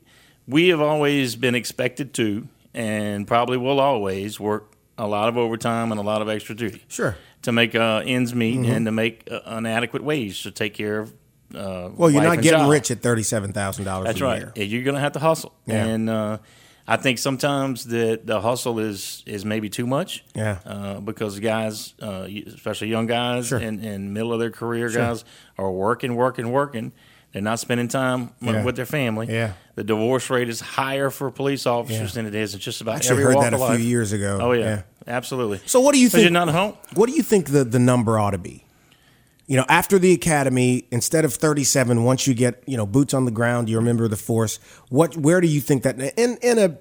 we 0.48 0.68
have 0.70 0.82
always 0.82 1.36
been 1.36 1.56
expected 1.56 2.14
to 2.16 2.48
and 2.74 3.26
probably 3.26 3.58
will 3.58 3.80
always 3.80 4.40
work 4.40 4.74
a 4.98 5.08
lot 5.08 5.28
of 5.30 5.38
overtime 5.38 5.92
and 5.92 6.00
a 6.00 6.04
lot 6.04 6.22
of 6.22 6.30
extra 6.30 6.56
duty. 6.56 6.84
Sure. 6.88 7.16
To 7.44 7.52
make 7.52 7.74
uh, 7.76 8.04
ends 8.06 8.34
meet 8.36 8.60
Mm-hmm. 8.60 8.72
and 8.72 8.86
to 8.86 8.92
make 8.92 9.28
uh, 9.32 9.40
an 9.46 9.66
adequate 9.66 10.04
wage 10.04 10.44
to 10.44 10.52
take 10.52 10.74
care 10.74 11.00
of. 11.00 11.14
Uh, 11.54 11.90
Well, 11.96 12.10
you're 12.10 12.22
not 12.22 12.42
getting 12.42 12.60
job. 12.60 12.70
rich 12.72 12.92
at 12.92 13.02
thirty-seven 13.02 13.54
thousand 13.54 13.86
dollars 13.86 14.08
That's 14.08 14.20
a 14.22 14.26
right. 14.26 14.40
year. 14.58 14.66
You're 14.66 14.84
going 14.84 14.96
to 14.96 15.02
have 15.02 15.14
to 15.14 15.20
hustle. 15.20 15.54
Yeah. 15.66 15.86
And 15.86 16.10
uh, 16.10 16.38
I 16.88 16.98
think 16.98 17.18
sometimes 17.20 17.86
the 17.86 18.20
the 18.24 18.42
hustle 18.42 18.80
is 18.80 19.24
is 19.26 19.44
maybe 19.44 19.70
too 19.70 19.88
much. 19.88 20.24
Yeah. 20.36 20.60
Uh, 20.66 21.00
because 21.00 21.40
guys, 21.40 21.94
uh, 22.02 22.28
especially 22.48 22.90
young 22.90 23.08
guys 23.08 23.48
Sure. 23.48 23.60
in, 23.60 23.80
in 23.84 24.14
middle 24.14 24.32
of 24.34 24.40
their 24.40 24.52
career, 24.52 24.90
Sure. 24.90 25.02
guys 25.02 25.26
are 25.58 25.72
working, 25.72 26.16
working, 26.16 26.52
working. 26.52 26.92
They're 27.32 27.42
not 27.42 27.60
spending 27.60 27.88
time 27.90 28.30
Yeah. 28.40 28.64
with 28.64 28.76
their 28.78 28.86
family. 28.86 29.28
Yeah. 29.30 29.54
The 29.76 29.84
divorce 29.84 30.30
rate 30.30 30.48
is 30.48 30.62
higher 30.62 31.10
for 31.10 31.32
police 31.32 31.66
officers 31.66 32.12
Yeah. 32.16 32.22
than 32.22 32.26
it 32.28 32.36
is 32.36 32.54
in 32.54 32.60
just 32.60 32.80
about 32.82 32.96
Actually 32.98 33.12
every 33.14 33.24
heard 33.26 33.36
walk 33.36 33.44
that 33.46 33.54
of 33.56 33.62
a 33.62 33.76
few 33.78 33.86
years 33.86 34.14
ago. 34.14 34.40
Oh 34.42 34.52
yeah, 34.54 34.64
Yeah. 34.66 34.82
absolutely. 35.08 35.60
So 35.66 35.80
what 35.82 35.94
do 35.96 36.00
you 36.00 36.08
think? 36.08 36.22
you're 36.22 36.32
not 36.32 36.50
home. 36.50 36.76
What 36.94 37.10
do 37.10 37.16
you 37.16 37.24
think 37.24 37.48
the, 37.50 37.64
the 37.66 37.80
number 37.80 38.18
ought 38.20 38.32
to 38.32 38.38
be? 38.38 38.64
You 39.48 39.58
know, 39.58 39.66
after 39.70 40.00
the 40.00 40.12
academy, 40.12 40.88
instead 40.92 41.24
of 41.24 41.34
37, 41.34 42.04
once 42.04 42.26
you 42.26 42.34
get, 42.34 42.64
you 42.66 42.78
know, 42.78 42.86
boots 42.88 43.14
on 43.14 43.26
the 43.26 43.32
ground, 43.32 43.70
you're 43.70 43.80
a 43.82 43.84
member 43.84 44.04
of 44.04 44.10
the 44.10 44.18
force. 44.18 44.58
What 44.90 45.16
where 45.18 45.40
do 45.40 45.48
you 45.48 45.62
think 45.62 45.84
that 45.84 46.00
in 46.18 46.38
in 46.42 46.58
a 46.58 46.78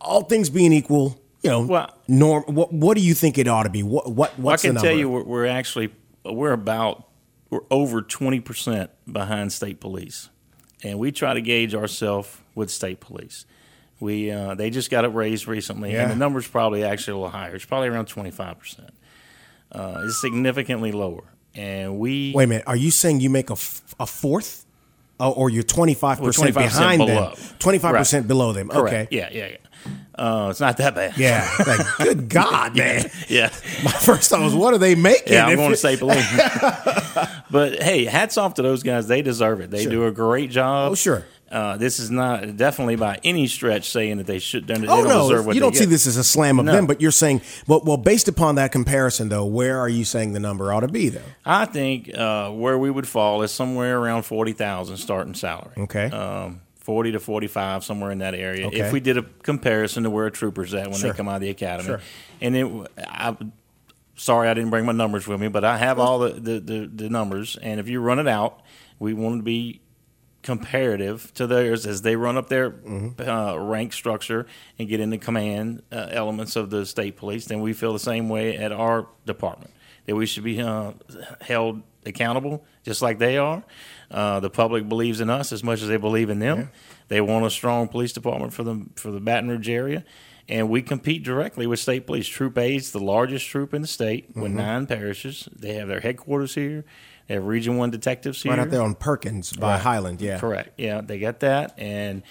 all 0.00 0.22
things 0.24 0.50
being 0.50 0.72
equal, 0.72 1.20
you 1.42 1.50
know, 1.50 1.62
Well- 1.62 1.94
norm 2.08 2.42
what 2.48 2.72
what 2.72 2.96
do 2.96 3.02
you 3.02 3.14
think 3.14 3.38
it 3.38 3.46
ought 3.46 3.62
to 3.64 3.70
be? 3.70 3.82
What 3.84 4.10
what 4.10 4.36
Well, 4.38 4.54
I 4.54 4.56
can 4.56 4.74
tell 4.74 4.92
you 4.96 5.08
we're, 5.08 5.22
we're 5.22 5.46
actually 5.46 5.90
we're 6.24 6.52
about 6.52 7.06
we're 7.50 7.60
over 7.70 8.02
twenty 8.02 8.40
percent 8.40 8.90
behind 9.10 9.52
state 9.52 9.78
police, 9.78 10.28
and 10.82 10.98
we 10.98 11.12
try 11.12 11.34
to 11.34 11.40
gauge 11.40 11.72
ourselves 11.74 12.28
with 12.56 12.68
state 12.70 12.98
police. 12.98 13.46
We 14.00 14.32
uh, 14.32 14.56
they 14.56 14.70
just 14.70 14.90
got 14.90 15.04
it 15.04 15.14
raised 15.14 15.46
recently, 15.46 15.92
Yeah. 15.92 16.02
and 16.02 16.10
the 16.10 16.16
number's 16.16 16.48
probably 16.48 16.82
actually 16.82 17.12
a 17.12 17.16
little 17.18 17.30
higher. 17.30 17.54
It's 17.54 17.64
probably 17.64 17.88
around 17.88 18.06
twenty 18.06 18.32
five 18.32 18.58
percent. 18.58 18.90
Uh, 19.70 20.02
It's 20.04 20.20
significantly 20.20 20.90
lower, 20.92 21.22
and 21.56 21.98
we 21.98 22.32
Wait 22.34 22.44
a 22.44 22.46
minute, 22.46 22.64
are 22.66 22.76
you 22.76 22.90
saying 22.90 23.20
you 23.20 23.30
make 23.30 23.50
a, 23.50 23.54
f- 23.54 23.82
a 23.98 24.06
fourth? 24.06 24.64
Oh, 25.18 25.32
or 25.32 25.48
you're 25.48 25.62
25% 25.62 26.20
Well, 26.20 26.52
behind 26.52 26.98
below. 26.98 27.34
them. 27.34 27.36
25% 27.58 28.12
Right. 28.12 28.28
below 28.28 28.52
them. 28.52 28.68
correct. 28.68 28.94
Okay. 28.94 29.16
Yeah, 29.16 29.30
yeah, 29.32 29.46
yeah. 29.48 29.56
Uh, 30.14 30.48
it's 30.50 30.60
not 30.60 30.76
that 30.76 30.94
bad. 30.94 31.16
Yeah. 31.16 31.48
Like, 31.66 31.86
good 31.98 32.28
God, 32.28 32.76
man. 32.76 33.10
yeah. 33.28 33.48
My 33.84 33.92
first 33.92 34.28
thought 34.28 34.42
was, 34.42 34.54
what 34.54 34.74
are 34.74 34.78
they 34.78 34.94
making? 34.94 35.32
Yeah, 35.32 35.46
I'm 35.46 35.56
going 35.56 35.70
to 35.70 35.76
say 35.76 35.96
police. 35.96 36.26
but 37.50 37.82
hey, 37.82 38.04
hats 38.04 38.36
off 38.36 38.54
to 38.54 38.62
those 38.62 38.82
guys. 38.82 39.08
They 39.08 39.22
deserve 39.22 39.60
it. 39.60 39.70
They 39.70 39.84
Sure. 39.84 39.90
do 39.92 40.06
a 40.06 40.10
great 40.12 40.50
job. 40.50 40.92
Oh, 40.92 40.94
sure. 40.94 41.24
Uh, 41.50 41.76
this 41.76 42.00
is 42.00 42.10
not 42.10 42.56
definitely 42.56 42.96
by 42.96 43.20
any 43.22 43.46
stretch 43.46 43.88
saying 43.90 44.16
that 44.18 44.26
they 44.26 44.40
should. 44.40 44.66
They 44.66 44.74
Oh 44.74 44.78
don't 44.84 45.04
no, 45.08 45.28
deserve 45.28 45.46
what 45.46 45.54
you 45.54 45.60
don't 45.60 45.76
see 45.76 45.84
this 45.84 46.06
as 46.06 46.16
a 46.16 46.24
slam 46.24 46.58
of 46.58 46.64
No. 46.66 46.72
them, 46.72 46.86
but 46.86 47.00
you're 47.00 47.12
saying, 47.12 47.40
well, 47.68 47.82
well, 47.84 47.96
based 47.96 48.26
upon 48.26 48.56
that 48.56 48.72
comparison, 48.72 49.28
though, 49.28 49.44
where 49.44 49.78
are 49.78 49.88
you 49.88 50.04
saying 50.04 50.32
the 50.32 50.40
number 50.40 50.72
ought 50.72 50.80
to 50.80 50.88
be, 50.88 51.08
though? 51.08 51.20
I 51.44 51.64
think 51.66 52.12
uh, 52.16 52.50
where 52.50 52.76
we 52.76 52.90
would 52.90 53.06
fall 53.06 53.42
is 53.42 53.52
somewhere 53.52 53.96
around 53.98 54.24
forty 54.24 54.52
thousand 54.52 54.96
starting 54.96 55.34
salary. 55.34 55.72
Okay. 55.78 56.06
Um, 56.06 56.62
Forty 56.80 57.10
to 57.12 57.18
forty-five, 57.20 57.82
somewhere 57.82 58.12
in 58.12 58.18
that 58.18 58.34
area. 58.34 58.68
Okay. 58.68 58.78
If 58.78 58.92
we 58.92 59.00
did 59.00 59.16
a 59.18 59.22
comparison 59.42 60.04
to 60.04 60.10
where 60.10 60.26
a 60.26 60.30
trooper's 60.30 60.72
at 60.72 60.86
when 60.88 60.94
Sure. 60.98 61.10
they 61.10 61.16
come 61.16 61.28
out 61.28 61.34
of 61.36 61.40
the 61.40 61.50
academy, 61.50 61.88
Sure. 61.88 62.00
and 62.40 62.56
it, 62.56 62.90
I, 63.08 63.36
sorry 64.14 64.48
I 64.48 64.54
didn't 64.54 64.70
bring 64.70 64.84
my 64.86 64.92
numbers 64.92 65.26
with 65.26 65.40
me, 65.40 65.48
but 65.48 65.64
I 65.64 65.78
have 65.78 65.98
all 65.98 66.20
the, 66.20 66.28
the, 66.30 66.60
the, 66.60 66.90
the 66.94 67.08
numbers, 67.10 67.56
and 67.60 67.80
if 67.80 67.88
you 67.88 68.00
run 68.00 68.20
it 68.20 68.28
out, 68.28 68.60
we 69.00 69.14
want 69.14 69.38
to 69.40 69.42
be 69.42 69.80
comparative 70.46 71.32
to 71.34 71.46
theirs 71.46 71.86
as 71.86 72.02
they 72.02 72.16
run 72.16 72.36
up 72.38 72.48
their 72.48 72.70
Mm-hmm. 72.70 73.28
uh, 73.28 73.56
rank 73.56 73.92
structure 73.92 74.46
and 74.78 74.88
get 74.88 75.00
into 75.00 75.18
command 75.18 75.82
uh, 75.92 76.08
elements 76.10 76.56
of 76.56 76.70
the 76.70 76.86
state 76.86 77.16
police. 77.16 77.44
Then 77.46 77.60
we 77.60 77.72
feel 77.72 77.92
the 77.92 77.98
same 77.98 78.28
way 78.28 78.56
at 78.56 78.72
our 78.72 79.06
department 79.26 79.72
that 80.06 80.14
we 80.16 80.24
should 80.26 80.44
be 80.44 80.60
uh, 80.60 80.92
held 81.40 81.82
accountable 82.06 82.64
just 82.84 83.02
like 83.02 83.18
they 83.18 83.36
are. 83.36 83.64
Uh, 84.10 84.38
the 84.40 84.50
public 84.50 84.88
believes 84.88 85.20
in 85.20 85.28
us 85.28 85.52
as 85.52 85.62
much 85.64 85.82
as 85.82 85.88
they 85.88 85.96
believe 85.96 86.30
in 86.30 86.38
them. 86.38 86.70
They 87.08 87.20
want 87.20 87.44
a 87.44 87.50
strong 87.50 87.88
police 87.88 88.12
department 88.12 88.52
for 88.52 88.62
the 88.64 88.86
for 88.96 89.10
the 89.10 89.20
Baton 89.20 89.48
Rouge 89.50 89.68
area. 89.68 90.04
And 90.48 90.68
we 90.70 90.80
compete 90.80 91.24
directly 91.24 91.66
with 91.66 91.80
state 91.80 92.06
police. 92.06 92.28
Troop 92.28 92.56
A 92.56 92.76
is 92.76 92.92
the 92.92 93.00
largest 93.00 93.48
troop 93.48 93.74
in 93.74 93.82
the 93.82 93.88
state 93.88 94.26
with 94.28 94.44
Mm-hmm. 94.44 94.56
nine 94.56 94.86
parishes. 94.86 95.48
They 95.52 95.74
have 95.74 95.88
their 95.88 95.98
headquarters 96.00 96.54
here. 96.54 96.84
They 97.28 97.34
have 97.34 97.44
Region 97.46 97.76
One 97.76 97.90
detectives 97.90 98.42
here. 98.42 98.52
Right 98.52 98.58
out 98.60 98.70
there 98.70 98.82
on 98.82 98.94
Perkins 98.94 99.52
by 99.52 99.78
Highland, 99.78 100.20
yeah. 100.20 100.38
Correct. 100.38 100.70
Yeah, 100.78 101.00
they 101.00 101.18
got 101.18 101.40
that, 101.40 101.74
and 101.78 102.22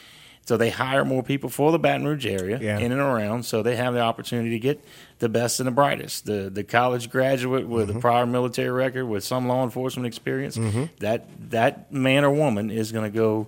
so 0.46 0.58
they 0.58 0.70
hire 0.70 1.04
more 1.04 1.24
people 1.24 1.50
for 1.50 1.72
the 1.72 1.80
Baton 1.80 2.06
Rouge 2.08 2.26
area 2.26 2.60
Yeah. 2.62 2.78
in 2.78 2.92
and 2.92 3.02
around. 3.02 3.44
So 3.46 3.64
they 3.64 3.76
have 3.76 3.94
the 3.96 4.00
opportunity 4.02 4.52
to 4.52 4.60
get 4.60 4.84
the 5.20 5.28
best 5.28 5.60
and 5.60 5.66
the 5.68 5.72
brightest, 5.72 6.26
the 6.26 6.50
the 6.50 6.64
college 6.64 7.10
graduate 7.10 7.68
with 7.68 7.90
Mm-hmm. 7.90 7.98
a 7.98 8.02
prior 8.02 8.26
military 8.26 8.70
record, 8.70 9.06
with 9.06 9.24
some 9.24 9.48
law 9.48 9.64
enforcement 9.64 10.06
experience. 10.08 10.58
That 11.00 11.26
that 11.50 11.92
man 11.92 12.24
or 12.24 12.32
woman 12.32 12.70
is 12.70 12.92
going 12.92 13.12
to 13.12 13.18
go. 13.18 13.48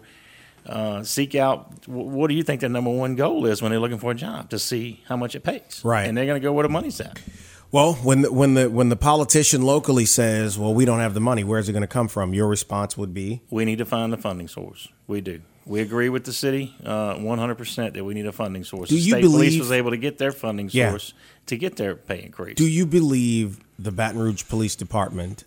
Uh, 0.66 1.02
seek 1.02 1.34
out 1.34 1.86
wh- 1.86 1.92
what 1.92 2.28
do 2.28 2.34
you 2.34 2.44
think 2.44 2.60
their 2.60 2.70
number 2.70 2.90
one 2.92 3.16
goal 3.16 3.46
is 3.46 3.62
when 3.62 3.72
they're 3.72 3.80
looking 3.80 4.00
for 4.00 4.12
a 4.12 4.14
job 4.14 4.50
to 4.50 4.60
see 4.60 5.02
how 5.08 5.16
much 5.16 5.34
it 5.34 5.40
pays 5.42 5.80
Right. 5.82 6.06
and 6.06 6.18
they're 6.18 6.26
going 6.26 6.42
to 6.42 6.46
go 6.46 6.52
where 6.52 6.64
the 6.64 6.68
money's 6.70 7.00
at 7.00 7.18
Well, 7.72 7.94
when 7.96 8.22
the, 8.22 8.32
when 8.32 8.54
the 8.54 8.70
when 8.70 8.90
the 8.90 8.96
politician 8.96 9.62
locally 9.62 10.06
says, 10.06 10.58
"Well, 10.58 10.74
we 10.74 10.86
don't 10.86 11.00
have 11.00 11.14
the 11.14 11.20
money," 11.20 11.44
where's 11.44 11.68
it 11.68 11.74
going 11.74 11.82
to 11.82 11.88
come 11.88 12.08
from? 12.08 12.34
Your 12.34 12.48
response 12.48 12.98
would 12.98 13.14
be, 13.14 13.42
we 13.50 13.66
need 13.66 13.80
to 13.80 13.86
find 13.86 14.12
the 14.14 14.18
funding 14.18 14.48
source. 14.48 14.88
We 15.08 15.22
do. 15.22 15.42
We 15.66 15.82
agree 15.82 16.08
with 16.08 16.24
the 16.24 16.32
city 16.32 16.74
uh, 16.86 17.16
100% 17.16 17.94
that 17.96 18.06
we 18.06 18.14
need 18.14 18.26
a 18.26 18.32
funding 18.32 18.64
source. 18.64 18.88
Do 18.88 18.96
the 18.96 19.02
you 19.02 19.12
state 19.12 19.24
police 19.26 19.60
was 19.60 19.70
able 19.74 19.92
to 19.92 19.98
get 19.98 20.18
their 20.18 20.32
funding 20.32 20.70
Yeah. 20.72 20.92
source 20.92 21.14
to 21.48 21.58
get 21.58 21.76
their 21.76 21.94
pay 21.96 22.24
increase. 22.24 22.56
"Do 22.56 22.66
you 22.68 22.86
believe 22.86 23.60
the 23.78 23.92
Baton 23.92 24.20
Rouge 24.22 24.44
Police 24.48 24.76
Department?" 24.78 25.44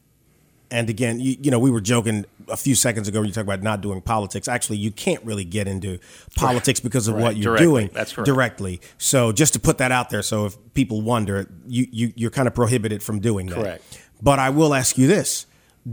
And 0.71 0.89
again, 0.89 1.19
you, 1.21 1.37
you 1.43 1.51
know, 1.51 1.59
we 1.59 1.71
were 1.71 1.81
joking 1.81 2.25
a 2.49 2.57
few 2.57 2.75
seconds 2.75 3.09
ago 3.09 3.21
when 3.21 3.27
you 3.29 3.33
talked 3.35 3.47
about 3.47 3.63
not 3.63 3.81
doing 3.81 4.01
politics. 4.01 4.47
Actually, 4.49 4.79
you 4.79 4.91
can't 4.93 5.23
really 5.25 5.45
get 5.45 5.67
into 5.67 5.99
politics 6.37 6.79
because 6.81 7.09
of 7.09 7.15
Right. 7.15 7.23
what 7.23 7.37
you're 7.37 7.57
Directly. 7.57 7.67
doing 7.67 7.91
That's 7.93 8.13
correct. 8.13 8.27
directly. 8.27 8.81
So, 8.99 9.33
just 9.33 9.53
to 9.55 9.61
put 9.61 9.79
that 9.79 9.91
out 9.93 10.11
there, 10.11 10.23
so 10.23 10.47
if 10.47 10.57
people 10.75 11.03
wonder, 11.03 11.49
you, 11.67 11.87
you 11.91 12.13
you're 12.15 12.31
kind 12.31 12.47
of 12.47 12.55
prohibited 12.55 13.03
from 13.03 13.19
doing 13.21 13.47
that. 13.47 13.57
Correct. 13.57 14.01
But 14.23 14.39
I 14.39 14.51
will 14.51 14.73
ask 14.75 14.97
you 14.97 15.07
this: 15.09 15.47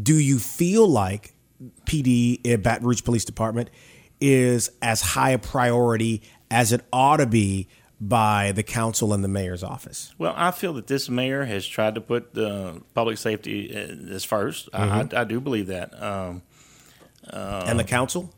Do 0.04 0.13
you 0.20 0.38
feel 0.38 0.88
like 0.88 1.34
PD 1.86 2.40
eh, 2.46 2.56
Baton 2.58 2.86
Rouge 2.86 3.04
Police 3.04 3.26
Department 3.26 3.70
is 4.22 4.70
as 4.82 5.02
high 5.02 5.32
a 5.32 5.38
priority 5.40 6.22
as 6.52 6.72
it 6.72 6.82
ought 6.94 7.18
to 7.18 7.26
be 7.26 7.68
by 7.99 8.51
the 8.51 8.63
council 8.63 9.12
and 9.13 9.23
the 9.23 9.27
mayor's 9.27 9.63
office? 9.63 10.13
well, 10.17 10.33
I 10.38 10.51
feel 10.51 10.73
that 10.73 10.88
this 10.88 11.10
mayor 11.10 11.45
has 11.45 11.65
tried 11.67 11.95
to 11.95 12.01
put 12.01 12.33
the 12.33 12.81
public 12.93 13.17
safety 13.17 13.71
uh, 13.75 14.13
as 14.13 14.25
1st 14.25 14.69
Mm-hmm. 14.69 15.15
I, 15.15 15.21
I, 15.21 15.23
do 15.23 15.39
believe 15.39 15.67
that. 15.67 15.99
Um, 16.01 16.41
and 17.29 17.79
the 17.79 17.83
council? 17.83 18.33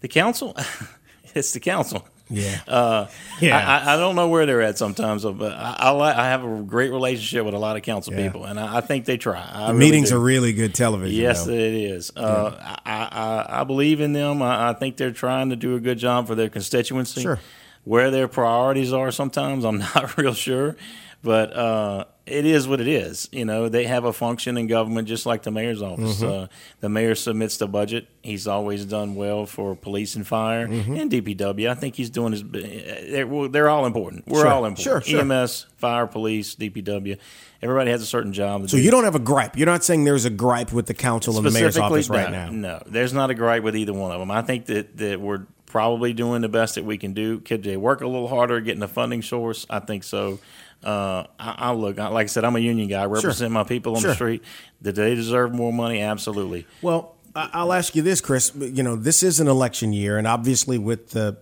the 0.00 0.08
council, 0.08 0.56
it's 1.34 1.52
the 1.52 1.60
council. 1.60 2.06
Yeah. 2.30 2.58
Uh, 2.66 3.06
Yeah. 3.40 3.58
I, 3.58 3.94
I, 3.94 3.96
don't 3.98 4.16
know 4.16 4.28
where 4.28 4.46
they're 4.46 4.62
at 4.62 4.78
sometimes, 4.78 5.24
but 5.24 5.52
I, 5.52 5.74
I, 5.78 6.22
I 6.24 6.28
have 6.30 6.42
a 6.42 6.62
great 6.62 6.90
relationship 6.90 7.44
with 7.44 7.54
a 7.54 7.58
lot 7.58 7.76
of 7.76 7.82
council 7.82 8.14
Yeah. 8.14 8.22
people, 8.26 8.44
and 8.46 8.58
I, 8.58 8.78
I 8.78 8.80
think 8.80 9.04
they 9.04 9.16
try. 9.18 9.38
I 9.40 9.66
The 9.68 9.74
really 9.74 9.78
meetings 9.90 10.10
do. 10.10 10.16
are 10.16 10.20
really 10.20 10.52
good 10.54 10.74
television. 10.74 11.20
Yes, 11.20 11.44
though. 11.44 11.52
it 11.52 11.58
is. 11.74 12.10
Uh, 12.16 12.50
I, 12.84 13.08
I, 13.48 13.60
I 13.60 13.64
believe 13.64 14.00
in 14.00 14.12
them. 14.14 14.40
I, 14.42 14.70
I 14.70 14.72
think 14.72 14.96
they're 14.96 15.10
trying 15.12 15.50
to 15.50 15.56
do 15.56 15.76
a 15.76 15.80
good 15.80 15.98
job 15.98 16.26
for 16.26 16.34
their 16.34 16.48
constituency. 16.48 17.20
Sure. 17.22 17.38
Where 17.84 18.10
their 18.10 18.28
priorities 18.28 18.92
are 18.92 19.10
sometimes, 19.10 19.64
I'm 19.64 19.78
not 19.94 20.16
real 20.16 20.34
sure. 20.34 20.76
But 21.22 21.56
uh, 21.56 22.04
it 22.26 22.44
is 22.44 22.68
what 22.68 22.82
it 22.82 22.86
is. 22.88 23.30
You 23.32 23.46
know, 23.46 23.70
they 23.70 23.84
have 23.86 24.04
a 24.04 24.12
function 24.12 24.58
in 24.58 24.66
government 24.66 25.08
just 25.08 25.24
like 25.24 25.42
the 25.42 25.50
mayor's 25.50 25.80
office. 25.80 26.20
Mm-hmm. 26.20 26.44
Uh, 26.44 26.46
the 26.80 26.90
mayor 26.90 27.14
submits 27.14 27.56
the 27.56 27.66
budget. 27.66 28.08
He's 28.22 28.46
always 28.46 28.84
done 28.84 29.14
well 29.14 29.46
for 29.46 29.74
police 29.74 30.16
and 30.16 30.26
fire 30.26 30.68
Mm-hmm. 30.68 30.96
and 30.96 31.10
DPW. 31.10 31.70
I 31.70 31.74
think 31.76 31.94
he's 31.96 32.10
doing 32.10 32.32
his. 32.32 32.42
They're, 32.44 33.48
they're 33.48 33.70
all 33.70 33.86
important. 33.86 34.26
We're 34.26 34.40
Sure, 34.42 34.48
all 34.48 34.66
important. 34.66 34.84
sure, 34.84 35.00
sure. 35.00 35.20
EMS, 35.32 35.64
fire, 35.78 36.06
police, 36.06 36.54
DPW. 36.56 37.18
Everybody 37.62 37.90
has 37.90 38.02
a 38.02 38.06
certain 38.06 38.34
job. 38.34 38.68
So 38.68 38.76
do. 38.76 38.82
you 38.82 38.90
don't 38.90 39.04
have 39.04 39.14
a 39.14 39.18
gripe. 39.18 39.56
You're 39.56 39.64
not 39.64 39.82
saying 39.82 40.04
there's 40.04 40.26
a 40.26 40.30
gripe 40.30 40.72
with 40.74 40.84
the 40.84 40.92
council 40.94 41.38
and 41.38 41.46
the 41.46 41.50
mayor's 41.50 41.78
office 41.78 42.10
right 42.10 42.30
no, 42.30 42.50
now. 42.50 42.50
No, 42.50 42.82
there's 42.84 43.14
not 43.14 43.30
a 43.30 43.34
gripe 43.34 43.62
with 43.62 43.76
either 43.76 43.94
one 43.94 44.12
of 44.12 44.20
them. 44.20 44.30
I 44.30 44.42
think 44.42 44.66
that, 44.66 44.94
that 44.98 45.20
we're 45.22 45.46
probably 45.74 46.12
doing 46.12 46.40
the 46.40 46.48
best 46.48 46.76
that 46.76 46.84
we 46.84 46.96
can 46.96 47.14
do. 47.14 47.40
Could 47.40 47.64
they 47.64 47.76
work 47.76 48.00
a 48.00 48.06
little 48.06 48.28
harder 48.28 48.60
getting 48.60 48.82
a 48.84 48.86
funding 48.86 49.22
source? 49.22 49.66
I 49.68 49.80
think 49.80 50.04
so. 50.04 50.38
Uh, 50.84 51.24
I, 51.36 51.54
I 51.58 51.72
look, 51.72 51.98
I- 51.98 52.06
like 52.08 52.24
I 52.24 52.28
said, 52.28 52.44
I'm 52.44 52.54
a 52.54 52.60
union 52.60 52.86
guy. 52.88 53.02
I 53.02 53.06
represent 53.06 53.50
my 53.50 53.64
people 53.64 53.96
on 53.96 54.00
Sure. 54.00 54.10
the 54.10 54.14
street. 54.14 54.44
Did 54.80 54.94
they 54.94 55.16
deserve 55.16 55.52
more 55.52 55.72
money? 55.72 56.00
Absolutely. 56.00 56.64
Well, 56.80 57.16
I'll 57.34 57.72
ask 57.72 57.96
you 57.96 58.02
this, 58.02 58.20
Chris. 58.20 58.52
You 58.54 58.84
know, 58.84 58.94
this 58.94 59.24
is 59.24 59.40
an 59.40 59.48
election 59.48 59.92
year, 59.92 60.16
and 60.16 60.28
obviously, 60.28 60.78
with 60.78 61.10
the 61.10 61.38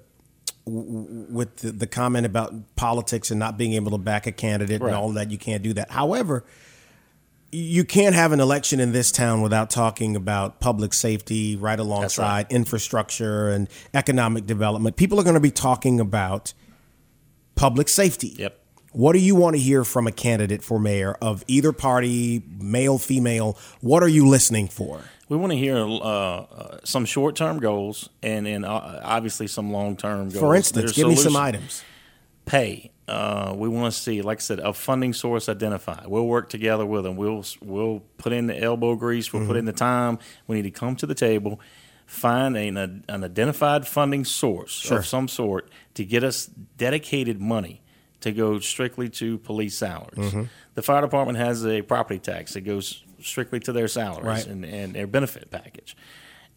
with 0.64 1.56
the, 1.56 1.72
the 1.72 1.86
comment 1.86 2.24
about 2.24 2.54
politics 2.76 3.30
and 3.30 3.38
not 3.38 3.58
being 3.58 3.74
able 3.74 3.90
to 3.90 3.98
back 3.98 4.26
a 4.26 4.32
candidate 4.32 4.80
Right. 4.80 4.88
and 4.88 4.96
all 4.96 5.10
that, 5.12 5.30
you 5.30 5.36
can't 5.36 5.62
do 5.62 5.74
that. 5.74 5.90
However, 5.90 6.44
you 7.52 7.84
can't 7.84 8.14
have 8.14 8.32
an 8.32 8.40
election 8.40 8.80
in 8.80 8.92
this 8.92 9.12
town 9.12 9.42
without 9.42 9.68
talking 9.68 10.16
about 10.16 10.58
public 10.58 10.94
safety 10.94 11.54
right 11.54 11.78
alongside 11.78 12.46
infrastructure 12.50 13.50
and 13.50 13.68
economic 13.92 14.46
development. 14.46 14.96
People 14.96 15.20
are 15.20 15.22
going 15.22 15.34
to 15.34 15.40
be 15.40 15.50
talking 15.50 16.00
about 16.00 16.54
public 17.54 17.90
safety. 17.90 18.34
Yep. 18.38 18.58
What 18.92 19.12
do 19.12 19.18
you 19.18 19.34
want 19.34 19.56
to 19.56 19.60
hear 19.60 19.84
from 19.84 20.06
a 20.06 20.12
candidate 20.12 20.62
for 20.62 20.78
mayor 20.78 21.12
of 21.20 21.44
either 21.46 21.72
party, 21.72 22.42
male, 22.58 22.98
female? 22.98 23.58
What 23.80 24.02
are 24.02 24.08
you 24.08 24.26
listening 24.28 24.68
for? 24.68 25.02
We 25.28 25.36
want 25.36 25.52
to 25.52 25.58
hear 25.58 25.76
uh, 25.76 25.86
uh, 25.86 26.78
some 26.84 27.04
short 27.04 27.36
term 27.36 27.58
goals 27.58 28.08
and, 28.22 28.46
and 28.46 28.64
uh, 28.64 29.00
obviously 29.02 29.46
some 29.46 29.72
long 29.72 29.96
term 29.96 30.28
goals. 30.28 30.38
For 30.40 30.54
instance, 30.54 30.94
There's 30.94 30.96
give 30.96 31.08
me 31.08 31.16
some 31.16 31.36
items. 31.36 31.84
pay. 32.46 32.91
Uh, 33.08 33.52
we 33.56 33.68
want 33.68 33.92
to 33.92 33.98
see, 34.00 34.22
like 34.22 34.38
I 34.38 34.40
said, 34.40 34.60
a 34.60 34.72
funding 34.72 35.12
source 35.12 35.48
identified. 35.48 36.06
We'll 36.06 36.26
work 36.26 36.48
together 36.48 36.86
with 36.86 37.02
them. 37.04 37.16
We'll 37.16 37.44
we'll 37.60 38.00
put 38.16 38.32
in 38.32 38.46
the 38.46 38.56
elbow 38.62 38.94
grease. 38.94 39.32
We'll 39.32 39.42
put 39.42 39.50
Mm-hmm. 39.50 39.58
in 39.58 39.64
the 39.64 39.72
time. 39.72 40.18
We 40.46 40.56
need 40.56 40.62
to 40.62 40.70
come 40.70 40.94
to 40.96 41.06
the 41.06 41.14
table, 41.14 41.60
find 42.06 42.56
an, 42.56 43.04
an 43.08 43.24
identified 43.24 43.86
funding 43.88 44.24
source 44.24 44.70
Sure. 44.72 44.98
of 44.98 45.06
some 45.06 45.26
sort 45.28 45.68
to 45.94 46.04
get 46.04 46.22
us 46.22 46.46
dedicated 46.76 47.40
money 47.40 47.82
to 48.20 48.30
go 48.30 48.60
strictly 48.60 49.08
to 49.08 49.38
police 49.38 49.76
salaries. 49.76 50.18
Mm-hmm. 50.32 50.42
The 50.74 50.82
fire 50.82 51.00
department 51.00 51.38
has 51.38 51.66
a 51.66 51.82
property 51.82 52.20
tax 52.20 52.52
that 52.54 52.60
goes 52.60 53.02
strictly 53.20 53.58
to 53.60 53.72
their 53.72 53.88
salaries 53.88 54.24
Right. 54.24 54.46
and, 54.46 54.64
and 54.64 54.94
their 54.94 55.08
benefit 55.08 55.50
package. 55.50 55.96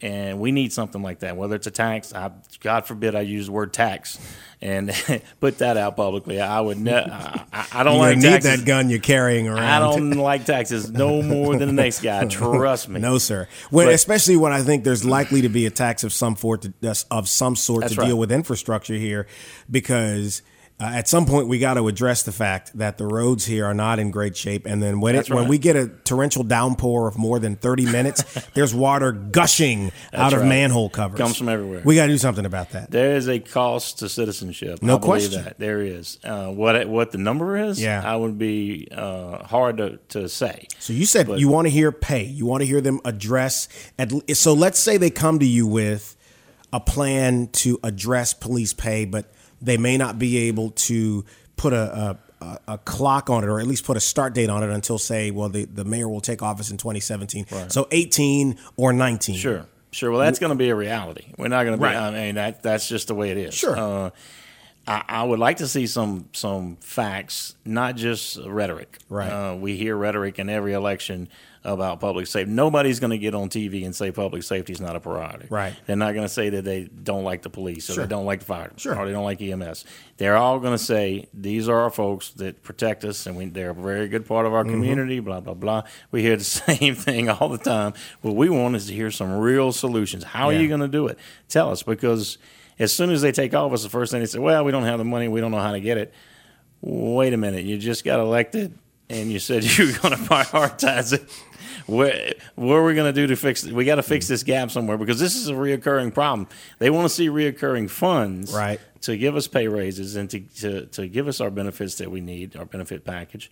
And 0.01 0.39
we 0.39 0.51
need 0.51 0.73
something 0.73 1.01
like 1.01 1.19
that, 1.19 1.37
whether 1.37 1.55
it's 1.55 1.67
a 1.67 1.71
tax. 1.71 2.13
I, 2.13 2.29
God 2.59 2.85
forbid 2.85 3.15
I 3.15 3.21
use 3.21 3.45
the 3.45 3.53
word 3.53 3.71
tax 3.71 4.19
and 4.61 4.91
put 5.39 5.59
that 5.59 5.77
out 5.77 5.95
publicly. 5.95 6.41
I 6.41 6.59
would 6.59 6.77
ne- 6.77 6.93
I, 6.93 7.45
I- 7.71 7.83
don't 7.83 7.95
You 7.95 7.99
like 8.01 8.17
need 8.17 8.23
taxes. 8.23 8.59
that 8.59 8.65
gun 8.65 8.89
you're 8.89 8.99
carrying 8.99 9.47
around. 9.47 9.59
I 9.63 9.79
don't 9.79 10.11
like 10.11 10.45
taxes 10.45 10.91
no 10.91 11.21
more 11.21 11.55
than 11.57 11.69
the 11.69 11.81
next 11.81 12.01
guy. 12.01 12.25
Trust 12.29 12.89
me. 12.89 12.99
No, 12.99 13.17
sir. 13.17 13.47
When, 13.69 13.87
But- 13.87 13.93
especially 13.93 14.35
when 14.35 14.51
I 14.51 14.63
think 14.63 14.83
there's 14.83 15.05
likely 15.05 15.41
to 15.41 15.49
be 15.49 15.65
a 15.65 15.71
tax 15.71 16.03
of 16.03 16.11
some 16.11 16.35
sort 16.35 16.63
to, 16.63 17.05
of 17.09 17.29
some 17.29 17.55
sort 17.55 17.87
to 17.87 17.95
right. 17.95 18.07
deal 18.07 18.17
with 18.17 18.33
infrastructure 18.33 18.95
here, 18.95 19.27
because 19.71 20.41
uh, 20.77 20.83
at 20.83 21.07
some 21.07 21.25
point 21.25 21.47
we 21.47 21.57
got 21.57 21.75
to 21.75 21.87
address 21.87 22.23
the 22.23 22.33
fact 22.33 22.77
that 22.77 22.97
the 22.97 23.05
roads 23.07 23.45
here 23.45 23.65
are 23.65 23.73
not 23.73 23.97
in 23.97 24.11
great 24.11 24.35
shape, 24.35 24.65
and 24.65 24.83
then 24.83 24.99
when 24.99 25.15
it, 25.15 25.19
That's 25.19 25.29
when 25.29 25.47
we 25.47 25.57
get 25.57 25.77
a 25.77 25.87
torrential 25.87 26.43
downpour 26.43 27.07
of 27.07 27.17
more 27.17 27.39
than 27.39 27.55
30 27.55 27.85
minutes, 27.91 28.23
there's 28.53 28.73
water 28.75 29.13
gushing 29.13 29.93
out 30.13 30.33
of 30.33 30.43
manhole 30.43 30.89
covers. 30.89 31.17
Comes 31.17 31.37
from 31.37 31.47
everywhere. 31.47 31.81
We 31.85 31.95
got 31.95 32.07
to 32.07 32.11
do 32.11 32.17
something 32.17 32.45
about 32.45 32.71
that. 32.71 32.91
There 32.91 33.15
is 33.15 33.29
a 33.29 33.39
cost 33.39 33.99
to 33.99 34.09
citizenship. 34.09 34.81
No 34.81 34.95
I 34.95 34.99
believe 34.99 35.01
question. 35.05 35.43
That. 35.45 35.59
There 35.59 35.81
is. 35.81 36.19
Uh, 36.23 36.51
what 36.51 36.87
what 36.89 37.11
the 37.11 37.19
number 37.19 37.55
is, 37.55 37.81
Yeah. 37.81 38.01
I 38.03 38.17
would 38.17 38.37
be 38.37 38.89
uh, 38.91 39.45
hard 39.45 39.77
to, 39.77 39.97
to 40.09 40.27
say. 40.27 40.67
So 40.79 40.91
you 40.91 41.05
said 41.05 41.29
you 41.39 41.47
want 41.47 41.67
to 41.67 41.71
hear 41.71 41.93
pay. 41.93 42.25
You 42.25 42.45
want 42.45 42.61
to 42.61 42.67
hear 42.67 42.81
them 42.81 42.99
address. 43.05 43.69
At, 43.97 44.11
so 44.35 44.53
let's 44.53 44.79
say 44.79 44.97
they 44.97 45.09
come 45.09 45.39
to 45.39 45.45
you 45.45 45.67
with 45.67 46.17
a 46.73 46.81
plan 46.81 47.47
to 47.53 47.79
address 47.81 48.33
police 48.33 48.73
pay, 48.73 49.05
but 49.05 49.31
they 49.65 49.77
may 49.77 49.97
not 49.97 50.17
be 50.17 50.37
able 50.47 50.71
to 50.71 51.25
put 51.57 51.73
a, 51.73 52.17
a, 52.41 52.59
a, 52.67 52.77
clock 52.79 53.29
on 53.29 53.43
it, 53.43 53.47
or 53.47 53.59
at 53.59 53.67
least 53.67 53.85
put 53.85 53.97
a 53.97 53.99
start 53.99 54.33
date 54.33 54.49
on 54.49 54.63
it 54.63 54.69
until 54.69 54.97
say, 54.97 55.31
well, 55.31 55.49
the, 55.49 55.65
the 55.65 55.83
mayor 55.83 56.07
will 56.07 56.21
take 56.21 56.41
office 56.41 56.69
in 56.69 56.77
2017. 56.77 57.69
So 57.69 57.87
18 57.91 58.57
or 58.77 58.93
19. 58.93 59.35
Sure, 59.35 59.65
sure. 59.91 60.11
Well, 60.11 60.19
that's 60.19 60.39
going 60.39 60.51
to 60.51 60.55
be 60.55 60.69
a 60.69 60.75
reality. 60.75 61.25
We're 61.37 61.47
not 61.47 61.63
going 61.63 61.77
to 61.77 61.81
be. 61.81 61.83
Right. 61.83 61.95
I 61.95 62.11
mean, 62.11 62.35
that 62.35 62.61
that's 62.61 62.87
just 62.87 63.07
the 63.07 63.15
way 63.15 63.31
it 63.31 63.37
is. 63.37 63.53
Sure. 63.53 63.77
Uh, 63.77 64.09
I, 64.87 65.03
I 65.07 65.23
would 65.23 65.39
like 65.39 65.57
to 65.57 65.67
see 65.67 65.87
some 65.87 66.29
some 66.33 66.75
facts, 66.77 67.55
not 67.65 67.95
just 67.95 68.37
rhetoric. 68.45 68.99
Right. 69.09 69.29
Uh, 69.29 69.55
we 69.55 69.75
hear 69.77 69.95
rhetoric 69.95 70.37
in 70.39 70.49
every 70.49 70.73
election 70.73 71.27
about 71.63 71.99
public 71.99 72.27
safety. 72.27 72.51
Nobody's 72.51 72.99
going 72.99 73.09
to 73.09 73.17
get 73.17 73.33
on 73.33 73.49
TV 73.49 73.83
and 73.85 73.95
say 73.95 74.11
public 74.11 74.43
safety 74.43 74.71
is 74.73 74.79
not 74.79 74.95
a 74.95 74.99
priority. 74.99 75.47
Right. 75.49 75.73
They're 75.87 75.95
not 75.95 76.13
going 76.13 76.25
to 76.27 76.31
say 76.31 76.49
that 76.51 76.63
they 76.63 76.83
don't 76.83 77.23
like 77.23 77.41
the 77.41 77.49
police 77.49 77.89
or 77.89 77.93
Sure. 77.93 78.03
they 78.05 78.09
don't 78.09 78.25
like 78.27 78.41
the 78.41 78.45
fire 78.45 78.71
Sure. 78.77 78.95
or 78.95 79.07
they 79.07 79.11
don't 79.11 79.23
like 79.23 79.41
EMS. 79.41 79.83
They're 80.17 80.37
all 80.37 80.59
going 80.59 80.77
to 80.77 80.83
say 80.83 81.27
these 81.33 81.67
are 81.67 81.79
our 81.79 81.89
folks 81.89 82.29
that 82.33 82.61
protect 82.61 83.03
us 83.03 83.25
and 83.25 83.35
we, 83.35 83.45
they're 83.45 83.71
a 83.71 83.73
very 83.73 84.07
good 84.07 84.27
part 84.27 84.45
of 84.45 84.53
our 84.53 84.63
Mm-hmm. 84.63 84.73
community. 84.73 85.19
Blah 85.19 85.39
blah 85.39 85.55
blah. 85.55 85.81
We 86.11 86.21
hear 86.21 86.37
the 86.37 86.43
same 86.43 86.93
thing 86.93 87.29
all 87.29 87.49
the 87.49 87.57
time. 87.57 87.93
What 88.21 88.35
we 88.35 88.47
want 88.49 88.75
is 88.75 88.85
to 88.85 88.93
hear 88.93 89.09
some 89.09 89.33
real 89.35 89.71
solutions. 89.71 90.23
How 90.23 90.51
Yeah. 90.51 90.57
are 90.57 90.61
you 90.61 90.67
going 90.67 90.81
to 90.81 90.87
do 90.87 91.07
it? 91.07 91.17
Tell 91.49 91.71
us 91.71 91.81
because 91.81 92.37
as 92.79 92.91
soon 92.93 93.09
as 93.11 93.21
they 93.21 93.31
take 93.31 93.53
office, 93.53 93.83
the 93.83 93.89
first 93.89 94.11
thing 94.11 94.19
they 94.21 94.25
say, 94.27 94.39
"Well, 94.39 94.63
we 94.65 94.71
don't 94.71 94.83
have 94.83 94.97
the 94.99 95.05
money. 95.05 95.27
We 95.27 95.41
don't 95.41 95.51
know 95.51 95.59
how 95.59 95.71
to 95.71 95.79
get 95.79 95.97
it." 95.97 96.13
Wait 96.81 97.33
a 97.33 97.37
minute. 97.37 97.65
You 97.65 97.77
just 97.77 98.03
got 98.03 98.19
elected 98.19 98.77
and 99.09 99.31
you 99.31 99.39
said 99.39 99.63
you 99.77 99.87
were 99.87 99.99
going 99.99 100.13
to 100.15 100.21
prioritize 100.23 101.13
it. 101.13 101.23
Where, 101.87 102.33
what 102.55 102.73
are 102.75 102.83
we 102.83 102.95
going 102.95 103.13
to 103.13 103.21
do 103.21 103.27
to 103.27 103.35
fix 103.35 103.63
it? 103.63 103.71
We 103.73 103.85
got 103.85 103.95
to 103.95 104.03
fix 104.03 104.27
this 104.27 104.43
gap 104.43 104.71
somewhere 104.71 104.97
because 104.97 105.19
this 105.19 105.35
is 105.35 105.47
a 105.49 105.53
reoccurring 105.53 106.13
problem. 106.13 106.47
They 106.79 106.89
want 106.89 107.05
to 107.05 107.09
see 107.13 107.27
reoccurring 107.29 107.89
funds 107.91 108.51
Right. 108.53 108.79
to 109.01 109.15
give 109.17 109.35
us 109.35 109.47
pay 109.47 109.67
raises 109.67 110.15
and 110.15 110.29
to, 110.31 110.39
to, 110.39 110.85
to 110.87 111.07
give 111.07 111.27
us 111.27 111.41
our 111.41 111.51
benefits 111.51 111.95
that 111.95 112.09
we 112.09 112.21
need, 112.21 112.55
our 112.55 112.65
benefit 112.65 113.03
package, 113.05 113.51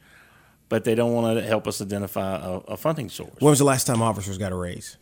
but 0.67 0.83
they 0.83 0.95
don't 0.95 1.13
want 1.13 1.37
to 1.37 1.43
help 1.45 1.67
us 1.67 1.79
identify 1.81 2.37
a, 2.37 2.51
a 2.69 2.77
funding 2.77 3.09
source. 3.09 3.33
When 3.39 3.51
was 3.51 3.59
the 3.59 3.65
last 3.65 3.85
time 3.85 4.01
officers 4.01 4.37
got 4.39 4.51
a 4.51 4.55
raise? 4.55 4.97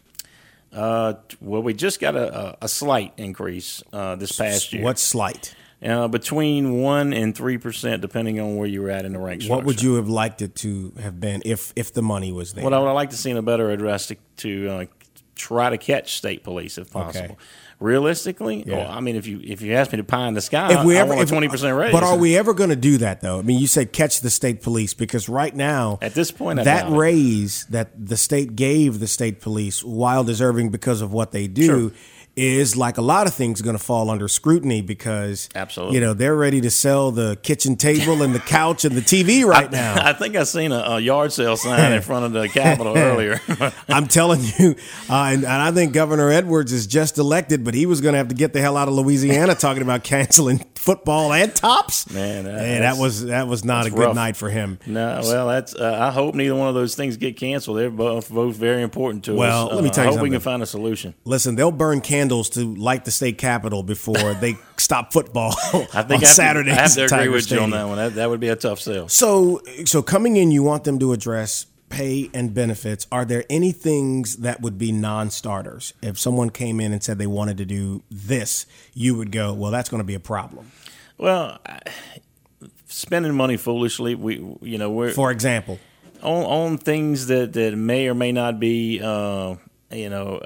Uh, 0.73 1.15
well, 1.41 1.61
we 1.61 1.73
just 1.73 1.99
got 1.99 2.15
a, 2.15 2.37
a, 2.37 2.57
a 2.61 2.67
slight 2.67 3.13
increase 3.17 3.83
uh, 3.91 4.15
this 4.15 4.37
past 4.37 4.71
year. 4.73 4.83
What's 4.83 5.01
slight? 5.01 5.55
Uh, 5.83 6.07
between 6.07 6.79
one 6.79 7.11
and 7.11 7.35
three 7.35 7.57
percent, 7.57 8.01
depending 8.01 8.39
on 8.39 8.55
where 8.55 8.67
you 8.67 8.83
were 8.83 8.91
at 8.91 9.03
in 9.03 9.13
the 9.13 9.19
rank 9.19 9.43
What 9.45 9.63
would 9.63 9.81
you 9.81 9.95
have 9.95 10.07
liked 10.07 10.43
it 10.43 10.55
to 10.57 10.93
have 11.01 11.19
been 11.19 11.41
if 11.43 11.73
if 11.75 11.91
the 11.93 12.03
money 12.03 12.31
was 12.31 12.53
there? 12.53 12.63
What 12.63 12.73
I 12.73 12.79
would 12.79 12.91
like 12.91 13.09
to 13.09 13.17
see 13.17 13.31
a 13.31 13.41
better 13.41 13.71
address 13.71 14.07
to, 14.07 14.15
to 14.37 14.69
uh, 14.69 14.85
try 15.35 15.71
to 15.71 15.77
catch 15.79 16.17
state 16.17 16.43
police 16.43 16.77
if 16.77 16.91
possible. 16.91 17.37
Realistically, 17.81 18.63
Yeah. 18.65 18.77
well, 18.77 18.91
I 18.91 18.99
mean, 18.99 19.15
if 19.15 19.25
you 19.27 19.41
if 19.43 19.61
you 19.61 19.73
ask 19.73 19.91
me 19.91 19.97
to 19.97 20.03
pie 20.03 20.27
in 20.27 20.35
the 20.35 20.41
sky, 20.41 20.79
if 20.79 20.85
we 20.85 20.97
I 20.97 21.01
ever 21.01 21.15
want 21.15 21.27
a 21.27 21.31
twenty 21.31 21.47
percent 21.49 21.75
raise. 21.75 21.91
But 21.91 22.03
are 22.03 22.15
we 22.15 22.37
ever 22.37 22.53
going 22.53 22.69
to 22.69 22.75
do 22.75 22.97
that 22.99 23.21
though? 23.21 23.39
I 23.39 23.41
mean, 23.41 23.59
you 23.59 23.65
said 23.67 23.91
catch 23.91 24.21
the 24.21 24.29
state 24.29 24.61
police 24.61 24.93
because 24.93 25.27
right 25.27 25.53
now 25.55 25.97
At 26.01 26.13
this 26.13 26.29
point, 26.31 26.59
I 26.59 26.63
that 26.63 26.87
it. 26.87 26.95
raise 26.95 27.65
that 27.71 27.89
the 27.97 28.17
state 28.17 28.55
gave 28.55 28.99
the 28.99 29.07
state 29.07 29.41
police, 29.41 29.83
while 29.83 30.23
deserving 30.23 30.69
because 30.69 31.01
of 31.01 31.11
what 31.11 31.31
they 31.31 31.47
do. 31.47 31.89
Sure. 31.89 31.91
Is 32.37 32.77
like 32.77 32.97
a 32.97 33.01
lot 33.01 33.27
of 33.27 33.33
things 33.33 33.61
going 33.61 33.77
to 33.77 33.83
fall 33.83 34.09
under 34.09 34.29
scrutiny 34.29 34.81
because 34.81 35.49
Absolutely. 35.53 35.95
you 35.95 36.01
know 36.01 36.13
they're 36.13 36.35
ready 36.35 36.61
to 36.61 36.71
sell 36.71 37.11
the 37.11 37.37
kitchen 37.43 37.75
table 37.75 38.21
and 38.21 38.33
the 38.33 38.39
couch 38.39 38.85
and 38.85 38.95
the 38.95 39.01
TV 39.01 39.43
right 39.45 39.69
now. 39.69 39.95
I 40.07 40.13
think 40.13 40.37
I 40.37 40.43
seen 40.43 40.71
a, 40.71 40.79
a 40.79 40.99
yard 41.01 41.33
sale 41.33 41.57
sign 41.57 41.91
in 41.91 42.01
front 42.01 42.25
of 42.25 42.31
the 42.31 42.47
Capitol 42.47 42.97
earlier. 42.97 43.41
I'm 43.89 44.07
telling 44.07 44.41
you, 44.57 44.75
uh, 45.09 45.23
and, 45.25 45.43
and 45.43 45.45
I 45.45 45.71
think 45.73 45.91
Governor 45.91 46.31
Edwards 46.31 46.71
is 46.71 46.87
just 46.87 47.17
elected, 47.17 47.65
but 47.65 47.73
he 47.73 47.85
was 47.85 47.99
going 47.99 48.13
to 48.13 48.17
have 48.17 48.29
to 48.29 48.35
get 48.35 48.53
the 48.53 48.61
hell 48.61 48.77
out 48.77 48.87
of 48.87 48.93
Louisiana 48.93 49.53
talking 49.53 49.83
about 49.83 50.05
canceling 50.05 50.59
football 50.81 51.31
and 51.31 51.53
TOPS. 51.55 52.09
Man, 52.11 52.45
that- 52.45 52.59
and 52.65 52.83
that 52.83 52.97
was 52.97 53.25
that 53.25 53.47
was 53.47 53.63
not 53.63 53.85
a 53.85 53.89
good 53.91 53.99
rough. 53.99 54.15
night 54.15 54.35
for 54.35 54.49
him. 54.49 54.79
No, 54.85 55.19
well, 55.23 55.47
that's. 55.47 55.75
Uh, 55.75 55.97
I 55.99 56.11
hope 56.11 56.33
neither 56.35 56.55
one 56.55 56.67
of 56.69 56.73
those 56.75 56.95
things 56.95 57.17
get 57.17 57.37
canceled. 57.37 57.77
They're 57.77 57.89
both 57.91 58.29
both 58.29 58.55
very 58.55 58.81
important 58.81 59.23
to 59.25 59.35
Well, 59.35 59.65
us. 59.65 59.67
Well, 59.67 59.75
let 59.75 59.83
me 59.83 59.89
Uh, 59.89 59.93
tell 59.93 60.03
you 60.05 60.09
I 60.09 60.13
hope 60.13 60.23
we 60.23 60.29
can 60.31 60.39
find 60.39 60.63
a 60.63 60.65
solution. 60.65 61.13
Listen, 61.23 61.55
they'll 61.55 61.71
burn 61.71 62.01
candles 62.01 62.49
to 62.51 62.73
light 62.75 63.05
the 63.05 63.11
state 63.11 63.37
capitol 63.37 63.83
before 63.83 64.33
they 64.41 64.57
stop 64.77 65.13
football 65.13 65.53
I 65.93 66.01
think 66.03 66.23
on 66.23 66.23
I 66.23 66.43
have 66.43 66.65
To, 66.65 66.71
I 66.71 66.73
have 66.73 66.93
to 66.95 67.05
agree 67.05 67.29
with 67.29 67.51
you 67.51 67.59
on 67.59 67.69
that 67.69 67.87
one. 67.87 67.97
That, 67.97 68.15
that 68.15 68.29
would 68.29 68.39
be 68.39 68.49
a 68.49 68.55
tough 68.55 68.79
sell. 68.79 69.07
So, 69.07 69.61
so 69.85 70.01
coming 70.01 70.35
in, 70.37 70.49
you 70.51 70.63
want 70.63 70.83
them 70.83 70.97
to 70.99 71.13
address 71.13 71.67
pay 71.91 72.29
and 72.33 72.53
benefits. 72.53 73.05
Are 73.11 73.25
there 73.25 73.43
any 73.49 73.71
things 73.71 74.37
that 74.37 74.61
would 74.61 74.77
be 74.77 74.91
non-starters? 74.91 75.93
If 76.01 76.17
someone 76.19 76.49
came 76.49 76.79
in 76.79 76.93
and 76.93 77.03
said 77.03 77.17
they 77.17 77.27
wanted 77.27 77.57
to 77.57 77.65
do 77.65 78.03
this, 78.09 78.65
you 78.93 79.15
would 79.15 79.31
go, 79.31 79.53
well, 79.53 79.71
that's 79.71 79.89
going 79.89 79.99
to 80.01 80.05
be 80.05 80.15
a 80.15 80.19
problem. 80.19 80.71
Well, 81.17 81.59
spending 82.87 83.33
money 83.35 83.57
foolishly, 83.57 84.15
we 84.15 84.35
you 84.61 84.77
know 84.77 84.89
we're 84.89 85.11
For 85.11 85.31
example, 85.31 85.79
on, 86.21 86.43
on 86.43 86.77
things 86.77 87.27
that, 87.27 87.53
that 87.53 87.75
may 87.75 88.07
or 88.07 88.13
may 88.15 88.31
not 88.31 88.59
be, 88.59 88.99
uh, 89.03 89.55
you 89.91 90.09
know, 90.09 90.41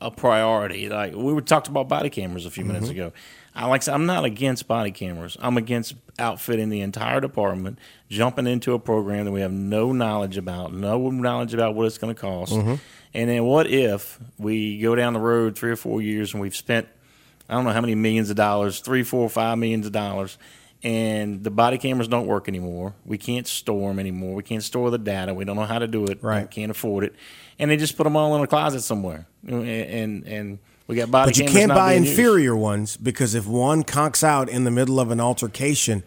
a- 0.00 0.10
priority. 0.10 0.88
Like 0.88 1.14
we 1.14 1.32
were 1.32 1.40
talked 1.42 1.68
about 1.68 1.88
body 1.88 2.10
cameras 2.10 2.46
a 2.46 2.50
few 2.50 2.64
minutes 2.64 2.86
Mm-hmm. 2.86 2.92
ago. 3.00 3.12
I 3.54 3.66
like. 3.66 3.86
I'm 3.86 4.06
not 4.06 4.24
against 4.24 4.66
body 4.66 4.92
cameras. 4.92 5.36
I'm 5.38 5.58
against 5.58 5.94
outfitting 6.18 6.68
the 6.68 6.80
entire 6.80 7.20
department, 7.20 7.78
jumping 8.08 8.46
into 8.46 8.74
a 8.74 8.78
program 8.78 9.24
that 9.24 9.32
we 9.32 9.40
have 9.40 9.52
no 9.52 9.92
knowledge 9.92 10.36
about, 10.36 10.72
no 10.72 11.10
knowledge 11.10 11.54
about 11.54 11.74
what 11.74 11.86
it's 11.86 11.98
going 11.98 12.14
to 12.14 12.20
cost. 12.20 12.52
Mm-hmm. 12.52 12.74
And 13.14 13.30
then 13.30 13.44
what 13.44 13.66
if 13.66 14.18
we 14.38 14.78
go 14.78 14.94
down 14.94 15.12
the 15.12 15.20
road 15.20 15.56
three 15.56 15.70
or 15.70 15.76
four 15.76 16.00
years 16.00 16.32
and 16.32 16.40
we've 16.40 16.56
spent 16.56 16.88
I 17.48 17.54
don't 17.54 17.64
know 17.64 17.72
how 17.72 17.80
many 17.80 17.94
millions 17.94 18.30
of 18.30 18.36
dollars, 18.36 18.80
three, 18.80 19.02
four, 19.02 19.28
five 19.28 19.58
millions 19.58 19.84
of 19.84 19.92
dollars, 19.92 20.38
and 20.82 21.44
the 21.44 21.50
body 21.50 21.76
cameras 21.76 22.08
don't 22.08 22.26
work 22.26 22.48
anymore. 22.48 22.94
We 23.04 23.18
can't 23.18 23.46
store 23.46 23.90
them 23.90 23.98
anymore. 23.98 24.34
We 24.34 24.42
can't 24.42 24.62
store 24.62 24.90
the 24.90 24.98
data. 24.98 25.34
We 25.34 25.44
don't 25.44 25.56
know 25.56 25.66
how 25.66 25.78
to 25.78 25.86
do 25.86 26.06
it. 26.06 26.22
Right. 26.22 26.42
We 26.42 26.48
can't 26.48 26.70
afford 26.70 27.04
it, 27.04 27.14
and 27.58 27.70
they 27.70 27.76
just 27.76 27.96
put 27.96 28.04
them 28.04 28.16
all 28.16 28.34
in 28.36 28.42
a 28.42 28.46
closet 28.46 28.80
somewhere. 28.80 29.26
And 29.46 29.66
and, 29.66 30.26
and 30.26 30.58
we 30.92 30.96
got 30.98 31.10
body 31.10 31.30
but 31.30 31.38
you 31.38 31.46
can't 31.46 31.70
buy 31.70 31.92
being 31.94 32.04
used. 32.04 32.18
inferior 32.18 32.54
ones 32.56 32.96
because 32.96 33.34
if 33.34 33.46
one 33.46 33.82
conks 33.82 34.22
out 34.22 34.48
in 34.48 34.64
the 34.64 34.70
middle 34.70 35.00
of 35.00 35.10
an 35.10 35.20
altercation, 35.20 36.02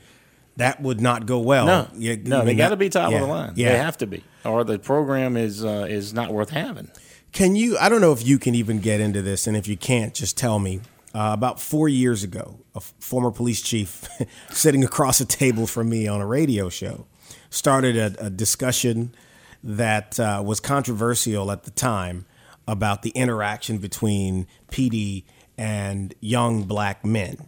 that 0.57 0.81
would 0.81 1.01
not 1.01 1.25
go 1.25 1.39
well. 1.39 1.65
No, 1.65 1.87
You- 1.95 2.17
no, 2.17 2.45
they 2.45 2.55
got 2.55 2.69
to 2.69 2.77
be 2.77 2.89
top 2.89 3.11
yeah, 3.11 3.17
of 3.17 3.27
the 3.27 3.33
line. 3.33 3.53
Yeah, 3.55 3.73
They 3.73 3.77
have 3.79 3.97
to 3.97 4.07
be, 4.07 4.23
or 4.45 4.63
the 4.63 4.79
program 4.79 5.35
is 5.37 5.63
uh, 5.65 5.85
is 5.89 6.13
not 6.13 6.31
worth 6.31 6.49
having. 6.51 6.89
Can 7.31 7.55
you? 7.57 7.77
I 7.77 7.89
don't 7.89 7.99
know 7.99 8.13
if 8.13 8.25
you 8.25 8.39
can 8.39 8.55
even 8.55 8.79
get 8.79 9.01
into 9.01 9.21
this, 9.21 9.47
and 9.47 9.57
if 9.57 9.67
you 9.67 9.75
can't, 9.77 10.13
just 10.13 10.37
tell 10.37 10.59
me. 10.59 10.79
Uh, 11.13 11.31
about 11.31 11.61
four 11.61 11.87
years 11.87 12.23
ago, 12.23 12.59
a 12.73 12.77
f- 12.79 12.93
former 12.99 13.31
police 13.31 13.61
chief 13.61 14.05
sitting 14.51 14.83
across 14.83 15.21
a 15.21 15.25
table 15.25 15.65
from 15.65 15.87
me 15.89 16.07
on 16.09 16.19
a 16.19 16.25
radio 16.25 16.67
show 16.67 17.05
started 17.49 17.95
a, 17.95 18.25
a 18.25 18.29
discussion 18.29 19.15
that 19.63 20.19
uh, 20.19 20.43
was 20.45 20.59
controversial 20.59 21.51
at 21.51 21.63
the 21.63 21.71
time 21.71 22.25
about 22.67 23.01
the 23.01 23.11
interaction 23.11 23.77
between 23.77 24.47
PD 24.71 25.23
and 25.57 26.13
young 26.19 26.63
black 26.63 27.05
men. 27.05 27.47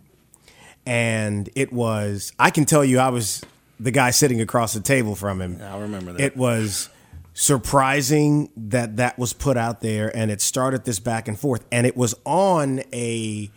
And 0.86 1.49
it 1.55 1.74
was, 1.74 2.32
I 2.39 2.49
can 2.49 2.65
tell 2.65 2.86
you, 2.86 2.99
I 2.99 3.09
was 3.09 3.43
the 3.80 3.91
guy 3.91 4.11
sitting 4.11 4.41
across 4.41 4.74
the 4.74 4.80
table 4.80 5.15
from 5.15 5.41
him. 5.41 5.61
I 5.61 5.78
remember 5.80 6.13
that. 6.13 6.22
It 6.22 6.38
was 6.38 6.89
surprising 7.34 8.49
that 8.55 8.97
that 8.97 9.20
was 9.20 9.34
put 9.34 9.57
out 9.57 9.82
there 9.82 10.15
and 10.15 10.32
it 10.32 10.41
started 10.41 10.86
this 10.86 10.99
back 10.99 11.28
and 11.28 11.39
forth. 11.39 11.65
And 11.72 11.86
it 11.86 11.95
was 11.95 12.15
on 12.26 12.82
a 12.93 13.51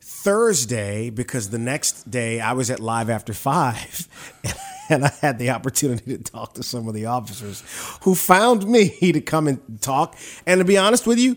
Thursday 0.00 1.10
because 1.10 1.50
the 1.50 1.58
next 1.58 2.10
day 2.10 2.40
I 2.40 2.52
was 2.52 2.70
at 2.70 2.80
Live 2.80 3.10
After 3.10 3.34
Five 3.34 4.08
and 4.90 5.04
I 5.04 5.12
had 5.20 5.38
the 5.38 5.50
opportunity 5.50 6.16
to 6.16 6.22
talk 6.22 6.54
to 6.54 6.62
some 6.62 6.88
of 6.88 6.94
the 6.94 7.06
officers 7.06 7.62
who 8.02 8.14
found 8.14 8.66
me 8.66 8.88
to 9.12 9.20
come 9.20 9.48
and 9.48 9.80
talk. 9.80 10.16
And 10.46 10.58
to 10.60 10.64
be 10.64 10.76
honest 10.78 11.06
with 11.06 11.18
you, 11.18 11.36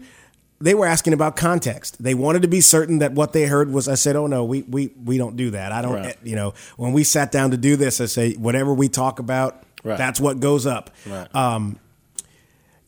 they 0.61 0.73
were 0.75 0.85
asking 0.85 1.13
about 1.13 1.35
context. 1.37 2.03
They 2.03 2.13
wanted 2.13 2.41
to 2.41 2.47
be 2.49 2.59
certain 2.61 2.99
that 2.99 3.13
what 3.13 3.31
they 3.33 3.45
heard 3.45 3.71
was 3.71 3.87
I 3.87 3.95
said, 3.95 4.15
"Oh 4.17 4.27
no, 4.27 4.43
we 4.43 4.63
we 4.63 4.91
we 5.05 5.17
don't 5.17 5.37
do 5.37 5.51
that. 5.51 5.71
I 5.71 5.81
don't 5.81 5.93
Right. 5.93 6.17
you 6.23 6.35
know, 6.35 6.53
when 6.75 6.91
we 6.91 7.03
sat 7.05 7.31
down 7.31 7.51
to 7.51 7.57
do 7.57 7.75
this, 7.77 8.01
I 8.01 8.05
say 8.07 8.33
whatever 8.33 8.73
we 8.73 8.89
talk 8.89 9.19
about, 9.19 9.63
Right. 9.83 9.97
that's 9.97 10.19
what 10.19 10.39
goes 10.41 10.65
up." 10.65 10.89
Right. 11.07 11.33
Um, 11.33 11.79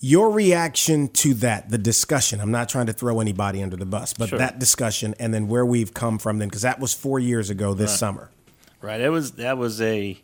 your 0.03 0.31
reaction 0.31 1.09
to 1.09 1.33
that, 1.35 1.69
the 1.69 1.77
discussion. 1.77 2.39
I'm 2.41 2.51
not 2.51 2.67
trying 2.69 2.87
to 2.87 2.93
throw 2.93 3.19
anybody 3.21 3.61
under 3.61 3.77
the 3.77 3.85
bus, 3.85 4.13
but 4.13 4.29
Sure. 4.29 4.39
that 4.39 4.57
discussion 4.59 5.13
and 5.19 5.33
then 5.33 5.47
where 5.47 5.65
we've 5.65 5.93
come 5.93 6.17
from 6.17 6.39
then 6.39 6.47
because 6.49 6.63
that 6.63 6.79
was 6.79 6.93
4 6.93 7.19
years 7.19 7.49
ago 7.51 7.73
this 7.75 7.97
summer. 7.97 8.31
Right. 8.81 8.97
That 8.97 9.11
was 9.11 9.31
that 9.33 9.57
was 9.59 9.79
a 9.79 10.19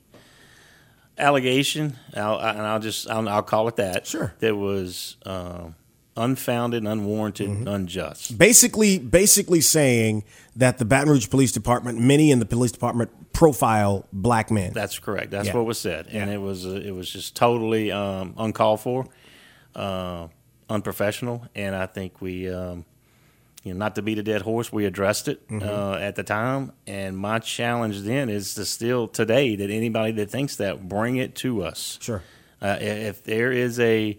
allegation, 1.18 1.96
I'll, 2.16 2.40
and 2.40 2.62
I'll 2.62 2.80
just 2.80 3.10
I'll, 3.10 3.28
I'll 3.30 3.44
call 3.44 3.68
it 3.68 3.76
that. 3.78 4.06
Sure. 4.08 4.34
That 4.40 4.56
was 4.56 5.18
um, 5.26 5.76
unfounded, 6.16 6.86
unwarranted, 6.86 7.50
Mm-hmm. 7.50 7.68
unjust. 7.68 8.38
Basically 8.38 9.00
basically 9.00 9.62
saying 9.62 10.24
that 10.56 10.78
the 10.78 10.86
Baton 10.86 11.10
Rouge 11.10 11.30
Police 11.30 11.52
Department, 11.52 12.00
many 12.00 12.32
in 12.32 12.40
the 12.40 12.46
police 12.46 12.72
department 12.72 13.12
profile 13.34 14.08
black 14.12 14.50
men. 14.50 14.74
That's 14.74 14.98
correct. 15.00 15.30
That's 15.32 15.48
Yeah. 15.50 15.56
what 15.56 15.66
was 15.66 15.78
said, 15.80 16.08
and 16.08 16.30
Yeah. 16.30 16.36
it 16.38 16.42
was 16.42 16.66
uh, 16.66 16.82
it 16.84 16.92
was 16.92 17.10
just 17.10 17.36
totally 17.36 17.92
um, 17.92 18.34
uncalled 18.38 18.80
for, 18.82 19.06
uh, 19.76 20.28
unprofessional, 20.70 21.46
and 21.56 21.76
I 21.76 21.86
think 21.86 22.22
we. 22.22 22.52
Um, 22.52 22.86
you 23.68 23.74
know, 23.74 23.80
not 23.80 23.96
to 23.96 24.02
beat 24.02 24.18
a 24.18 24.24
dead 24.24 24.42
horse, 24.42 24.72
we 24.72 24.86
addressed 24.86 25.28
it 25.28 25.48
Mm-hmm. 25.48 25.68
uh, 25.68 25.96
at 25.98 26.16
the 26.16 26.24
time, 26.24 26.72
and 26.88 27.18
my 27.18 27.40
challenge 27.40 28.02
then 28.02 28.30
is 28.30 28.54
to 28.56 28.66
still 28.66 29.08
today 29.08 29.56
that 29.56 29.70
anybody 29.70 30.12
that 30.14 30.30
thinks 30.32 30.56
that 30.58 30.88
bring 30.88 31.18
it 31.18 31.36
to 31.36 31.64
us. 31.64 32.00
Sure. 32.02 32.24
Uh, 32.62 32.78
if 32.80 33.24
there 33.24 33.52
is 33.52 33.80
a 33.80 34.18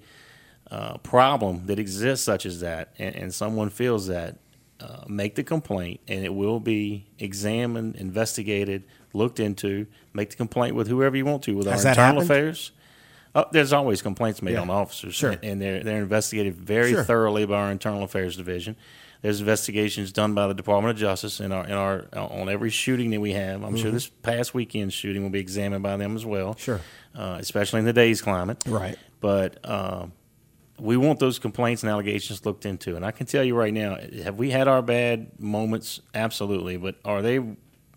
uh, 0.71 0.99
problem 0.99 1.67
that 1.67 1.79
exists 1.79 2.25
such 2.25 2.47
as 2.47 2.61
that, 2.61 2.93
and, 2.99 3.15
and 3.17 3.35
someone 3.35 3.71
feels 3.71 4.07
that, 4.09 4.37
uh, 4.81 5.03
make 5.09 5.35
the 5.35 5.43
complaint, 5.43 5.99
and 6.07 6.25
it 6.25 6.33
will 6.33 6.61
be 6.61 7.07
examined, 7.19 7.97
investigated, 7.97 8.85
looked 9.13 9.41
into. 9.41 9.87
Make 10.13 10.31
the 10.31 10.37
complaint 10.37 10.77
with 10.77 10.87
whoever 10.87 11.17
you 11.17 11.25
want 11.25 11.43
to, 11.45 11.57
with 11.57 11.67
Has 11.67 11.85
our 11.85 11.93
internal 11.93 12.21
happened? 12.21 12.31
affairs. 12.31 12.73
Uh, 13.35 13.45
there's 13.53 13.73
always 13.73 14.03
complaints 14.03 14.41
made 14.41 14.53
Yeah. 14.53 14.61
on 14.63 14.71
officers, 14.71 15.15
Sure. 15.15 15.31
and, 15.33 15.45
and 15.45 15.61
they're 15.63 15.83
they're 15.83 16.03
investigated 16.03 16.55
very 16.57 16.93
Sure. 16.93 17.03
thoroughly 17.05 17.45
by 17.47 17.57
our 17.57 17.71
internal 17.73 18.03
affairs 18.05 18.37
division. 18.37 18.77
There's 19.21 19.41
investigations 19.41 20.13
done 20.13 20.35
by 20.35 20.47
the 20.47 20.55
Department 20.55 20.93
of 20.93 21.01
Justice 21.01 21.41
in 21.41 21.51
our 21.51 21.65
in 21.65 21.73
our 21.73 22.07
on 22.15 22.49
every 22.49 22.71
shooting 22.71 23.11
that 23.11 23.21
we 23.21 23.33
have. 23.33 23.65
I'm 23.65 23.77
sure 23.77 23.91
this 23.91 24.07
past 24.07 24.55
weekend 24.55 24.93
shooting 24.93 25.23
will 25.23 25.31
be 25.31 25.41
examined 25.41 25.83
by 25.83 25.97
them 25.97 26.15
as 26.15 26.25
well. 26.25 26.55
Mm-hmm. 26.55 26.61
Sure. 26.61 26.81
uh, 27.17 27.37
especially 27.41 27.81
in 27.81 27.87
today's 27.87 28.23
climate. 28.23 28.63
Right. 28.67 28.97
But 29.21 29.69
um, 29.69 30.13
we 30.79 30.97
want 30.97 31.19
those 31.19 31.39
complaints 31.39 31.83
and 31.83 31.91
allegations 31.91 32.47
looked 32.47 32.65
into. 32.65 32.97
And 32.97 33.05
I 33.05 33.11
can 33.11 33.27
tell 33.27 33.43
you 33.43 33.57
right 33.57 33.75
now, 33.75 33.99
have 34.23 34.37
we 34.37 34.51
had 34.51 34.69
our 34.69 34.83
bad 34.83 35.39
moments? 35.41 36.01
Absolutely. 36.15 36.77
But 36.77 36.97
are 37.05 37.23
they 37.23 37.45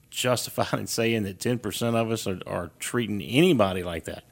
justified 0.09 0.79
in 0.79 0.87
saying 0.87 1.23
that 1.23 1.39
10% 1.39 1.95
of 1.95 2.11
us 2.11 2.27
are, 2.27 2.39
are 2.47 2.71
treating 2.79 3.21
anybody 3.21 3.83
like 3.83 4.05
that? 4.05 4.23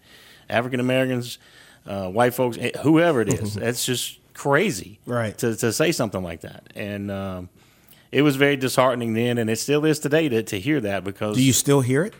African 0.49 0.79
Americans, 0.79 1.37
uh, 1.85 2.09
white 2.09 2.33
folks, 2.33 2.57
eh, 2.59 2.71
whoever 2.81 3.21
it 3.21 3.31
is. 3.31 3.53
That's 3.53 3.85
just 3.85 4.17
crazy 4.39 4.99
Right. 5.05 5.37
to, 5.39 5.55
to 5.57 5.73
say 5.73 5.91
something 5.91 6.23
like 6.23 6.41
that. 6.41 6.71
And 6.73 7.11
um, 7.11 7.49
it 8.09 8.21
was 8.21 8.37
very 8.37 8.55
disheartening 8.55 9.13
then, 9.13 9.37
and 9.37 9.49
it 9.49 9.57
still 9.57 9.83
is 9.83 9.99
today 9.99 10.29
to, 10.29 10.43
to 10.43 10.59
hear 10.59 10.79
that 10.81 11.03
because 11.03 11.35
Do 11.35 11.43
you 11.43 11.51
still 11.51 11.81
hear 11.81 12.03
it? 12.03 12.13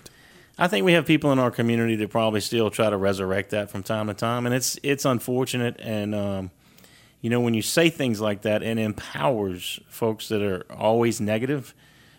I 0.58 0.68
think 0.68 0.86
we 0.86 0.92
have 0.92 1.06
people 1.06 1.32
in 1.32 1.40
our 1.40 1.50
community 1.52 1.96
that 1.96 2.10
probably 2.10 2.42
still 2.42 2.70
try 2.70 2.90
to 2.90 2.98
resurrect 2.98 3.52
that 3.52 3.72
from 3.72 3.84
time 3.84 4.08
to 4.08 4.14
time, 4.14 4.46
and 4.46 4.54
it's 4.54 4.78
it's 4.84 5.06
unfortunate. 5.06 5.78
And 5.80 6.14
um, 6.14 6.52
you 7.22 7.30
know, 7.30 7.40
when 7.40 7.54
you 7.54 7.62
say 7.62 7.90
things 7.90 8.20
like 8.20 8.42
that, 8.42 8.62
it 8.64 8.78
empowers 8.78 9.80
folks 9.88 10.28
that 10.28 10.42
are 10.42 10.66
always 10.70 11.22
negative 11.22 11.74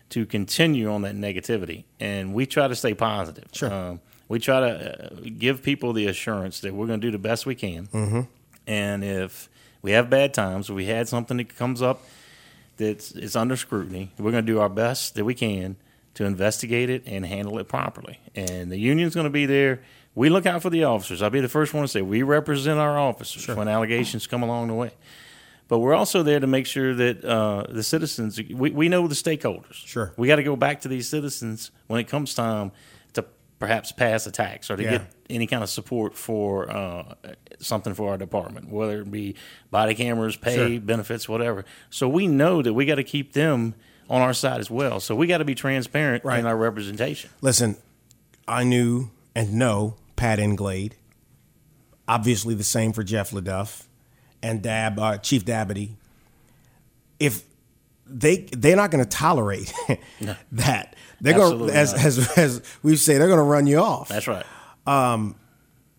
to 0.09 0.25
continue 0.25 0.91
on 0.91 1.03
that 1.03 1.15
negativity. 1.15 1.85
And 2.01 2.33
we 2.33 2.47
try 2.47 2.67
to 2.67 2.75
stay 2.75 2.95
positive. 2.95 3.45
Sure. 3.53 3.71
Um, 3.71 4.01
we 4.29 4.39
try 4.39 4.61
to 4.61 5.05
uh, 5.05 5.21
give 5.39 5.63
people 5.63 5.93
the 5.93 6.07
assurance 6.07 6.61
that 6.61 6.73
we're 6.73 6.87
going 6.87 7.01
to 7.03 7.07
do 7.07 7.11
the 7.11 7.19
best 7.19 7.45
we 7.45 7.55
can. 7.55 7.89
Mm-hmm. 7.89 8.21
And 8.67 9.05
if 9.05 9.51
we 9.83 9.93
have 9.93 10.11
bad 10.11 10.35
times, 10.35 10.71
we 10.71 10.87
had 10.87 11.09
something 11.09 11.37
that 11.39 11.57
comes 11.57 11.81
up 11.83 12.03
that's 12.77 13.13
it's 13.13 13.37
under 13.37 13.57
scrutiny, 13.57 14.11
we're 14.19 14.31
going 14.31 14.45
to 14.47 14.53
do 14.53 14.59
our 14.61 14.69
best 14.69 15.15
that 15.15 15.25
we 15.25 15.35
can 15.35 15.77
to 16.15 16.25
investigate 16.25 16.91
it 16.91 17.03
and 17.07 17.25
handle 17.27 17.59
it 17.59 17.69
properly. 17.69 18.19
And 18.35 18.71
the 18.71 18.79
union's 18.79 19.15
going 19.15 19.25
to 19.25 19.31
be 19.31 19.47
there. 19.47 19.81
We 20.15 20.29
look 20.29 20.45
out 20.45 20.61
for 20.63 20.71
the 20.71 20.85
officers. 20.85 21.23
I'll 21.23 21.31
be 21.31 21.41
the 21.41 21.49
first 21.49 21.73
one 21.73 21.83
to 21.85 21.89
say 21.89 22.03
we 22.03 22.23
represent 22.23 22.79
our 22.81 22.99
officers 22.99 23.47
when 23.57 23.69
allegations 23.69 24.27
come 24.27 24.43
along 24.43 24.69
the 24.69 24.75
way. 24.75 24.91
But 25.69 25.79
we're 25.79 25.95
also 25.95 26.25
there 26.25 26.41
to 26.41 26.49
make 26.49 26.67
sure 26.67 26.95
that 26.97 27.25
uh, 27.25 27.65
the 27.69 27.85
citizens, 27.85 28.41
we, 28.53 28.71
we 28.71 28.89
know 28.89 29.07
the 29.07 29.15
stakeholders. 29.15 29.75
Sure. 29.75 30.13
We 30.17 30.27
got 30.27 30.37
to 30.37 30.43
go 30.43 30.57
back 30.57 30.81
to 30.81 30.89
these 30.89 31.09
citizens 31.09 31.71
when 31.87 32.01
it 32.01 32.09
comes 32.09 32.35
time 32.35 32.73
to 33.13 33.25
perhaps 33.61 33.93
pass 33.93 34.27
a 34.27 34.33
tax 34.33 34.69
or 34.69 34.77
to 34.77 34.83
Yeah. 34.83 34.91
get 34.91 35.03
any 35.31 35.47
kind 35.47 35.63
of 35.63 35.71
support 35.71 36.17
for 36.17 36.69
uh, 36.69 37.15
something 37.61 37.95
for 37.95 38.11
our 38.11 38.17
department, 38.19 38.69
whether 38.71 39.01
it 39.03 39.11
be 39.11 39.37
body 39.71 39.95
cameras, 39.95 40.37
pay, 40.37 40.55
Sure. 40.55 40.81
benefits, 40.81 41.29
whatever. 41.29 41.65
So 41.91 42.09
we 42.09 42.27
know 42.27 42.63
that 42.63 42.73
we 42.75 42.87
got 42.87 42.97
to 42.97 43.05
keep 43.05 43.33
them 43.35 43.75
on 44.09 44.21
our 44.21 44.33
side 44.35 44.59
as 44.61 44.71
well. 44.71 44.99
So 45.01 45.15
we 45.15 45.27
got 45.27 45.39
to 45.39 45.45
be 45.45 45.55
transparent 45.55 46.25
Right. 46.25 46.41
in 46.41 46.47
our 46.47 46.57
representation. 46.57 47.31
Listen, 47.41 47.77
I 48.49 48.65
knew 48.65 49.11
and 49.37 49.55
know 49.55 49.95
Pat 50.17 50.39
Englade. 50.41 50.97
Obviously, 52.09 52.55
the 52.55 52.65
same 52.65 52.93
for 52.93 53.05
Jeff 53.05 53.31
LeDuff 53.31 53.85
and 54.43 54.61
Dab, 54.63 54.99
uh, 54.99 55.19
Chief 55.19 55.45
Dabadie. 55.45 55.91
If 57.21 57.45
they 58.07 58.49
they're 58.51 58.75
not 58.75 58.91
going 58.91 59.05
to 59.05 59.09
tolerate 59.09 59.73
that, 60.53 60.97
they're 61.21 61.35
going 61.35 61.71
as, 61.71 61.95
as 61.95 62.37
as 62.37 62.63
we 62.83 62.97
say 62.97 63.19
they're 63.19 63.29
going 63.29 63.39
to 63.39 63.45
run 63.45 63.69
you 63.69 63.79
off. 63.79 64.09
That's 64.09 64.27
right. 64.27 64.45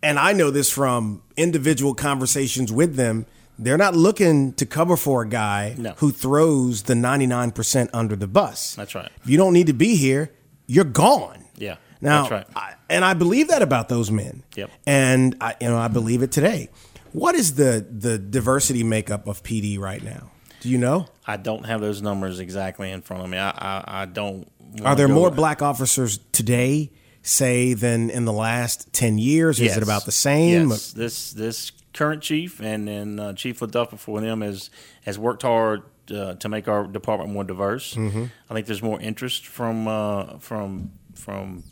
And 0.02 0.18
I 0.18 0.32
know 0.32 0.50
this 0.50 0.70
from 0.70 1.22
individual 1.36 1.94
conversations 1.94 2.72
with 2.72 2.96
them. 2.96 3.26
They're 3.58 3.78
not 3.78 3.94
looking 3.94 4.54
to 4.54 4.66
cover 4.66 4.96
for 4.96 5.22
a 5.22 5.28
guy 5.28 5.74
No. 5.78 5.92
who 5.98 6.10
throws 6.10 6.84
the 6.84 6.94
99% 6.94 7.90
under 7.92 8.16
the 8.16 8.26
bus. 8.26 8.74
That's 8.74 8.94
right. 8.94 9.10
If 9.22 9.28
you 9.30 9.36
don't 9.36 9.52
need 9.52 9.66
to 9.68 9.72
be 9.74 9.94
here, 9.96 10.32
you're 10.66 10.84
gone. 10.84 11.44
Yeah, 11.56 11.76
Now, 12.00 12.22
that's 12.22 12.30
right. 12.32 12.46
I, 12.56 12.74
and 12.88 13.04
I 13.04 13.14
believe 13.14 13.48
that 13.48 13.62
about 13.62 13.88
those 13.88 14.10
men. 14.10 14.42
Yep. 14.56 14.70
And 14.86 15.36
I, 15.40 15.54
you 15.60 15.68
know, 15.68 15.78
I 15.78 15.88
believe 15.88 16.22
it 16.22 16.32
today. 16.32 16.70
What 17.12 17.34
is 17.34 17.54
the 17.56 17.86
the 17.88 18.18
diversity 18.18 18.82
makeup 18.82 19.28
of 19.28 19.42
PD 19.42 19.78
right 19.78 20.02
now? 20.02 20.30
Do 20.60 20.70
you 20.70 20.78
know? 20.78 21.06
I 21.26 21.36
don't 21.36 21.66
have 21.66 21.80
those 21.82 22.00
numbers 22.00 22.40
exactly 22.40 22.90
in 22.90 23.02
front 23.02 23.22
of 23.22 23.28
me. 23.28 23.36
I 23.36 23.50
I, 23.50 23.84
I 24.02 24.04
don't. 24.06 24.48
Are 24.82 24.96
there 24.96 25.08
more 25.08 25.30
black 25.30 25.60
officers 25.60 26.18
today, 26.32 26.90
say, 27.22 27.74
than 27.74 28.10
in 28.10 28.24
the 28.24 28.32
last 28.32 28.92
ten 28.92 29.18
years? 29.18 29.60
Is 29.60 29.76
it 29.76 29.82
about 29.82 30.04
the 30.04 30.12
same? 30.12 30.70
Yes. 30.70 30.92
This 30.92 31.32
this 31.32 31.72
current 31.92 32.22
chief 32.22 32.60
and 32.60 32.88
then 32.88 33.20
uh, 33.20 33.32
Chief 33.34 33.60
LeDuff 33.60 33.90
before 33.90 34.20
them 34.20 34.40
has 34.40 34.70
has 35.04 35.18
worked 35.18 35.42
hard 35.42 35.82
uh, 36.14 36.34
to 36.34 36.48
make 36.48 36.68
our 36.68 36.86
department 36.86 37.30
more 37.30 37.44
diverse. 37.44 37.94
Mm-hmm. 37.94 38.24
I 38.50 38.54
think 38.54 38.66
there's 38.66 38.82
more 38.82 39.00
interest 39.00 39.46
from 39.46 39.88
uh, 39.88 40.38
from 40.38 40.92
from 41.14 41.62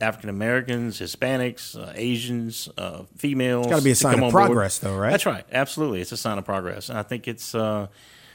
African 0.00 0.30
Americans, 0.30 1.00
Hispanics, 1.00 1.76
uh, 1.76 1.92
Asians, 1.94 2.68
uh, 2.76 3.04
females. 3.16 3.66
It's 3.66 3.70
gotta 3.70 3.84
be 3.84 3.90
a 3.90 3.94
sign 3.94 4.14
of 4.18 4.24
on 4.24 4.30
board. 4.30 4.46
progress, 4.46 4.78
though, 4.78 4.96
right? 4.96 5.10
That's 5.10 5.26
right. 5.26 5.44
Absolutely, 5.52 6.00
it's 6.00 6.12
a 6.12 6.16
sign 6.16 6.38
of 6.38 6.44
progress, 6.44 6.88
and 6.88 6.98
I 6.98 7.02
think 7.02 7.28
it's 7.28 7.54
uh, 7.54 7.86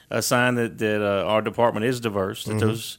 a 0.10 0.22
sign 0.22 0.56
that 0.56 0.78
that 0.78 1.02
uh, 1.02 1.26
our 1.26 1.42
department 1.42 1.86
is 1.86 2.00
diverse. 2.00 2.46
Mm-hmm. 2.46 2.60
That 2.60 2.66
those 2.66 2.98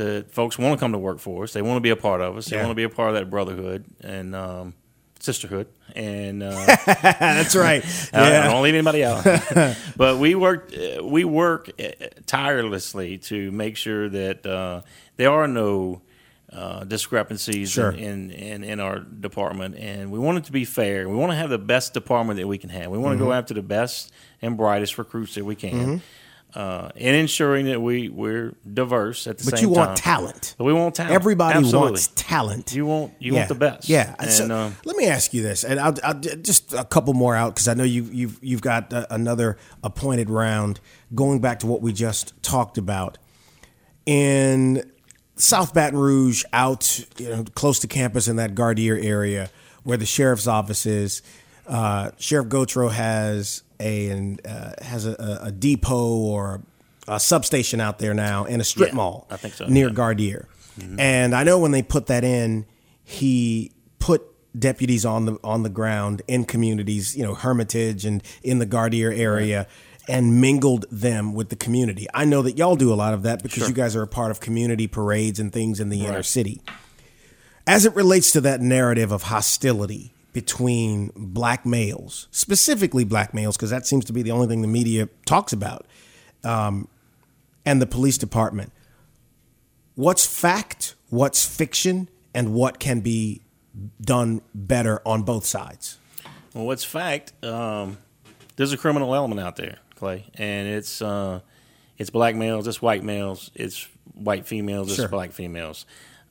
the 0.00 0.24
folks 0.30 0.58
want 0.58 0.78
to 0.78 0.80
come 0.82 0.92
to 0.92 0.98
work 0.98 1.18
for 1.18 1.44
us. 1.44 1.52
They 1.52 1.62
want 1.62 1.76
to 1.76 1.80
be 1.80 1.90
a 1.90 1.96
part 1.96 2.20
of 2.20 2.36
us. 2.36 2.46
They 2.46 2.56
Yeah. 2.56 2.62
want 2.62 2.72
to 2.72 2.76
be 2.76 2.84
a 2.84 2.88
part 2.88 3.08
of 3.10 3.14
that 3.16 3.28
brotherhood 3.30 3.84
and 4.00 4.34
um, 4.34 4.74
sisterhood. 5.18 5.66
And 5.94 6.42
uh, 6.42 6.50
That's 6.86 7.54
right. 7.56 7.82
I- 8.12 8.38
I 8.40 8.46
don't 8.50 8.62
leave 8.62 8.74
anybody 8.74 9.04
out. 9.04 9.24
but 9.96 10.18
we 10.18 10.34
work 10.34 10.72
uh, 10.76 11.04
we 11.04 11.24
work 11.24 11.70
uh, 11.78 11.88
tirelessly 12.26 13.18
to 13.18 13.50
make 13.52 13.76
sure 13.76 14.08
that 14.08 14.46
uh, 14.46 14.82
there 15.16 15.30
are 15.30 15.48
no 15.48 16.00
uh, 16.52 16.82
discrepancies 16.84 17.70
Sure. 17.70 17.90
in, 17.92 18.30
in 18.30 18.64
in 18.64 18.80
our 18.80 18.98
department, 18.98 19.76
and 19.76 20.10
we 20.10 20.18
want 20.18 20.38
it 20.38 20.44
to 20.44 20.52
be 20.52 20.64
fair. 20.64 21.08
We 21.08 21.14
want 21.16 21.30
to 21.32 21.36
have 21.36 21.50
the 21.50 21.58
best 21.58 21.94
department 21.94 22.38
that 22.40 22.46
we 22.48 22.58
can 22.58 22.70
have. 22.70 22.90
We 22.90 22.98
want 22.98 23.18
to 23.18 23.24
go 23.24 23.32
after 23.32 23.54
the 23.54 23.62
best 23.62 24.12
and 24.42 24.56
brightest 24.56 24.98
recruits 24.98 25.34
that 25.36 25.44
we 25.44 25.54
can. 25.54 26.02
Uh, 26.54 26.90
and 26.96 27.14
ensuring 27.14 27.66
that 27.66 27.80
we 27.80 28.08
we're 28.08 28.54
diverse 28.72 29.28
at 29.28 29.38
the 29.38 29.44
But 29.44 29.58
same 29.58 29.68
time. 29.68 29.70
But 29.70 29.80
you 29.80 29.86
want 29.86 29.96
talent. 29.96 30.54
But 30.58 30.64
we 30.64 30.72
want 30.72 30.96
talent. 30.96 31.14
Everybody 31.14 31.58
Absolutely. 31.58 31.90
wants 31.90 32.08
talent. 32.16 32.74
You 32.74 32.86
want 32.86 33.12
you 33.20 33.32
yeah. 33.32 33.38
want 33.38 33.48
the 33.48 33.54
best. 33.54 33.88
Yeah. 33.88 34.16
And, 34.18 34.30
So, 34.30 34.50
um, 34.50 34.76
let 34.84 34.96
me 34.96 35.06
ask 35.06 35.32
you 35.32 35.42
this, 35.42 35.62
and 35.62 35.78
I'll, 35.78 35.94
I'll 36.02 36.14
just 36.14 36.72
a 36.74 36.84
couple 36.84 37.14
more 37.14 37.36
out 37.36 37.54
because 37.54 37.68
I 37.68 37.74
know 37.74 37.84
you, 37.84 38.02
you've 38.10 38.38
you've 38.42 38.62
got 38.62 38.92
uh, 38.92 39.06
another 39.10 39.58
appointed 39.84 40.28
round. 40.28 40.80
Going 41.14 41.40
back 41.40 41.60
to 41.60 41.66
what 41.66 41.82
we 41.82 41.92
just 41.92 42.40
talked 42.42 42.78
about 42.78 43.18
in 44.06 44.90
South 45.36 45.72
Baton 45.72 45.98
Rouge, 45.98 46.44
out 46.52 47.04
you 47.16 47.28
know, 47.28 47.44
close 47.54 47.78
to 47.80 47.86
campus 47.86 48.28
in 48.28 48.36
that 48.36 48.54
Gardere 48.54 49.04
area, 49.04 49.50
where 49.84 49.96
the 49.96 50.06
sheriff's 50.06 50.46
office 50.46 50.84
is. 50.86 51.22
Uh, 51.66 52.10
Sheriff 52.18 52.48
Gautreaux 52.48 52.90
has 52.90 53.62
a 53.80 54.10
an, 54.10 54.38
uh, 54.44 54.74
has 54.82 55.06
a, 55.06 55.40
a 55.42 55.50
depot 55.50 56.14
or 56.14 56.62
a 57.08 57.18
substation 57.18 57.80
out 57.80 57.98
there 57.98 58.14
now 58.14 58.44
in 58.44 58.60
a 58.60 58.64
strip 58.64 58.90
Yeah, 58.90 58.94
mall. 58.94 59.26
I 59.30 59.36
think 59.36 59.54
so, 59.54 59.66
near 59.66 59.88
yeah. 59.88 59.94
Gardere. 59.94 60.46
And 60.98 61.34
I 61.34 61.42
know 61.44 61.58
when 61.58 61.72
they 61.72 61.82
put 61.82 62.06
that 62.06 62.24
in, 62.24 62.64
he 63.04 63.72
put 63.98 64.22
deputies 64.58 65.04
on 65.04 65.26
the 65.26 65.36
on 65.44 65.62
the 65.62 65.68
ground 65.68 66.22
in 66.26 66.44
communities, 66.44 67.14
you 67.14 67.22
know, 67.22 67.34
Hermitage 67.34 68.06
and 68.06 68.22
in 68.42 68.60
the 68.60 68.66
Gardere 68.66 69.18
area. 69.18 69.66
And 70.08 70.40
mingled 70.40 70.86
them 70.90 71.34
with 71.34 71.50
the 71.50 71.56
community. 71.56 72.08
I 72.12 72.24
know 72.24 72.42
that 72.42 72.56
y'all 72.56 72.74
do 72.74 72.92
a 72.92 72.96
lot 72.96 73.14
of 73.14 73.22
that 73.22 73.44
because 73.44 73.68
you 73.68 73.74
guys 73.74 73.94
are 73.94 74.02
a 74.02 74.08
part 74.08 74.32
of 74.32 74.40
community 74.40 74.88
parades 74.88 75.38
and 75.38 75.52
things 75.52 75.78
in 75.78 75.88
the 75.88 76.04
inner 76.04 76.24
city. 76.24 76.62
As 77.64 77.84
it 77.86 77.94
relates 77.94 78.32
to 78.32 78.40
that 78.40 78.60
narrative 78.60 79.12
of 79.12 79.24
hostility 79.24 80.12
between 80.32 81.10
black 81.16 81.66
males, 81.66 82.28
specifically 82.30 83.04
black 83.04 83.34
males, 83.34 83.56
because 83.56 83.70
that 83.70 83.86
seems 83.86 84.04
to 84.06 84.12
be 84.12 84.22
the 84.22 84.30
only 84.30 84.46
thing 84.46 84.62
the 84.62 84.68
media 84.68 85.08
talks 85.26 85.52
about, 85.52 85.86
um, 86.44 86.88
and 87.66 87.82
the 87.82 87.86
police 87.86 88.16
department, 88.18 88.72
what's 89.94 90.26
fact, 90.26 90.94
what's 91.08 91.44
fiction, 91.44 92.08
and 92.34 92.54
what 92.54 92.78
can 92.78 93.00
be 93.00 93.40
done 94.00 94.40
better 94.54 95.00
on 95.06 95.22
both 95.22 95.44
sides. 95.44 95.98
Well, 96.54 96.66
what's 96.66 96.84
fact? 96.84 97.32
Um, 97.44 97.98
there's 98.56 98.72
a 98.72 98.76
criminal 98.76 99.14
element 99.14 99.40
out 99.40 99.56
there, 99.56 99.78
Clay, 99.94 100.26
and 100.34 100.68
it's 100.68 101.00
uh, 101.02 101.40
it's 101.98 102.10
black 102.10 102.34
males, 102.34 102.66
it's 102.66 102.80
white 102.82 103.02
males, 103.04 103.50
it's 103.54 103.88
white 104.14 104.46
females, 104.46 104.88
it's 104.88 104.96
Sure. 104.96 105.08
black 105.08 105.32
females. 105.32 105.86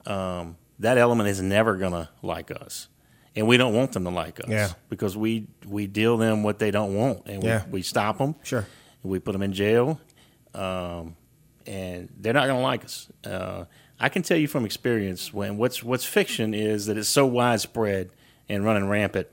Um, 0.06 0.58
that 0.80 0.97
element 0.97 1.30
is 1.30 1.41
never 1.41 1.76
gonna 1.78 2.10
like 2.22 2.52
us, 2.52 2.88
and 3.36 3.47
we 3.47 3.57
don't 3.57 3.73
want 3.73 3.91
them 3.93 4.03
to 4.05 4.09
like 4.09 4.39
us. 4.39 4.47
Yeah. 4.49 4.69
because 4.89 5.15
we 5.17 5.47
we 5.67 5.88
deal 5.88 6.17
them 6.17 6.43
what 6.43 6.59
they 6.59 6.71
don't 6.71 6.95
want, 6.95 7.23
and 7.27 7.43
Yeah. 7.43 7.65
we, 7.65 7.71
we 7.73 7.82
stop 7.82 8.17
them. 8.17 8.36
Sure. 8.43 8.65
we 9.03 9.19
put 9.19 9.32
them 9.34 9.41
in 9.41 9.53
jail, 9.53 9.99
um, 10.53 11.15
and 11.65 12.09
they're 12.19 12.34
not 12.34 12.47
gonna 12.47 12.61
like 12.61 12.84
us. 12.86 13.07
Uh, 13.23 13.65
I 13.99 14.09
can 14.09 14.21
tell 14.23 14.38
you 14.38 14.47
from 14.47 14.65
experience 14.65 15.34
when 15.34 15.57
what's 15.57 15.84
what's 15.84 16.05
fiction 16.05 16.53
is 16.53 16.86
that 16.88 16.97
it's 16.97 17.09
so 17.09 17.25
widespread 17.25 18.11
and 18.47 18.63
running 18.65 18.88
rampant 18.89 19.27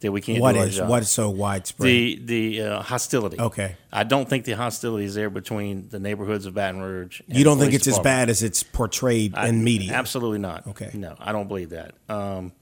that 0.00 0.12
we 0.12 0.20
can't 0.20 0.40
What 0.40 0.56
is 0.56 0.80
what 0.80 1.02
is 1.02 1.08
so 1.10 1.30
widespread? 1.30 1.88
the 1.88 2.20
the 2.24 2.62
uh, 2.62 2.82
hostility? 2.82 3.38
Okay. 3.40 3.76
I 3.92 4.04
don't 4.04 4.28
think 4.28 4.44
the 4.44 4.52
hostility 4.52 5.04
is 5.06 5.14
there 5.14 5.30
between 5.30 5.88
the 5.88 5.98
neighborhoods 5.98 6.46
of 6.46 6.54
Baton 6.54 6.80
Rouge. 6.80 7.20
and 7.28 7.36
you 7.38 7.44
don't 7.44 7.58
think 7.58 7.72
it's 7.74 7.88
as 7.88 7.98
bad 8.00 8.28
as 8.28 8.42
it's 8.42 8.62
portrayed 8.62 9.34
I- 9.34 9.48
in 9.48 9.64
media? 9.64 9.92
Absolutely 9.94 10.38
not. 10.38 10.66
Okay. 10.68 10.90
No, 10.94 11.16
I 11.18 11.32
don't 11.32 11.48
believe 11.48 11.70
that. 11.70 11.94
Um, 12.08 12.52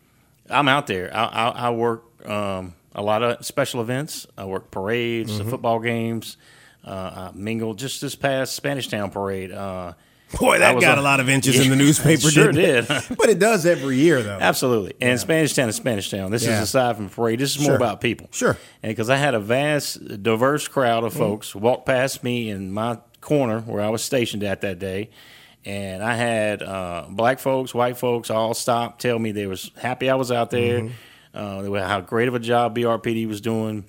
I'm 0.50 0.68
out 0.68 0.86
there. 0.86 1.14
I, 1.14 1.24
I, 1.24 1.48
I 1.48 1.70
work 1.70 2.04
um, 2.28 2.74
a 2.94 3.02
lot 3.02 3.22
of 3.22 3.44
special 3.44 3.80
events. 3.80 4.26
I 4.36 4.44
work 4.44 4.70
parades, 4.70 5.32
Mm-hmm. 5.32 5.44
the 5.44 5.50
football 5.50 5.80
games. 5.80 6.36
Uh, 6.84 7.30
I 7.34 7.36
mingle 7.36 7.74
just 7.74 8.00
this 8.00 8.14
past 8.14 8.54
Spanish 8.54 8.88
Town 8.88 9.10
parade. 9.10 9.50
Uh, 9.52 9.94
Boy, 10.40 10.58
that 10.58 10.80
got 10.80 10.92
on- 10.92 10.98
a 10.98 11.02
lot 11.02 11.20
of 11.20 11.28
inches 11.28 11.58
in 11.58 11.70
the 11.70 11.76
newspaper. 11.84 12.26
it 12.28 12.32
sure 12.32 12.52
did. 12.52 12.86
but 13.16 13.28
it 13.28 13.38
does 13.38 13.64
every 13.66 13.96
year, 13.96 14.22
though. 14.22 14.38
Absolutely. 14.40 14.94
And 15.00 15.18
Spanish 15.20 15.54
Town 15.54 15.68
is 15.68 15.76
Spanish 15.76 16.10
Town. 16.10 16.30
This 16.30 16.44
Yeah. 16.44 16.56
is 16.56 16.62
aside 16.62 16.96
from 16.96 17.08
parade. 17.08 17.38
This 17.40 17.56
is 17.56 17.62
more 17.66 17.76
about 17.76 18.00
people. 18.00 18.28
Sure. 18.32 18.56
And 18.82 18.90
because 18.90 19.08
I 19.10 19.16
had 19.16 19.34
a 19.34 19.40
vast, 19.40 20.22
diverse 20.22 20.66
crowd 20.68 21.04
of 21.04 21.12
folks 21.14 21.54
walk 21.54 21.86
past 21.86 22.22
me 22.24 22.50
in 22.50 22.72
my 22.72 22.98
corner 23.20 23.60
where 23.60 23.82
I 23.82 23.88
was 23.88 24.02
stationed 24.02 24.42
at 24.44 24.60
that 24.62 24.78
day. 24.78 25.10
And 25.66 26.02
I 26.02 26.14
had 26.14 26.62
uh, 26.62 27.06
black 27.10 27.40
folks, 27.40 27.74
white 27.74 27.96
folks 27.98 28.30
all 28.30 28.54
stop, 28.54 28.98
tell 29.00 29.18
me 29.18 29.32
they 29.32 29.46
was 29.48 29.72
happy 29.76 30.08
I 30.08 30.14
was 30.14 30.30
out 30.30 30.50
there, 30.50 30.88
uh, 31.34 31.60
they 31.62 31.68
were- 31.68 31.80
how 31.82 32.00
great 32.00 32.28
of 32.28 32.34
a 32.34 32.38
job 32.38 32.76
BRPD 32.76 33.26
was 33.26 33.40
doing, 33.40 33.84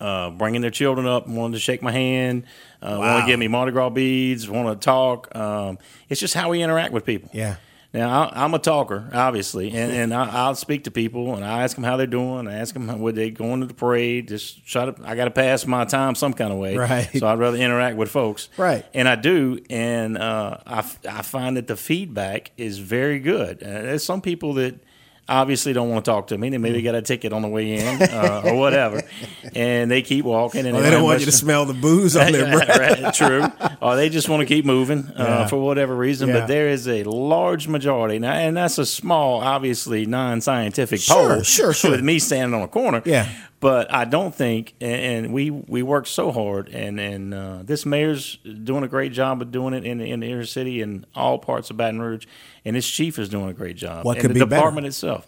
uh, 0.00 0.30
bringing 0.30 0.62
their 0.62 0.70
children 0.70 1.06
up, 1.06 1.28
wanted 1.28 1.52
to 1.54 1.60
shake 1.60 1.82
my 1.82 1.92
hand, 1.92 2.44
uh, 2.82 2.96
want 2.98 3.24
to 3.24 3.26
give 3.26 3.38
me 3.38 3.46
Mardi 3.46 3.72
Gras 3.72 3.90
beads, 3.90 4.48
want 4.48 4.68
to 4.80 4.82
talk. 4.84 5.36
Um, 5.36 5.78
it's 6.08 6.18
just 6.20 6.32
how 6.34 6.48
we 6.48 6.62
interact 6.62 6.92
with 6.94 7.04
people. 7.04 7.28
Yeah. 7.34 7.56
Now 7.94 8.24
I, 8.24 8.44
I'm 8.44 8.54
a 8.54 8.58
talker, 8.58 9.10
obviously, 9.12 9.70
and, 9.72 9.92
and 9.92 10.14
I, 10.14 10.28
I'll 10.28 10.54
speak 10.54 10.84
to 10.84 10.90
people 10.90 11.34
and 11.34 11.44
I 11.44 11.62
ask 11.62 11.74
them 11.74 11.84
how 11.84 11.96
they're 11.96 12.06
doing. 12.06 12.48
I 12.48 12.54
ask 12.54 12.72
them 12.74 13.00
would 13.00 13.14
they 13.14 13.30
going 13.30 13.60
to 13.60 13.66
the 13.66 13.74
parade. 13.74 14.28
Just 14.28 14.66
try 14.66 14.86
to. 14.86 14.94
I 15.04 15.14
got 15.14 15.26
to 15.26 15.30
pass 15.30 15.66
my 15.66 15.84
time 15.84 16.14
some 16.14 16.32
kind 16.32 16.52
of 16.52 16.58
way, 16.58 16.76
Right. 16.76 17.08
So 17.18 17.26
I'd 17.26 17.38
rather 17.38 17.58
interact 17.58 17.96
with 17.96 18.10
folks, 18.10 18.48
Right. 18.56 18.84
And 18.94 19.08
I 19.08 19.16
do, 19.16 19.58
and 19.68 20.16
uh, 20.16 20.58
I, 20.66 20.78
I 21.08 21.22
find 21.22 21.56
that 21.56 21.66
the 21.66 21.76
feedback 21.76 22.52
is 22.56 22.78
very 22.78 23.18
good. 23.18 23.62
Uh, 23.62 23.66
there's 23.66 24.04
some 24.04 24.20
people 24.22 24.54
that 24.54 24.80
obviously 25.28 25.72
don't 25.72 25.88
want 25.88 26.04
to 26.04 26.10
talk 26.10 26.26
to 26.28 26.36
me. 26.38 26.50
They 26.50 26.58
maybe 26.58 26.80
Mm. 26.80 26.84
got 26.84 26.94
a 26.96 27.02
ticket 27.02 27.32
on 27.32 27.42
the 27.42 27.48
way 27.48 27.74
in 27.78 28.02
uh, 28.02 28.42
or 28.44 28.56
whatever, 28.56 29.02
and 29.54 29.90
they 29.90 30.02
keep 30.02 30.24
walking. 30.24 30.66
And 30.66 30.74
Well, 30.74 30.82
they 30.82 30.90
don't 30.90 31.04
want 31.04 31.20
you 31.20 31.26
to 31.26 31.32
smell 31.32 31.64
the 31.64 31.74
booze 31.74 32.16
on 32.16 32.32
their 32.32 32.50
breath. 32.66 33.14
true. 33.14 33.44
Or 33.80 33.96
they 33.96 34.08
just 34.08 34.28
want 34.28 34.40
to 34.40 34.46
keep 34.46 34.64
moving 34.64 35.06
uh, 35.16 35.24
Yeah. 35.24 35.46
for 35.46 35.56
whatever 35.56 35.94
reason. 35.96 36.28
Yeah. 36.28 36.40
But 36.40 36.46
there 36.48 36.68
is 36.68 36.86
a 36.88 37.04
large 37.04 37.68
majority, 37.68 38.18
now, 38.18 38.32
and 38.32 38.56
that's 38.56 38.78
a 38.78 38.86
small, 38.86 39.40
obviously 39.40 40.06
non-scientific 40.06 41.00
Sure, 41.00 41.34
poll. 41.36 41.42
sure, 41.42 41.72
sure. 41.80 41.90
With 41.92 42.02
me 42.02 42.18
standing 42.18 42.54
on 42.54 42.62
a 42.62 42.68
corner. 42.68 43.02
Yeah. 43.04 43.28
But 43.62 43.90
I 43.94 44.04
don't 44.04 44.34
think, 44.34 44.74
and, 44.80 45.24
and 45.26 45.32
we 45.32 45.50
we 45.50 45.82
work 45.82 46.06
so 46.06 46.30
hard, 46.32 46.68
and 46.68 47.00
and 47.00 47.32
uh, 47.32 47.58
this 47.62 47.86
mayor's 47.86 48.36
doing 48.64 48.82
a 48.84 48.88
great 48.88 49.12
job 49.12 49.40
of 49.40 49.50
doing 49.50 49.72
it 49.72 49.86
in 49.86 49.98
the, 49.98 50.10
in 50.10 50.20
the 50.20 50.26
inner 50.30 50.44
city 50.44 50.82
and 50.82 51.06
all 51.14 51.38
parts 51.38 51.70
of 51.70 51.78
Baton 51.78 52.00
Rouge, 52.02 52.26
and 52.64 52.76
this 52.76 52.86
chief 52.86 53.18
is 53.18 53.28
doing 53.30 53.48
a 53.48 53.54
great 53.54 53.76
job. 53.76 54.04
What 54.04 54.16
and 54.18 54.22
could 54.22 54.30
the 54.32 54.34
be 54.34 54.40
better? 54.40 54.56
department 54.56 54.86
itself. 54.88 55.26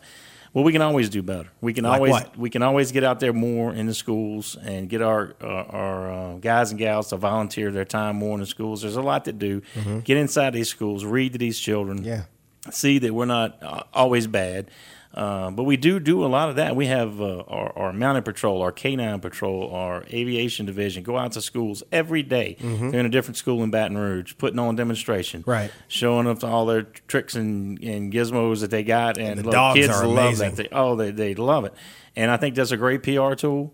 Well, 0.53 0.63
we 0.65 0.71
can 0.73 0.83
always 0.83 1.09
do 1.11 1.21
better. 1.23 1.49
We 1.61 1.73
can 1.73 1.83
Like 1.85 1.95
always 1.97 2.13
what? 2.13 2.37
we 2.39 2.51
can 2.51 2.63
always 2.63 2.93
get 2.93 3.03
out 3.05 3.19
there 3.21 3.33
more 3.33 3.73
in 3.73 3.87
the 3.87 3.95
schools 3.95 4.57
and 4.63 4.89
get 4.89 5.01
our 5.03 5.35
uh, 5.41 5.47
our 5.47 6.13
uh, 6.13 6.35
guys 6.39 6.71
and 6.71 6.79
gals 6.79 7.09
to 7.11 7.17
volunteer 7.17 7.71
their 7.73 7.85
time 7.85 8.17
more 8.17 8.35
in 8.35 8.41
the 8.41 8.47
schools. 8.47 8.83
There's 8.83 8.95
a 8.97 9.03
lot 9.03 9.25
to 9.27 9.33
do. 9.33 9.63
Get 10.05 10.17
inside 10.17 10.53
these 10.53 10.69
schools, 10.69 11.05
read 11.05 11.33
to 11.33 11.39
these 11.39 11.59
children 11.59 11.99
Mm-hmm. 11.99 12.09
Yeah. 12.09 12.23
see 12.71 12.99
that 13.01 13.13
we're 13.15 13.25
not 13.27 13.63
uh, 13.63 13.83
always 13.93 14.27
bad. 14.27 14.71
Uh, 15.15 15.51
but 15.53 15.63
we 15.63 15.77
do 15.77 16.01
do 16.01 16.25
a 16.25 16.27
lot 16.27 16.49
of 16.51 16.57
that. 16.57 16.75
We 16.75 16.87
have 16.87 17.21
uh, 17.21 17.45
our, 17.47 17.79
our 17.79 17.93
mounted 17.93 18.25
patrol, 18.25 18.63
our 18.63 18.73
canine 18.73 19.21
patrol, 19.21 19.71
our 19.73 20.03
aviation 20.13 20.67
division 20.67 21.05
go 21.05 21.17
out 21.17 21.33
to 21.33 21.41
schools 21.41 21.85
every 21.93 22.25
day. 22.25 22.57
They're 22.61 22.99
in 23.01 23.07
a 23.07 23.11
different 23.11 23.37
school 23.37 23.63
in 23.63 23.71
Baton 23.71 23.97
Rouge, 23.97 24.35
putting 24.39 24.59
on 24.59 24.75
demonstration, 24.75 25.43
Mm-hmm. 25.43 25.51
Right. 25.51 25.71
showing 25.87 26.27
up 26.27 26.43
all 26.43 26.67
their 26.67 26.83
tricks 26.83 27.37
and, 27.37 27.79
and 27.83 28.13
gizmos 28.13 28.61
that 28.61 28.71
they 28.71 28.83
got, 28.83 29.17
and, 29.17 29.39
the 29.39 29.45
look, 29.45 29.75
kids 29.77 29.89
are 29.89 30.07
love 30.07 30.39
that. 30.39 30.57
They, 30.57 30.69
oh, 30.73 30.97
they 30.97 31.13
they 31.13 31.35
love 31.37 31.65
it, 31.65 31.75
and 32.17 32.31
I 32.31 32.37
think 32.37 32.57
that's 32.57 32.73
a 32.73 32.77
great 32.77 33.03
PR 33.05 33.35
tool. 33.35 33.73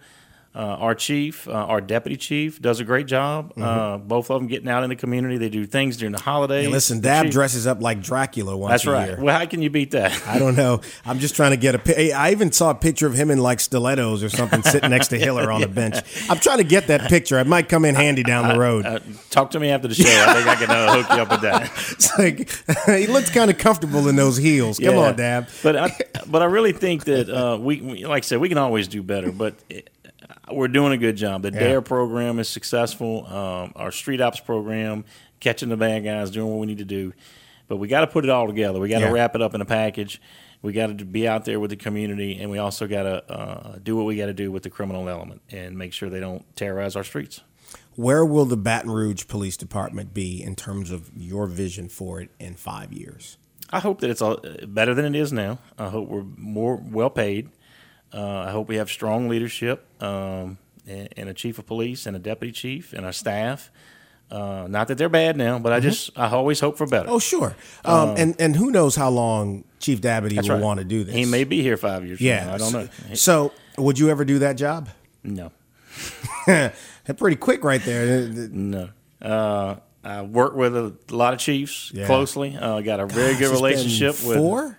Uh, 0.52 0.58
our 0.58 0.96
chief, 0.96 1.46
uh, 1.46 1.52
our 1.52 1.80
deputy 1.80 2.16
chief, 2.16 2.60
does 2.60 2.80
a 2.80 2.84
great 2.84 3.06
job. 3.06 3.52
Uh, 3.56 3.96
both 3.98 4.32
of 4.32 4.40
them 4.40 4.48
getting 4.48 4.68
out 4.68 4.82
in 4.82 4.90
the 4.90 4.96
community. 4.96 5.38
They 5.38 5.48
do 5.48 5.64
things 5.64 5.96
during 5.96 6.10
the 6.12 6.20
holidays. 6.20 6.64
Mm-hmm. 6.64 6.72
Listen, 6.72 7.00
Dab 7.00 7.26
chief- 7.26 7.32
dresses 7.32 7.68
up 7.68 7.80
like 7.80 8.02
Dracula 8.02 8.56
once 8.56 8.72
That's 8.72 8.86
right. 8.86 9.08
year. 9.10 9.20
Well, 9.20 9.38
how 9.38 9.46
can 9.46 9.62
you 9.62 9.70
beat 9.70 9.92
that? 9.92 10.10
I 10.26 10.40
don't 10.40 10.56
know. 10.56 10.80
I'm 11.06 11.20
just 11.20 11.36
trying 11.36 11.52
to 11.52 11.56
get 11.56 11.76
a. 11.88 12.12
I 12.12 12.32
even 12.32 12.50
saw 12.50 12.70
a 12.70 12.74
picture 12.74 13.06
of 13.06 13.14
him 13.14 13.30
in 13.30 13.38
like 13.38 13.60
stilettos 13.60 14.24
or 14.24 14.28
something, 14.28 14.64
sitting 14.64 14.90
next 14.90 15.08
to 15.08 15.18
Hiller 15.20 15.52
on 15.52 15.62
a 15.62 15.68
bench. 15.68 15.94
I'm 16.28 16.38
trying 16.40 16.58
to 16.58 16.64
get 16.64 16.88
that 16.88 17.02
picture. 17.08 17.38
It 17.38 17.46
might 17.46 17.68
come 17.68 17.84
in 17.84 17.94
handy 17.94 18.24
down 18.24 18.48
the 18.48 18.58
road. 18.58 18.84
Uh, 18.86 18.98
talk 19.30 19.52
to 19.52 19.60
me 19.60 19.70
after 19.70 19.86
the 19.86 19.94
show. 19.94 20.02
I 20.08 20.34
think 20.34 20.48
I 20.48 20.54
can 20.56 20.70
uh, 20.70 20.96
hook 20.96 21.16
you 21.16 21.22
up 21.22 21.30
with 21.30 21.40
that. 21.42 21.70
It's 21.92 22.18
like 22.18 22.50
he 22.98 23.06
looks 23.06 23.30
kind 23.30 23.52
of 23.52 23.58
comfortable 23.58 24.08
in 24.08 24.16
those 24.16 24.36
heels. 24.36 24.80
Come 24.80 24.94
Yeah. 24.96 25.00
on, 25.00 25.16
Dab. 25.16 25.48
But 25.62 25.76
I, 25.76 25.96
but 26.26 26.42
I 26.42 26.46
really 26.46 26.72
think 26.72 27.04
that 27.04 27.28
uh, 27.30 27.56
we, 27.56 27.80
we, 27.80 28.04
like 28.06 28.24
I 28.24 28.26
said, 28.26 28.40
we 28.40 28.48
can 28.48 28.58
always 28.58 28.88
do 28.88 29.02
better. 29.02 29.30
But 29.30 29.54
it, 29.68 29.90
we're 30.52 30.68
doing 30.68 30.92
a 30.92 30.98
good 30.98 31.16
job. 31.16 31.42
The 31.42 31.52
Yeah. 31.52 31.58
Dare 31.60 31.82
program 31.82 32.38
is 32.38 32.48
successful. 32.48 33.26
Um, 33.26 33.72
our 33.76 33.90
Street 33.92 34.20
Ops 34.20 34.40
program, 34.40 35.04
catching 35.40 35.68
the 35.68 35.76
bad 35.76 36.04
guys, 36.04 36.30
doing 36.30 36.48
what 36.50 36.58
we 36.60 36.66
need 36.66 36.78
to 36.78 36.84
do. 36.84 37.12
But 37.68 37.76
we 37.76 37.88
got 37.88 38.00
to 38.00 38.06
put 38.06 38.24
it 38.24 38.30
all 38.30 38.46
together. 38.46 38.80
We 38.80 38.88
got 38.88 38.98
to 39.00 39.06
Yeah. 39.06 39.12
wrap 39.12 39.34
it 39.34 39.42
up 39.42 39.54
in 39.54 39.60
a 39.60 39.64
package. 39.64 40.20
We 40.62 40.72
got 40.72 40.98
to 40.98 41.04
be 41.04 41.26
out 41.26 41.44
there 41.46 41.58
with 41.58 41.70
the 41.70 41.76
community, 41.76 42.38
and 42.38 42.50
we 42.50 42.58
also 42.58 42.86
got 42.86 43.04
to 43.04 43.32
uh, 43.32 43.78
do 43.82 43.96
what 43.96 44.04
we 44.06 44.16
got 44.16 44.26
to 44.26 44.34
do 44.34 44.52
with 44.52 44.62
the 44.62 44.70
criminal 44.70 45.08
element 45.08 45.40
and 45.50 45.78
make 45.78 45.92
sure 45.92 46.10
they 46.10 46.20
don't 46.20 46.44
terrorize 46.56 46.96
our 46.96 47.04
streets. 47.04 47.40
Where 47.94 48.24
will 48.24 48.44
the 48.44 48.56
Baton 48.56 48.90
Rouge 48.90 49.26
Police 49.26 49.56
Department 49.56 50.12
be 50.12 50.42
in 50.42 50.56
terms 50.56 50.90
of 50.90 51.10
your 51.16 51.46
vision 51.46 51.88
for 51.88 52.20
it 52.20 52.30
in 52.38 52.54
five 52.54 52.92
years? 52.92 53.36
I 53.70 53.78
hope 53.80 54.00
that 54.00 54.10
it's 54.10 54.20
all, 54.20 54.38
better 54.66 54.94
than 54.94 55.04
it 55.14 55.18
is 55.18 55.32
now. 55.32 55.58
I 55.78 55.88
hope 55.88 56.08
we're 56.08 56.24
more 56.36 56.76
well 56.76 57.10
paid. 57.10 57.48
Uh, 58.12 58.44
I 58.46 58.50
hope 58.50 58.68
we 58.68 58.76
have 58.76 58.90
strong 58.90 59.28
leadership 59.28 59.86
um, 60.02 60.58
and, 60.86 61.08
and 61.16 61.28
a 61.28 61.34
chief 61.34 61.58
of 61.58 61.66
police 61.66 62.06
and 62.06 62.16
a 62.16 62.18
deputy 62.18 62.52
chief 62.52 62.92
and 62.92 63.06
our 63.06 63.12
staff. 63.12 63.70
Uh, 64.30 64.66
not 64.68 64.86
that 64.88 64.96
they're 64.98 65.08
bad 65.08 65.36
now, 65.36 65.58
but 65.58 65.72
I 65.72 65.80
just 65.80 66.16
I 66.16 66.28
always 66.30 66.60
hope 66.60 66.78
for 66.78 66.86
better. 66.86 67.08
Oh, 67.10 67.18
sure. 67.18 67.56
Um, 67.84 68.14
and 68.16 68.36
and 68.40 68.54
who 68.54 68.70
knows 68.70 68.94
how 68.94 69.10
long 69.10 69.64
Chief 69.80 70.00
Dabadie 70.00 70.40
will 70.40 70.48
right. 70.54 70.62
want 70.62 70.78
to 70.78 70.84
do 70.84 71.02
this? 71.02 71.14
He 71.14 71.24
may 71.24 71.42
be 71.42 71.62
here 71.62 71.76
five 71.76 72.06
years. 72.06 72.20
Yeah, 72.20 72.42
from 72.42 72.48
now. 72.48 72.54
I 72.54 72.58
don't 72.58 72.72
know. 73.08 73.14
So, 73.14 73.52
would 73.76 73.98
you 73.98 74.08
ever 74.08 74.24
do 74.24 74.38
that 74.40 74.52
job? 74.52 74.88
No, 75.24 75.50
Pretty 77.16 77.36
quick, 77.36 77.64
right 77.64 77.82
there. 77.82 78.28
no. 78.28 78.90
Uh, 79.20 79.76
I 80.02 80.22
work 80.22 80.54
with 80.54 80.76
a 80.76 80.94
lot 81.10 81.34
of 81.34 81.40
chiefs 81.40 81.90
Yeah. 81.92 82.06
closely. 82.06 82.56
Uh, 82.56 82.80
got 82.80 83.00
a 83.00 83.06
very 83.06 83.32
Gosh, 83.32 83.40
good 83.40 83.50
relationship 83.50 84.22
with 84.24 84.38
four 84.38 84.78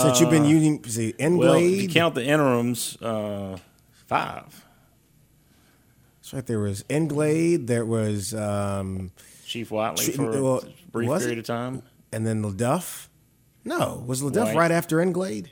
since 0.00 0.20
you've 0.20 0.30
been 0.30 0.44
union. 0.44 0.82
See, 0.84 1.14
Well, 1.18 1.54
if 1.54 1.82
you 1.82 1.88
count 1.88 2.14
the 2.14 2.24
interims, 2.24 2.96
uh, 3.02 3.58
five. 4.06 4.64
That's 6.20 6.32
right. 6.34 6.46
There 6.46 6.60
was 6.60 6.84
Englade. 6.88 7.66
There 7.66 7.84
was, 7.84 8.34
um, 8.34 9.10
Chief 9.44 9.70
Watley 9.70 10.06
Chief- 10.06 10.16
for 10.16 10.30
well, 10.42 10.58
a 10.58 10.90
brief 10.90 11.08
was 11.08 11.22
period 11.22 11.38
it? 11.38 11.40
of 11.40 11.46
time. 11.46 11.82
and 12.12 12.26
then 12.26 12.42
LeDuff. 12.42 13.08
No, 13.64 14.02
was 14.06 14.22
LeDuff 14.22 14.46
White. 14.46 14.56
right 14.56 14.70
after 14.70 15.00
Englade? 15.00 15.50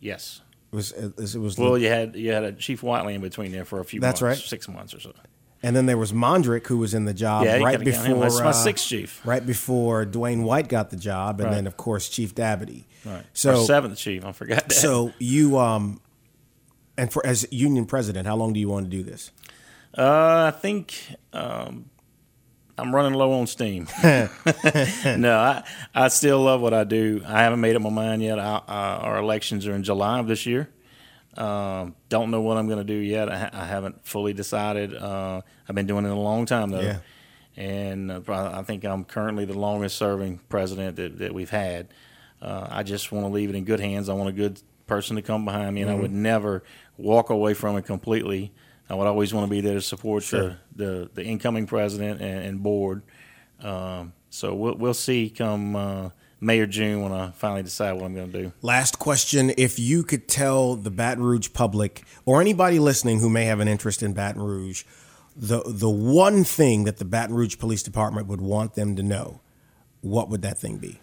Yes. 0.00 0.40
It 0.72 0.76
was 0.76 0.92
it 0.92 1.16
was, 1.16 1.34
it 1.34 1.38
was 1.40 1.58
Well, 1.58 1.76
you 1.76 1.88
had 1.88 2.14
you 2.16 2.30
had 2.32 2.44
a 2.44 2.52
Chief 2.52 2.82
Whiteley 2.82 3.14
in 3.14 3.20
between 3.20 3.50
there 3.52 3.64
for 3.64 3.80
a 3.80 3.84
few 3.84 4.00
That's 4.00 4.22
months, 4.22 4.40
right. 4.42 4.48
six 4.48 4.68
months 4.68 4.94
or 4.94 5.00
so. 5.00 5.12
And 5.62 5.76
then 5.76 5.84
there 5.86 5.98
was 5.98 6.10
Mondrick 6.12 6.66
who 6.68 6.78
was 6.78 6.94
in 6.94 7.04
the 7.04 7.12
job 7.12 7.44
Yeah, 7.44 7.58
right 7.58 7.78
gotta 7.78 7.90
count 7.92 8.06
him. 8.06 8.12
before 8.14 8.20
That's 8.30 8.40
my 8.40 8.46
uh, 8.48 8.52
sixth 8.52 8.86
chief. 8.88 9.20
right 9.26 9.44
before 9.44 10.06
Dwayne 10.06 10.42
White 10.44 10.68
got 10.68 10.88
the 10.90 10.96
job, 10.96 11.38
and 11.40 11.48
Right. 11.50 11.56
then 11.56 11.66
of 11.66 11.76
course 11.76 12.08
Chief 12.08 12.34
Dabadie. 12.34 12.84
Right. 13.04 13.24
So 13.34 13.58
Our 13.60 13.64
seventh 13.66 13.98
chief, 13.98 14.24
I 14.24 14.32
forgot 14.32 14.68
that. 14.68 14.74
so 14.74 15.12
you 15.18 15.58
um, 15.58 16.00
and 16.96 17.12
for 17.12 17.24
as 17.26 17.46
union 17.50 17.84
president, 17.86 18.26
how 18.26 18.36
long 18.36 18.52
do 18.54 18.60
you 18.60 18.68
want 18.68 18.86
to 18.86 18.90
do 18.90 19.02
this? 19.02 19.30
uh, 19.98 20.52
I 20.54 20.58
think 20.58 20.94
um, 21.34 21.90
I'm 22.78 22.94
running 22.94 23.12
low 23.14 23.32
on 23.32 23.46
steam. 23.46 23.86
no, 24.02 25.36
I 25.38 25.62
I 25.94 26.08
still 26.08 26.40
love 26.40 26.60
what 26.62 26.72
I 26.72 26.84
do. 26.84 27.22
I 27.26 27.42
haven't 27.42 27.60
made 27.60 27.76
up 27.76 27.82
my 27.82 27.90
mind 27.90 28.22
yet. 28.22 28.38
I, 28.38 28.56
uh, 28.56 28.62
our 29.02 29.18
elections 29.18 29.66
are 29.66 29.74
in 29.74 29.82
July 29.82 30.18
of 30.20 30.26
this 30.26 30.46
year. 30.46 30.68
Um, 31.36 31.94
don't 32.08 32.30
know 32.30 32.40
what 32.40 32.56
I'm 32.56 32.66
going 32.66 32.78
to 32.78 32.84
do 32.84 32.94
yet. 32.98 33.30
I, 33.30 33.38
ha- 33.38 33.50
I 33.52 33.64
haven't 33.64 34.04
fully 34.06 34.32
decided. 34.32 34.94
Uh, 34.94 35.42
I've 35.68 35.74
been 35.74 35.86
doing 35.86 36.04
it 36.04 36.10
a 36.10 36.14
long 36.14 36.44
time 36.46 36.70
though, 36.70 36.80
Yeah. 36.80 36.98
and 37.56 38.10
uh, 38.10 38.20
I 38.28 38.62
think 38.62 38.84
I'm 38.84 39.04
currently 39.04 39.44
the 39.44 39.58
longest 39.58 39.96
serving 39.96 40.40
president 40.48 40.96
that, 40.96 41.18
that 41.18 41.34
we've 41.34 41.50
had. 41.50 41.88
Uh, 42.42 42.66
I 42.70 42.82
just 42.82 43.12
want 43.12 43.26
to 43.26 43.30
leave 43.32 43.48
it 43.50 43.54
in 43.54 43.64
good 43.64 43.80
hands. 43.80 44.08
I 44.08 44.14
want 44.14 44.28
a 44.28 44.32
good 44.32 44.60
person 44.86 45.16
to 45.16 45.22
come 45.22 45.44
behind 45.44 45.74
me, 45.74 45.82
and 45.82 45.90
I 45.90 45.94
would 45.94 46.10
never 46.12 46.64
walk 46.96 47.30
away 47.30 47.54
from 47.54 47.76
it 47.76 47.84
completely. 47.86 48.52
I 48.88 48.94
would 48.94 49.06
always 49.06 49.32
want 49.32 49.46
to 49.46 49.50
be 49.50 49.60
there 49.60 49.74
to 49.74 49.80
support 49.80 50.24
Sure. 50.24 50.56
the, 50.74 50.84
the, 50.84 51.10
the 51.14 51.24
incoming 51.24 51.66
president 51.66 52.20
and, 52.20 52.44
and 52.44 52.62
board. 52.62 53.02
Um, 53.60 54.14
so 54.30 54.52
we'll, 54.54 54.74
we'll 54.74 54.94
see 54.94 55.30
come 55.30 55.76
uh, 55.76 56.10
May 56.40 56.60
or 56.60 56.66
June 56.66 57.02
when 57.02 57.12
I 57.12 57.30
finally 57.32 57.62
decide 57.62 57.92
what 57.92 58.04
I'm 58.04 58.14
going 58.14 58.32
to 58.32 58.42
do. 58.44 58.52
Last 58.62 58.98
question: 58.98 59.52
If 59.58 59.78
you 59.78 60.02
could 60.02 60.26
tell 60.26 60.74
the 60.74 60.90
Baton 60.90 61.22
Rouge 61.22 61.52
public 61.52 62.02
or 62.24 62.40
anybody 62.40 62.78
listening 62.78 63.20
who 63.20 63.28
may 63.28 63.44
have 63.44 63.60
an 63.60 63.68
interest 63.68 64.02
in 64.02 64.14
Baton 64.14 64.40
Rouge, 64.40 64.84
the 65.36 65.62
the 65.66 65.90
one 65.90 66.44
thing 66.44 66.84
that 66.84 66.96
the 66.96 67.04
Baton 67.04 67.34
Rouge 67.34 67.58
Police 67.58 67.82
Department 67.82 68.26
would 68.26 68.40
want 68.40 68.74
them 68.74 68.96
to 68.96 69.02
know, 69.02 69.40
what 70.00 70.30
would 70.30 70.40
that 70.42 70.58
thing 70.58 70.78
be? 70.78 70.98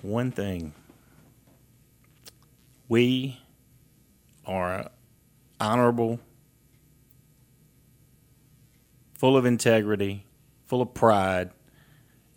One 0.00 0.32
thing 0.32 0.72
we 2.88 3.38
are 4.46 4.90
honorable, 5.60 6.18
full 9.12 9.36
of 9.36 9.44
integrity, 9.44 10.24
full 10.66 10.80
of 10.80 10.94
pride 10.94 11.50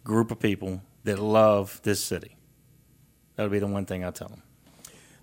group 0.04 0.32
of 0.32 0.40
people 0.40 0.82
that 1.06 1.20
love 1.20 1.80
this 1.84 2.04
city. 2.04 2.36
That 3.36 3.44
would 3.44 3.52
be 3.52 3.60
the 3.60 3.68
one 3.68 3.86
thing 3.86 4.04
I 4.04 4.12
tell 4.12 4.28
them. 4.28 4.44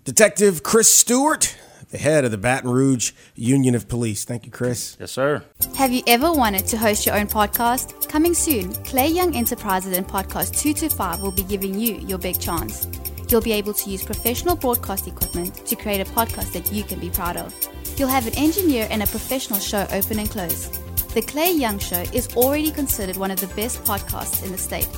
Detective 0.03 0.63
Chris 0.63 0.93
Stewart, 0.93 1.55
the 1.91 1.97
head 1.97 2.25
of 2.25 2.31
the 2.31 2.37
Baton 2.37 2.69
Rouge 2.69 3.13
Union 3.35 3.75
of 3.75 3.87
Police. 3.87 4.25
Thank 4.25 4.45
you, 4.45 4.51
Chris. 4.51 4.97
Yes, 4.99 5.11
sir. 5.11 5.43
Have 5.75 5.91
you 5.91 6.03
ever 6.07 6.31
wanted 6.31 6.65
to 6.67 6.77
host 6.77 7.05
your 7.05 7.15
own 7.15 7.27
podcast? 7.27 8.09
Coming 8.09 8.33
soon, 8.33 8.73
Clay 8.83 9.07
Young 9.07 9.35
Enterprises 9.35 9.95
and 9.97 10.07
Podcast 10.07 10.57
225 10.59 11.21
will 11.21 11.31
be 11.31 11.43
giving 11.43 11.79
you 11.79 11.95
your 11.95 12.17
big 12.17 12.39
chance. 12.39 12.87
You'll 13.29 13.41
be 13.41 13.53
able 13.53 13.73
to 13.73 13.89
use 13.89 14.03
professional 14.03 14.55
broadcast 14.55 15.07
equipment 15.07 15.65
to 15.65 15.75
create 15.75 16.01
a 16.01 16.11
podcast 16.11 16.51
that 16.53 16.71
you 16.71 16.83
can 16.83 16.99
be 16.99 17.09
proud 17.09 17.37
of. 17.37 17.53
You'll 17.97 18.09
have 18.09 18.27
an 18.27 18.35
engineer 18.35 18.87
and 18.91 19.01
a 19.01 19.07
professional 19.07 19.59
show 19.59 19.87
open 19.91 20.19
and 20.19 20.29
close. 20.29 20.67
The 21.13 21.21
Clay 21.21 21.51
Young 21.51 21.79
Show 21.79 22.01
is 22.13 22.27
already 22.35 22.71
considered 22.71 23.17
one 23.17 23.31
of 23.31 23.39
the 23.39 23.47
best 23.55 23.83
podcasts 23.83 24.43
in 24.43 24.51
the 24.51 24.57
state. 24.57 24.89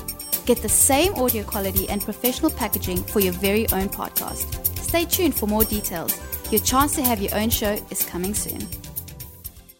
Get 0.46 0.62
the 0.62 0.68
same 0.68 1.12
audio 1.16 1.42
quality 1.42 1.88
and 1.88 2.00
professional 2.00 2.52
packaging 2.52 3.02
for 3.02 3.18
your 3.18 3.32
very 3.32 3.68
own 3.72 3.88
podcast. 3.88 4.46
Stay 4.78 5.04
tuned 5.04 5.34
for 5.34 5.48
more 5.48 5.64
details. 5.64 6.16
Your 6.52 6.60
chance 6.60 6.94
to 6.94 7.02
have 7.02 7.20
your 7.20 7.34
own 7.34 7.50
show 7.50 7.76
is 7.90 8.04
coming 8.04 8.32
soon. 8.32 8.60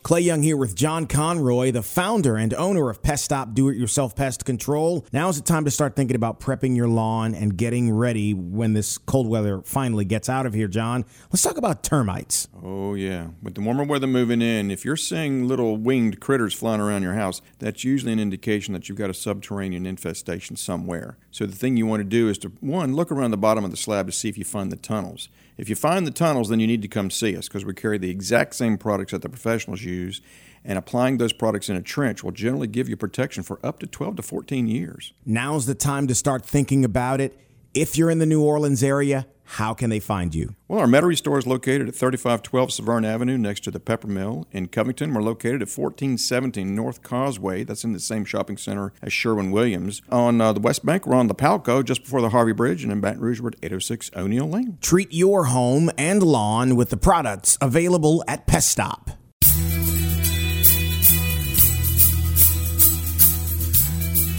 Clay 0.06 0.20
Young 0.20 0.44
here 0.44 0.56
with 0.56 0.76
John 0.76 1.08
Conroy, 1.08 1.72
the 1.72 1.82
founder 1.82 2.36
and 2.36 2.54
owner 2.54 2.88
of 2.90 3.02
Pest 3.02 3.24
Stop 3.24 3.54
Do 3.54 3.68
It 3.70 3.76
Yourself 3.76 4.14
Pest 4.14 4.44
Control. 4.44 5.04
Now 5.12 5.28
is 5.28 5.36
the 5.36 5.42
time 5.42 5.64
to 5.64 5.70
start 5.72 5.96
thinking 5.96 6.14
about 6.14 6.38
prepping 6.38 6.76
your 6.76 6.86
lawn 6.86 7.34
and 7.34 7.56
getting 7.56 7.90
ready 7.90 8.32
when 8.32 8.72
this 8.72 8.98
cold 8.98 9.26
weather 9.26 9.62
finally 9.62 10.04
gets 10.04 10.28
out 10.28 10.46
of 10.46 10.54
here, 10.54 10.68
John. 10.68 11.04
Let's 11.32 11.42
talk 11.42 11.56
about 11.56 11.82
termites. 11.82 12.46
Oh, 12.62 12.94
yeah. 12.94 13.30
With 13.42 13.56
the 13.56 13.62
warmer 13.62 13.82
weather 13.82 14.06
moving 14.06 14.42
in, 14.42 14.70
if 14.70 14.84
you're 14.84 14.96
seeing 14.96 15.48
little 15.48 15.76
winged 15.76 16.20
critters 16.20 16.54
flying 16.54 16.80
around 16.80 17.02
your 17.02 17.14
house, 17.14 17.42
that's 17.58 17.82
usually 17.82 18.12
an 18.12 18.20
indication 18.20 18.74
that 18.74 18.88
you've 18.88 18.98
got 18.98 19.10
a 19.10 19.14
subterranean 19.14 19.86
infestation 19.86 20.54
somewhere. 20.54 21.18
So 21.32 21.46
the 21.46 21.56
thing 21.56 21.76
you 21.76 21.86
want 21.86 21.98
to 21.98 22.04
do 22.04 22.28
is 22.28 22.38
to, 22.38 22.52
one, 22.60 22.94
look 22.94 23.10
around 23.10 23.32
the 23.32 23.36
bottom 23.36 23.64
of 23.64 23.72
the 23.72 23.76
slab 23.76 24.06
to 24.06 24.12
see 24.12 24.28
if 24.28 24.38
you 24.38 24.44
find 24.44 24.70
the 24.70 24.76
tunnels. 24.76 25.28
If 25.56 25.68
you 25.70 25.76
find 25.76 26.06
the 26.06 26.10
tunnels, 26.10 26.48
then 26.48 26.60
you 26.60 26.66
need 26.66 26.82
to 26.82 26.88
come 26.88 27.10
see 27.10 27.36
us 27.36 27.48
because 27.48 27.64
we 27.64 27.72
carry 27.72 27.98
the 27.98 28.10
exact 28.10 28.54
same 28.54 28.76
products 28.76 29.12
that 29.12 29.22
the 29.22 29.28
professionals 29.28 29.82
use, 29.82 30.20
and 30.64 30.78
applying 30.78 31.18
those 31.18 31.32
products 31.32 31.68
in 31.68 31.76
a 31.76 31.82
trench 31.82 32.24
will 32.24 32.32
generally 32.32 32.66
give 32.66 32.88
you 32.88 32.96
protection 32.96 33.42
for 33.42 33.58
up 33.64 33.78
to 33.78 33.86
12 33.86 34.16
to 34.16 34.22
14 34.22 34.66
years. 34.66 35.12
Now's 35.24 35.66
the 35.66 35.74
time 35.74 36.06
to 36.08 36.14
start 36.14 36.44
thinking 36.44 36.84
about 36.84 37.20
it. 37.20 37.38
If 37.76 37.98
you're 37.98 38.08
in 38.08 38.20
the 38.20 38.24
New 38.24 38.42
Orleans 38.42 38.82
area, 38.82 39.26
how 39.44 39.74
can 39.74 39.90
they 39.90 40.00
find 40.00 40.34
you? 40.34 40.54
Well, 40.66 40.80
our 40.80 40.86
Metairie 40.86 41.18
store 41.18 41.38
is 41.38 41.46
located 41.46 41.88
at 41.88 41.94
3512 41.94 42.72
Severn 42.72 43.04
Avenue 43.04 43.36
next 43.36 43.64
to 43.64 43.70
the 43.70 43.78
Pepper 43.78 44.06
Mill. 44.08 44.46
In 44.50 44.68
Covington, 44.68 45.12
we're 45.12 45.20
located 45.20 45.60
at 45.60 45.68
1417 45.68 46.74
North 46.74 47.02
Causeway. 47.02 47.64
That's 47.64 47.84
in 47.84 47.92
the 47.92 48.00
same 48.00 48.24
shopping 48.24 48.56
center 48.56 48.94
as 49.02 49.12
Sherwin 49.12 49.50
Williams. 49.50 50.00
On 50.08 50.40
uh, 50.40 50.54
the 50.54 50.60
West 50.60 50.86
Bank, 50.86 51.06
we're 51.06 51.16
on 51.16 51.26
the 51.26 51.34
Palco 51.34 51.84
just 51.84 52.04
before 52.04 52.22
the 52.22 52.30
Harvey 52.30 52.54
Bridge, 52.54 52.82
and 52.82 52.90
in 52.90 53.02
Baton 53.02 53.20
Rouge, 53.20 53.42
we're 53.42 53.48
at 53.48 53.58
806 53.62 54.10
O'Neal 54.16 54.48
Lane. 54.48 54.78
Treat 54.80 55.12
your 55.12 55.44
home 55.44 55.90
and 55.98 56.22
lawn 56.22 56.76
with 56.76 56.88
the 56.88 56.96
products 56.96 57.58
available 57.60 58.24
at 58.26 58.46
Pest 58.46 58.70
Stop. 58.70 59.10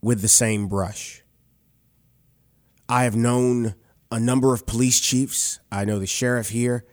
with 0.00 0.20
the 0.22 0.28
same 0.28 0.68
brush. 0.68 1.22
I 2.88 3.04
have 3.04 3.16
known 3.16 3.74
a 4.12 4.20
number 4.20 4.54
of 4.54 4.66
police 4.66 5.00
chiefs. 5.00 5.58
I 5.72 5.84
know 5.84 5.98
the 5.98 6.06
sheriff 6.06 6.50
here. 6.50 6.84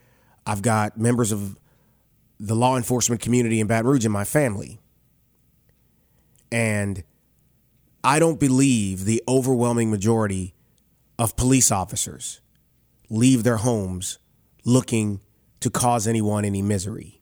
I've 0.46 0.62
got 0.62 0.98
members 0.98 1.32
of 1.32 1.58
the 2.40 2.56
law 2.56 2.76
enforcement 2.76 3.22
community 3.22 3.60
in 3.60 3.68
Baton 3.68 3.86
Rouge 3.86 4.06
in 4.06 4.12
my 4.12 4.24
family. 4.24 4.80
And 6.52 7.04
I 8.04 8.18
don't 8.18 8.40
believe 8.40 9.06
the 9.06 9.22
overwhelming 9.28 9.92
majority 9.92 10.56
of 11.20 11.36
police 11.36 11.72
officers 11.72 12.42
leave 13.12 13.44
their 13.44 13.58
homes 13.58 14.18
looking 14.64 15.20
to 15.60 15.70
cause 15.70 16.08
anyone 16.08 16.46
any 16.46 16.62
misery. 16.62 17.22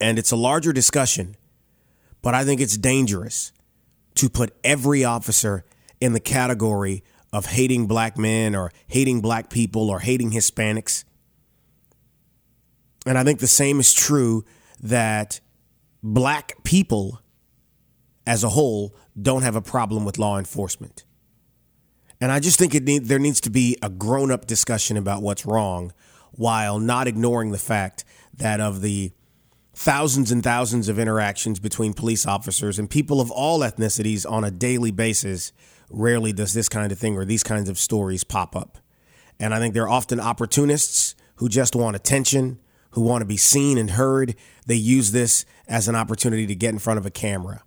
And 0.00 0.18
it's 0.18 0.32
a 0.32 0.36
larger 0.36 0.72
discussion, 0.72 1.36
but 2.20 2.34
I 2.34 2.44
think 2.44 2.60
it's 2.60 2.76
dangerous 2.76 3.52
to 4.16 4.28
put 4.28 4.54
every 4.64 5.04
officer 5.04 5.64
in 6.00 6.12
the 6.12 6.20
category 6.20 7.04
of 7.32 7.46
hating 7.46 7.86
black 7.86 8.18
men 8.18 8.54
or 8.56 8.72
hating 8.88 9.20
black 9.20 9.48
people 9.48 9.88
or 9.88 10.00
hating 10.00 10.32
Hispanics. 10.32 11.04
And 13.06 13.16
I 13.16 13.24
think 13.24 13.38
the 13.38 13.46
same 13.46 13.78
is 13.78 13.94
true 13.94 14.44
that 14.82 15.40
black 16.02 16.64
people 16.64 17.20
as 18.26 18.42
a 18.42 18.48
whole 18.48 18.94
don't 19.20 19.42
have 19.42 19.56
a 19.56 19.62
problem 19.62 20.04
with 20.04 20.18
law 20.18 20.36
enforcement. 20.36 21.04
And 22.22 22.30
I 22.30 22.38
just 22.38 22.56
think 22.56 22.72
it 22.72 22.84
need, 22.84 23.06
there 23.06 23.18
needs 23.18 23.40
to 23.40 23.50
be 23.50 23.76
a 23.82 23.90
grown 23.90 24.30
up 24.30 24.46
discussion 24.46 24.96
about 24.96 25.22
what's 25.22 25.44
wrong 25.44 25.92
while 26.30 26.78
not 26.78 27.08
ignoring 27.08 27.50
the 27.50 27.58
fact 27.58 28.04
that 28.32 28.60
of 28.60 28.80
the 28.80 29.10
thousands 29.74 30.30
and 30.30 30.40
thousands 30.40 30.88
of 30.88 31.00
interactions 31.00 31.58
between 31.58 31.92
police 31.92 32.24
officers 32.24 32.78
and 32.78 32.88
people 32.88 33.20
of 33.20 33.32
all 33.32 33.58
ethnicities 33.58 34.24
on 34.30 34.44
a 34.44 34.52
daily 34.52 34.92
basis, 34.92 35.52
rarely 35.90 36.32
does 36.32 36.54
this 36.54 36.68
kind 36.68 36.92
of 36.92 36.98
thing 36.98 37.16
or 37.16 37.24
these 37.24 37.42
kinds 37.42 37.68
of 37.68 37.76
stories 37.76 38.22
pop 38.22 38.54
up. 38.54 38.78
And 39.40 39.52
I 39.52 39.58
think 39.58 39.74
they're 39.74 39.88
often 39.88 40.20
opportunists 40.20 41.16
who 41.36 41.48
just 41.48 41.74
want 41.74 41.96
attention, 41.96 42.60
who 42.90 43.00
want 43.00 43.22
to 43.22 43.26
be 43.26 43.36
seen 43.36 43.78
and 43.78 43.90
heard. 43.90 44.36
They 44.64 44.76
use 44.76 45.10
this 45.10 45.44
as 45.66 45.88
an 45.88 45.96
opportunity 45.96 46.46
to 46.46 46.54
get 46.54 46.70
in 46.72 46.78
front 46.78 46.98
of 46.98 47.06
a 47.06 47.10
camera. 47.10 47.64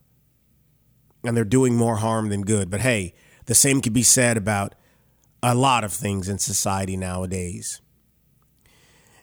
And 1.26 1.36
they're 1.36 1.43
doing 1.43 1.76
more 1.76 1.97
harm 1.97 2.30
than 2.30 2.43
good. 2.43 2.70
But 2.70 2.80
hey, 2.80 3.16
the 3.46 3.56
same 3.56 3.82
could 3.82 3.93
be 3.93 4.04
said 4.04 4.38
about 4.38 4.76
a 5.41 5.54
lot 5.54 5.84
of 5.84 5.93
things 5.93 6.28
in 6.28 6.39
society 6.39 6.98
nowadays. 6.98 7.82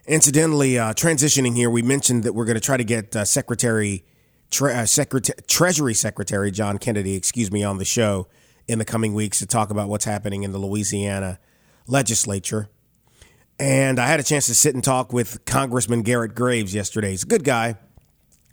Incidentally, 0.05 0.77
uh, 0.77 0.93
transitioning 0.93 1.55
here, 1.55 1.69
we 1.69 1.81
mentioned 1.81 2.23
that 2.23 2.33
we're 2.33 2.45
going 2.45 2.55
to 2.55 2.61
try 2.61 2.77
to 2.77 2.83
get 2.83 3.15
uh, 3.15 3.23
Secretary, 3.25 4.03
Tre- 4.51 4.73
uh, 4.73 4.85
Secretary, 4.85 5.37
Treasury 5.47 5.93
Secretary 5.93 6.51
John 6.51 6.77
Kennedy, 6.77 7.15
excuse 7.15 7.51
me, 7.51 7.63
on 7.63 7.77
the 7.77 7.85
show 7.85 8.27
in 8.67 8.79
the 8.79 8.85
coming 8.85 9.13
weeks 9.13 9.39
to 9.39 9.45
talk 9.45 9.69
about 9.69 9.89
what's 9.89 10.05
happening 10.05 10.43
in 10.43 10.51
the 10.51 10.57
Louisiana 10.57 11.39
legislature. 11.87 12.69
And 13.59 13.99
I 13.99 14.07
had 14.07 14.19
a 14.19 14.23
chance 14.23 14.45
to 14.47 14.55
sit 14.55 14.75
and 14.75 14.83
talk 14.83 15.13
with 15.13 15.45
Congressman 15.45 16.01
Garrett 16.01 16.35
Graves 16.35 16.73
yesterday. 16.73 17.11
He's 17.11 17.23
a 17.23 17.27
good 17.27 17.43
guy. 17.43 17.75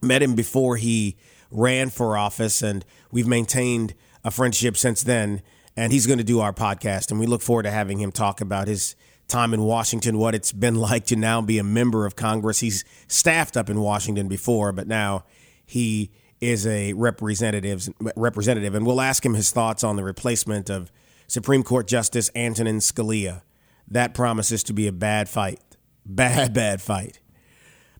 Met 0.02 0.22
him 0.22 0.34
before 0.34 0.76
he 0.76 1.16
ran 1.50 1.90
for 1.90 2.16
office, 2.16 2.62
and 2.62 2.84
we've 3.10 3.26
maintained 3.26 3.94
a 4.24 4.30
friendship 4.30 4.76
since 4.76 5.02
then 5.02 5.42
and 5.76 5.92
he's 5.92 6.06
going 6.06 6.18
to 6.18 6.24
do 6.24 6.40
our 6.40 6.52
podcast. 6.52 7.10
And 7.10 7.20
we 7.20 7.26
look 7.26 7.42
forward 7.42 7.64
to 7.64 7.70
having 7.70 8.00
him 8.00 8.12
talk 8.12 8.40
about 8.40 8.68
his 8.68 8.96
time 9.28 9.54
in 9.54 9.62
Washington, 9.62 10.18
what 10.18 10.34
it's 10.34 10.52
been 10.52 10.74
like 10.76 11.06
to 11.06 11.16
now 11.16 11.40
be 11.40 11.58
a 11.58 11.64
member 11.64 12.06
of 12.06 12.16
Congress. 12.16 12.60
He's 12.60 12.84
staffed 13.08 13.56
up 13.56 13.70
in 13.70 13.80
Washington 13.80 14.28
before, 14.28 14.72
but 14.72 14.86
now 14.86 15.24
he 15.64 16.10
is 16.40 16.66
a 16.66 16.92
representative. 16.94 17.88
Representative, 18.16 18.74
and 18.74 18.86
we'll 18.86 19.00
ask 19.00 19.24
him 19.24 19.34
his 19.34 19.50
thoughts 19.50 19.84
on 19.84 19.96
the 19.96 20.04
replacement 20.04 20.68
of 20.70 20.90
Supreme 21.26 21.62
Court 21.62 21.86
Justice 21.86 22.30
Antonin 22.34 22.78
Scalia. 22.78 23.42
That 23.88 24.14
promises 24.14 24.62
to 24.64 24.72
be 24.72 24.86
a 24.86 24.92
bad 24.92 25.28
fight, 25.28 25.60
bad 26.04 26.52
bad 26.54 26.82
fight. 26.82 27.20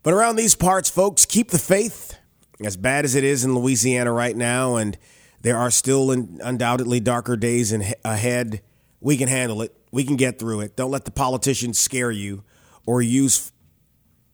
But 0.03 0.15
around 0.15 0.37
these 0.37 0.55
parts, 0.55 0.89
folks, 0.89 1.27
keep 1.27 1.51
the 1.51 1.59
faith. 1.59 2.17
As 2.63 2.77
bad 2.77 3.07
as 3.07 3.15
it 3.15 3.25
is 3.25 3.43
in 3.43 3.55
Louisiana 3.55 4.13
right 4.13 4.37
now, 4.37 4.77
and 4.77 4.99
there 5.43 5.57
are 5.57 5.71
still 5.71 6.11
undoubtedly 6.11 7.01
darker 7.01 7.37
days 7.37 7.73
in, 7.73 7.85
ahead. 8.05 8.63
We 9.01 9.17
can 9.17 9.29
handle 9.29 9.63
it. 9.63 9.75
We 9.91 10.05
can 10.05 10.17
get 10.17 10.39
through 10.39 10.61
it. 10.61 10.77
Don't 10.77 10.91
let 10.91 11.05
the 11.05 11.11
politicians 11.11 11.79
scare 11.79 12.11
you 12.11 12.45
or 12.87 13.03
use 13.03 13.53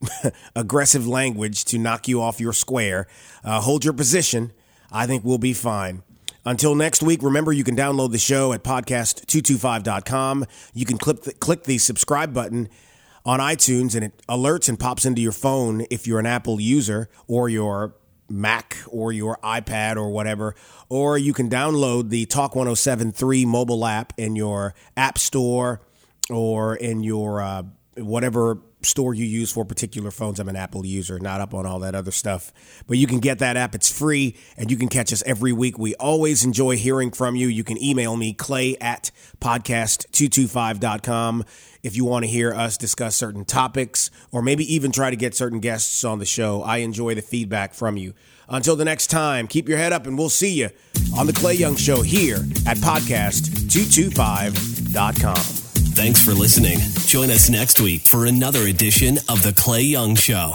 aggressive 0.56 1.06
language 1.06 1.64
to 1.66 1.78
knock 1.78 2.08
you 2.08 2.20
off 2.20 2.40
your 2.40 2.52
square. 2.52 3.06
Uh, 3.44 3.60
hold 3.60 3.84
your 3.84 3.94
position. 3.94 4.52
I 4.90 5.06
think 5.06 5.24
we'll 5.24 5.38
be 5.38 5.52
fine. 5.52 6.02
Until 6.44 6.74
next 6.76 7.02
week, 7.02 7.22
remember 7.22 7.52
you 7.52 7.64
can 7.64 7.76
download 7.76 8.12
the 8.12 8.18
show 8.18 8.52
at 8.52 8.62
podcast225.com. 8.62 10.44
You 10.74 10.86
can 10.86 10.96
click 10.96 11.22
the, 11.22 11.32
click 11.34 11.64
the 11.64 11.78
subscribe 11.78 12.32
button 12.32 12.68
on 13.24 13.40
iTunes 13.40 13.96
and 13.96 14.04
it 14.04 14.22
alerts 14.28 14.68
and 14.68 14.78
pops 14.78 15.04
into 15.04 15.20
your 15.20 15.32
phone 15.32 15.84
if 15.90 16.06
you're 16.06 16.20
an 16.20 16.26
Apple 16.26 16.60
user 16.60 17.08
or 17.26 17.48
your 17.48 17.96
Mac 18.28 18.76
or 18.88 19.12
your 19.12 19.38
iPad 19.42 19.96
or 19.96 20.10
whatever, 20.10 20.54
or 20.88 21.16
you 21.18 21.32
can 21.32 21.48
download 21.48 22.10
the 22.10 22.26
Talk 22.26 22.54
1073 22.56 23.44
mobile 23.44 23.86
app 23.86 24.12
in 24.16 24.36
your 24.36 24.74
App 24.96 25.18
Store 25.18 25.80
or 26.30 26.76
in 26.76 27.02
your 27.02 27.40
uh, 27.40 27.62
whatever 27.96 28.58
store 28.86 29.14
you 29.14 29.24
use 29.24 29.52
for 29.52 29.64
particular 29.64 30.10
phones. 30.10 30.40
I'm 30.40 30.48
an 30.48 30.56
Apple 30.56 30.86
user, 30.86 31.18
not 31.18 31.40
up 31.40 31.54
on 31.54 31.66
all 31.66 31.78
that 31.80 31.94
other 31.94 32.10
stuff. 32.10 32.52
But 32.86 32.98
you 32.98 33.06
can 33.06 33.20
get 33.20 33.38
that 33.40 33.56
app. 33.56 33.74
It's 33.74 33.90
free 33.90 34.36
and 34.56 34.70
you 34.70 34.76
can 34.76 34.88
catch 34.88 35.12
us 35.12 35.22
every 35.26 35.52
week. 35.52 35.78
We 35.78 35.94
always 35.96 36.44
enjoy 36.44 36.76
hearing 36.76 37.10
from 37.10 37.36
you. 37.36 37.48
You 37.48 37.64
can 37.64 37.82
email 37.82 38.16
me, 38.16 38.32
clay 38.32 38.76
at 38.80 39.10
podcast225.com 39.40 41.44
if 41.82 41.96
you 41.96 42.04
want 42.04 42.24
to 42.24 42.30
hear 42.30 42.52
us 42.52 42.76
discuss 42.76 43.14
certain 43.14 43.44
topics 43.44 44.10
or 44.32 44.42
maybe 44.42 44.74
even 44.74 44.90
try 44.90 45.10
to 45.10 45.16
get 45.16 45.34
certain 45.34 45.60
guests 45.60 46.02
on 46.04 46.18
the 46.18 46.24
show. 46.24 46.62
I 46.62 46.78
enjoy 46.78 47.14
the 47.14 47.22
feedback 47.22 47.74
from 47.74 47.96
you. 47.96 48.14
Until 48.48 48.76
the 48.76 48.84
next 48.84 49.08
time, 49.08 49.48
keep 49.48 49.68
your 49.68 49.78
head 49.78 49.92
up 49.92 50.06
and 50.06 50.16
we'll 50.16 50.28
see 50.28 50.54
you 50.54 50.70
on 51.16 51.26
The 51.26 51.32
Clay 51.32 51.54
Young 51.54 51.74
Show 51.76 52.02
here 52.02 52.36
at 52.66 52.76
podcast225.com. 52.78 55.65
Thanks 55.96 56.22
for 56.22 56.32
listening. 56.34 56.78
Join 57.06 57.30
us 57.30 57.48
next 57.48 57.80
week 57.80 58.02
for 58.02 58.26
another 58.26 58.66
edition 58.66 59.16
of 59.30 59.42
The 59.42 59.54
Clay 59.56 59.80
Young 59.80 60.14
Show. 60.14 60.52